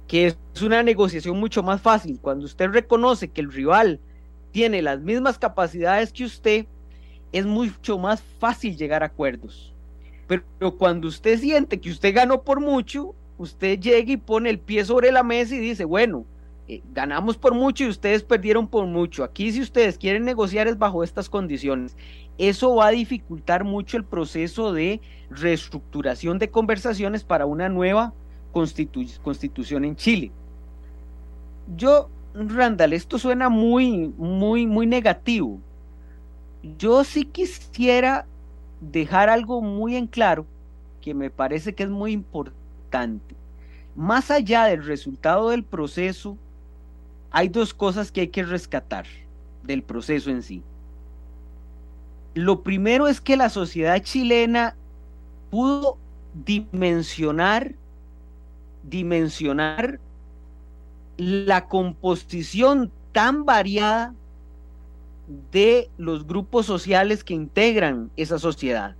que 0.09 0.27
es 0.27 0.61
una 0.61 0.83
negociación 0.83 1.39
mucho 1.39 1.63
más 1.63 1.79
fácil. 1.79 2.19
Cuando 2.21 2.43
usted 2.43 2.67
reconoce 2.67 3.29
que 3.29 3.39
el 3.39 3.49
rival 3.49 4.01
tiene 4.51 4.81
las 4.81 4.99
mismas 4.99 5.39
capacidades 5.39 6.11
que 6.11 6.25
usted, 6.25 6.65
es 7.31 7.45
mucho 7.45 7.97
más 7.97 8.21
fácil 8.39 8.75
llegar 8.75 9.03
a 9.03 9.07
acuerdos. 9.07 9.73
Pero 10.27 10.77
cuando 10.77 11.07
usted 11.07 11.39
siente 11.39 11.79
que 11.79 11.91
usted 11.91 12.13
ganó 12.13 12.41
por 12.41 12.59
mucho, 12.59 13.15
usted 13.37 13.79
llega 13.79 14.11
y 14.11 14.17
pone 14.17 14.49
el 14.49 14.59
pie 14.59 14.83
sobre 14.85 15.11
la 15.11 15.23
mesa 15.23 15.55
y 15.55 15.59
dice, 15.59 15.85
bueno, 15.85 16.25
eh, 16.67 16.81
ganamos 16.93 17.37
por 17.37 17.53
mucho 17.53 17.85
y 17.85 17.87
ustedes 17.87 18.23
perdieron 18.23 18.67
por 18.67 18.85
mucho. 18.85 19.23
Aquí 19.23 19.51
si 19.51 19.61
ustedes 19.61 19.97
quieren 19.97 20.25
negociar 20.25 20.67
es 20.67 20.77
bajo 20.77 21.03
estas 21.03 21.29
condiciones. 21.29 21.95
Eso 22.37 22.75
va 22.75 22.87
a 22.87 22.91
dificultar 22.91 23.63
mucho 23.63 23.97
el 23.97 24.03
proceso 24.03 24.73
de 24.73 25.01
reestructuración 25.29 26.39
de 26.39 26.49
conversaciones 26.49 27.23
para 27.23 27.45
una 27.45 27.69
nueva 27.69 28.13
constitución 28.51 29.85
en 29.85 29.95
Chile. 29.95 30.31
Yo, 31.75 32.09
Randall, 32.33 32.93
esto 32.93 33.17
suena 33.17 33.49
muy, 33.49 34.13
muy, 34.17 34.65
muy 34.65 34.87
negativo. 34.87 35.59
Yo 36.77 37.03
sí 37.03 37.25
quisiera 37.25 38.25
dejar 38.81 39.29
algo 39.29 39.61
muy 39.61 39.95
en 39.95 40.07
claro 40.07 40.45
que 41.01 41.13
me 41.13 41.29
parece 41.29 41.73
que 41.73 41.83
es 41.83 41.89
muy 41.89 42.11
importante 42.11 42.66
más 43.95 44.31
allá 44.31 44.65
del 44.65 44.83
resultado 44.83 45.49
del 45.49 45.63
proceso, 45.63 46.37
hay 47.31 47.49
dos 47.49 47.73
cosas 47.73 48.11
que 48.11 48.21
hay 48.21 48.27
que 48.27 48.43
rescatar 48.43 49.05
del 49.63 49.83
proceso 49.83 50.29
en 50.29 50.43
sí. 50.43 50.63
Lo 52.33 52.61
primero 52.61 53.07
es 53.07 53.19
que 53.19 53.35
la 53.35 53.49
sociedad 53.49 54.01
chilena 54.01 54.75
pudo 55.49 55.97
dimensionar, 56.45 57.73
dimensionar 58.83 59.99
la 61.17 61.67
composición 61.67 62.91
tan 63.11 63.45
variada 63.45 64.13
de 65.51 65.89
los 65.97 66.27
grupos 66.27 66.65
sociales 66.65 67.23
que 67.23 67.33
integran 67.33 68.11
esa 68.15 68.37
sociedad. 68.37 68.95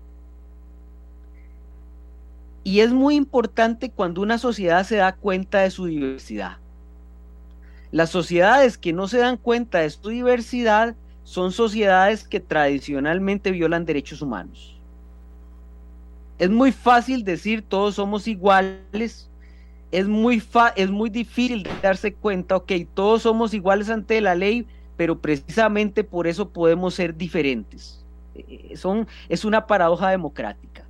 Y 2.68 2.82
es 2.82 2.92
muy 2.92 3.16
importante 3.16 3.90
cuando 3.90 4.20
una 4.20 4.38
sociedad 4.38 4.86
se 4.86 4.98
da 4.98 5.16
cuenta 5.16 5.62
de 5.62 5.72
su 5.72 5.86
diversidad. 5.86 6.58
Las 7.92 8.10
sociedades 8.10 8.78
que 8.78 8.92
no 8.92 9.08
se 9.08 9.20
dan 9.20 9.38
cuenta 9.38 9.80
de 9.80 9.90
su 9.90 10.10
diversidad 10.10 10.94
son 11.24 11.54
sociedades 11.54 12.28
que 12.28 12.42
tradicionalmente 12.42 13.52
violan 13.52 13.86
derechos 13.86 14.22
humanos. 14.22 14.78
Es 16.40 16.50
muy 16.50 16.74
fácil 16.74 17.24
decir 17.24 17.62
todos 17.62 17.96
somos 17.96 18.28
iguales. 18.28 19.30
Es 19.94 20.10
muy, 20.10 20.44
es 20.76 20.90
muy 20.90 21.10
difícil 21.10 21.66
darse 21.82 22.16
cuenta, 22.16 22.58
ok, 22.58 22.74
todos 22.94 23.22
somos 23.22 23.54
iguales 23.54 23.90
ante 23.90 24.20
la 24.20 24.36
ley, 24.36 24.68
pero 24.98 25.18
precisamente 25.18 26.04
por 26.04 26.28
eso 26.28 26.50
podemos 26.50 26.96
ser 26.96 27.16
diferentes. 27.16 28.04
Eh, 28.36 28.76
es 29.30 29.46
una 29.46 29.68
paradoja 29.68 30.10
democrática. 30.10 30.87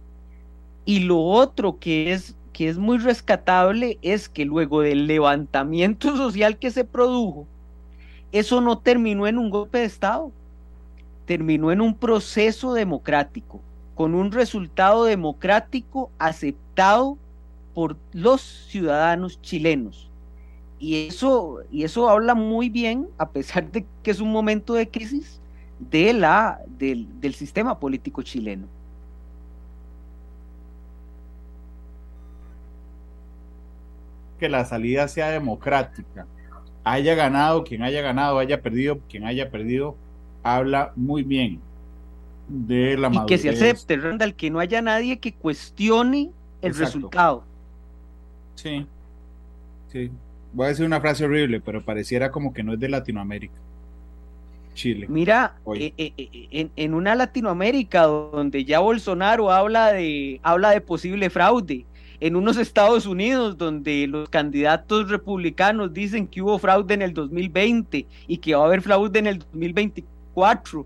Y 0.88 1.02
lo 1.02 1.20
otro 1.20 1.80
que 1.80 2.14
es, 2.14 2.34
que 2.54 2.70
es 2.70 2.78
muy 2.78 2.98
rescatable 2.98 4.00
es 4.02 4.30
que 4.30 4.46
luego 4.46 4.80
del 4.80 5.06
levantamiento 5.06 6.16
social 6.18 6.58
que 6.58 6.72
se 6.72 6.86
produjo, 6.86 7.46
eso 8.32 8.62
no 8.62 8.78
terminó 8.80 9.28
en 9.28 9.38
un 9.38 9.50
golpe 9.50 9.80
de 9.80 9.84
Estado. 9.84 10.32
terminó 11.26 11.74
en 11.74 11.82
un 11.82 11.94
proceso 11.94 12.74
democrático, 12.74 13.60
con 13.96 14.16
un 14.16 14.32
resultado 14.32 15.04
democrático 15.04 16.10
aceptado 16.20 17.18
por 17.74 17.98
los 18.14 18.42
ciudadanos 18.42 19.42
chilenos. 19.42 20.10
Y 20.80 21.08
eso, 21.08 21.64
y 21.70 21.84
eso 21.84 22.08
habla 22.10 22.34
muy 22.34 22.70
bien, 22.70 23.10
a 23.18 23.30
pesar 23.30 23.70
de 23.74 23.86
que 24.04 24.12
es 24.12 24.22
un 24.22 24.32
momento 24.32 24.74
de 24.74 24.90
crisis, 24.90 25.42
de 25.80 26.14
la, 26.14 26.62
del, 26.80 27.20
del 27.20 27.34
sistema 27.34 27.78
político 27.78 28.22
chileno. 28.22 28.68
Que 34.40 34.50
la 34.50 34.66
salida 34.66 35.08
sea 35.08 35.30
democrática. 35.30 36.26
Haya 36.84 37.16
ganado 37.16 37.64
quien 37.64 37.84
haya 37.84 38.02
ganado, 38.02 38.40
haya 38.40 38.62
perdido 38.62 39.00
quien 39.10 39.26
haya 39.26 39.50
perdido, 39.50 39.96
habla 40.44 40.94
muy 40.96 41.24
bien 41.24 41.60
de 42.48 42.98
la 42.98 43.10
Y 43.12 43.26
que 43.26 43.38
se 43.38 43.50
acepte, 43.50 43.98
Randall, 43.98 44.34
que 44.34 44.50
no 44.50 44.60
haya 44.60 44.82
nadie 44.82 45.20
que 45.20 45.34
cuestione 45.34 46.32
el 46.62 46.76
resultado. 46.76 47.44
Sí, 48.56 48.86
sí. 49.92 50.10
Voy 50.54 50.66
a 50.66 50.70
decir 50.70 50.86
una 50.86 51.02
frase 51.02 51.26
horrible, 51.26 51.60
pero 51.60 51.84
pareciera 51.84 52.32
como 52.32 52.54
que 52.54 52.64
no 52.64 52.74
es 52.74 52.80
de 52.80 52.90
Latinoamérica. 52.90 53.56
Chile. 54.74 55.08
Mira, 55.10 55.56
eh, 55.76 55.92
eh, 55.98 56.14
eh, 56.18 56.70
en, 56.76 56.94
una 56.94 57.16
Latinoamérica 57.16 58.04
donde 58.04 58.64
ya 58.64 58.80
Bolsonaro 58.80 59.52
habla 59.52 59.92
de, 59.92 60.40
habla 60.44 60.70
de 60.70 60.82
posible 60.82 61.32
fraude, 61.32 61.86
en 62.20 62.36
unos 62.36 62.58
Estados 62.58 63.06
Unidos 63.06 63.58
donde 63.58 64.08
los 64.08 64.30
candidatos 64.30 65.10
republicanos 65.10 65.94
dicen 65.94 66.28
que 66.28 66.42
hubo 66.42 66.58
fraude 66.58 66.94
en 66.94 67.02
el 67.02 67.14
2020 67.14 68.08
y 68.28 68.38
que 68.38 68.56
va 68.56 68.64
a 68.64 68.66
haber 68.66 68.82
fraude 68.82 69.20
en 69.20 69.28
el 69.28 69.40
2024, 69.40 70.86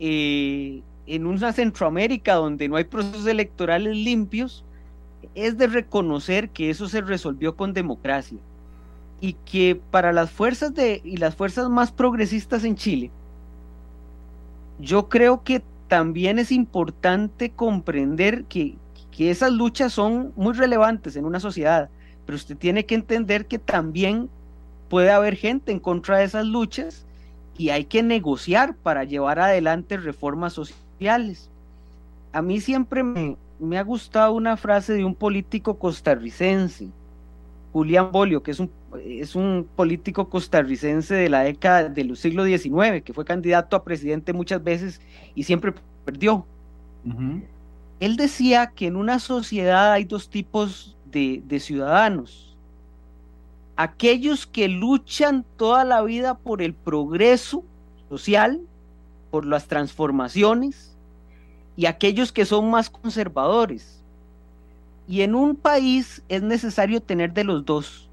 eh, 0.00 0.82
en 1.06 1.26
una 1.26 1.52
Centroamérica 1.52 2.34
donde 2.34 2.68
no 2.68 2.76
hay 2.76 2.84
procesos 2.84 3.26
electorales 3.26 3.96
limpios, 3.96 4.64
es 5.34 5.56
de 5.56 5.66
reconocer 5.66 6.50
que 6.50 6.70
eso 6.70 6.88
se 6.88 7.00
resolvió 7.00 7.56
con 7.56 7.72
democracia 7.72 8.38
y 9.20 9.32
que 9.32 9.80
para 9.90 10.12
las 10.12 10.30
fuerzas 10.30 10.74
de 10.74 11.00
y 11.04 11.16
las 11.16 11.34
fuerzas 11.34 11.68
más 11.68 11.90
progresistas 11.90 12.64
en 12.64 12.76
Chile, 12.76 13.10
yo 14.78 15.08
creo 15.08 15.42
que 15.42 15.62
también 15.88 16.38
es 16.38 16.52
importante 16.52 17.50
comprender 17.50 18.44
que, 18.44 18.76
que 19.18 19.32
esas 19.32 19.50
luchas 19.50 19.92
son 19.92 20.32
muy 20.36 20.52
relevantes 20.52 21.16
en 21.16 21.24
una 21.24 21.40
sociedad, 21.40 21.90
pero 22.24 22.36
usted 22.36 22.56
tiene 22.56 22.86
que 22.86 22.94
entender 22.94 23.46
que 23.46 23.58
también 23.58 24.30
puede 24.88 25.10
haber 25.10 25.34
gente 25.34 25.72
en 25.72 25.80
contra 25.80 26.18
de 26.18 26.24
esas 26.24 26.46
luchas 26.46 27.04
y 27.56 27.70
hay 27.70 27.86
que 27.86 28.04
negociar 28.04 28.76
para 28.76 29.02
llevar 29.02 29.40
adelante 29.40 29.96
reformas 29.96 30.52
sociales. 30.52 31.50
A 32.32 32.42
mí 32.42 32.60
siempre 32.60 33.02
me, 33.02 33.76
ha 33.76 33.82
gustado 33.82 34.34
una 34.34 34.56
frase 34.56 34.92
de 34.92 35.04
un 35.04 35.16
político 35.16 35.80
costarricense, 35.80 36.86
Julián 37.72 38.12
Bolio, 38.12 38.40
que 38.44 38.52
es 38.52 39.34
un, 39.34 39.66
político 39.74 40.28
costarricense 40.28 41.16
de 41.16 41.28
la 41.28 41.40
década 41.40 41.88
del 41.88 42.16
siglo 42.16 42.44
XIX, 42.44 43.02
que 43.04 43.12
fue 43.12 43.24
candidato 43.24 43.74
a 43.74 43.82
presidente 43.82 44.32
muchas 44.32 44.62
veces 44.62 45.00
y 45.34 45.42
siempre 45.42 45.74
perdió. 46.04 46.46
Él 48.00 48.16
decía 48.16 48.68
que 48.68 48.86
en 48.86 48.96
una 48.96 49.18
sociedad 49.18 49.92
hay 49.92 50.04
dos 50.04 50.28
tipos 50.28 50.96
de, 51.10 51.42
ciudadanos 51.60 52.48
aquellos 53.78 54.44
que 54.44 54.66
luchan 54.66 55.44
toda 55.56 55.84
la 55.84 56.02
vida 56.02 56.36
por 56.36 56.62
el 56.62 56.74
progreso 56.74 57.62
social, 58.08 58.60
por 59.30 59.46
las 59.46 59.68
transformaciones, 59.68 60.96
y 61.76 61.86
aquellos 61.86 62.32
que 62.32 62.44
son 62.44 62.70
más 62.72 62.90
conservadores. 62.90 64.02
Y 65.06 65.20
en 65.20 65.36
un 65.36 65.54
país 65.54 66.24
es 66.28 66.42
necesario 66.42 67.00
tener 67.00 67.32
de 67.32 67.44
los 67.44 67.64
dos. 67.64 68.08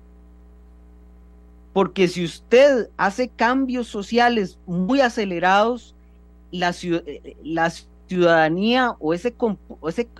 Porque 1.73 2.07
si 2.09 2.23
usted 2.23 2.91
hace 2.95 3.27
cambios 3.27 3.87
sociales 3.87 4.59
muy 4.67 5.01
acelerados, 5.01 5.95
la, 6.51 6.75
la 7.43 7.73
ciudadanía 8.07 8.95
o, 8.99 9.13
ese, 9.13 9.35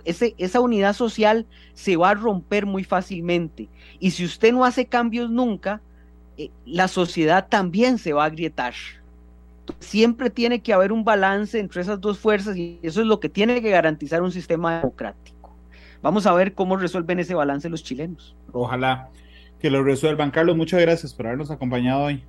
ese, 0.04 0.34
esa 0.38 0.60
unidad 0.60 0.94
social 0.94 1.46
se 1.74 1.96
va 1.96 2.10
a 2.10 2.14
romper 2.14 2.66
muy 2.66 2.84
fácilmente. 2.84 3.68
Y 4.00 4.10
si 4.10 4.24
usted 4.24 4.52
no 4.52 4.64
hace 4.64 4.86
cambios 4.86 5.30
nunca, 5.30 5.80
eh, 6.36 6.50
la 6.64 6.88
sociedad 6.88 7.48
también 7.48 7.98
se 7.98 8.12
va 8.12 8.24
a 8.24 8.26
agrietar. 8.26 8.74
Siempre 9.80 10.30
tiene 10.30 10.60
que 10.60 10.72
haber 10.72 10.92
un 10.92 11.04
balance 11.04 11.58
entre 11.58 11.82
esas 11.82 12.00
dos 12.00 12.18
fuerzas 12.18 12.56
y 12.56 12.78
eso 12.82 13.00
es 13.00 13.06
lo 13.06 13.20
que 13.20 13.28
tiene 13.28 13.60
que 13.60 13.70
garantizar 13.70 14.22
un 14.22 14.32
sistema 14.32 14.78
democrático. 14.78 15.54
Vamos 16.02 16.26
a 16.26 16.32
ver 16.34 16.54
cómo 16.54 16.76
resuelven 16.76 17.18
ese 17.18 17.34
balance 17.34 17.68
los 17.68 17.82
chilenos. 17.82 18.36
Ojalá 18.52 19.08
que 19.60 19.70
lo 19.70 19.82
resuelvan. 19.82 20.30
Carlos, 20.30 20.56
muchas 20.56 20.80
gracias 20.80 21.14
por 21.14 21.26
habernos 21.26 21.50
acompañado 21.50 22.04
hoy. 22.04 22.22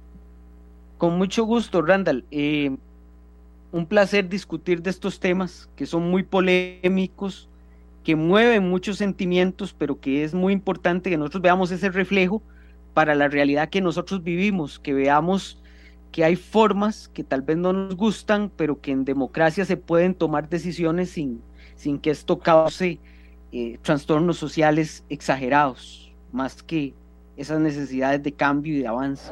Con 0.97 1.17
mucho 1.17 1.43
gusto, 1.43 1.81
Randall. 1.81 2.25
Eh, 2.31 2.75
un 3.71 3.85
placer 3.85 4.29
discutir 4.29 4.81
de 4.81 4.89
estos 4.89 5.19
temas 5.19 5.69
que 5.75 5.85
son 5.85 6.09
muy 6.09 6.23
polémicos, 6.23 7.49
que 8.03 8.15
mueven 8.15 8.69
muchos 8.69 8.97
sentimientos, 8.97 9.73
pero 9.77 9.99
que 9.99 10.23
es 10.23 10.33
muy 10.33 10.53
importante 10.53 11.09
que 11.09 11.17
nosotros 11.17 11.43
veamos 11.43 11.71
ese 11.71 11.89
reflejo 11.89 12.41
para 12.93 13.15
la 13.15 13.27
realidad 13.27 13.69
que 13.69 13.81
nosotros 13.81 14.23
vivimos, 14.23 14.79
que 14.79 14.93
veamos 14.93 15.61
que 16.11 16.23
hay 16.23 16.35
formas 16.35 17.09
que 17.09 17.23
tal 17.23 17.41
vez 17.41 17.57
no 17.57 17.73
nos 17.73 17.95
gustan, 17.95 18.49
pero 18.55 18.79
que 18.79 18.91
en 18.91 19.05
democracia 19.05 19.65
se 19.65 19.77
pueden 19.77 20.15
tomar 20.15 20.49
decisiones 20.49 21.09
sin, 21.09 21.41
sin 21.75 21.99
que 21.99 22.09
esto 22.09 22.39
cause 22.39 22.99
eh, 23.51 23.77
trastornos 23.81 24.37
sociales 24.37 25.03
exagerados, 25.09 26.11
más 26.31 26.63
que 26.63 26.93
esas 27.35 27.59
necesidades 27.59 28.23
de 28.23 28.31
cambio 28.31 28.73
y 28.73 28.79
de 28.79 28.87
avance. 28.87 29.31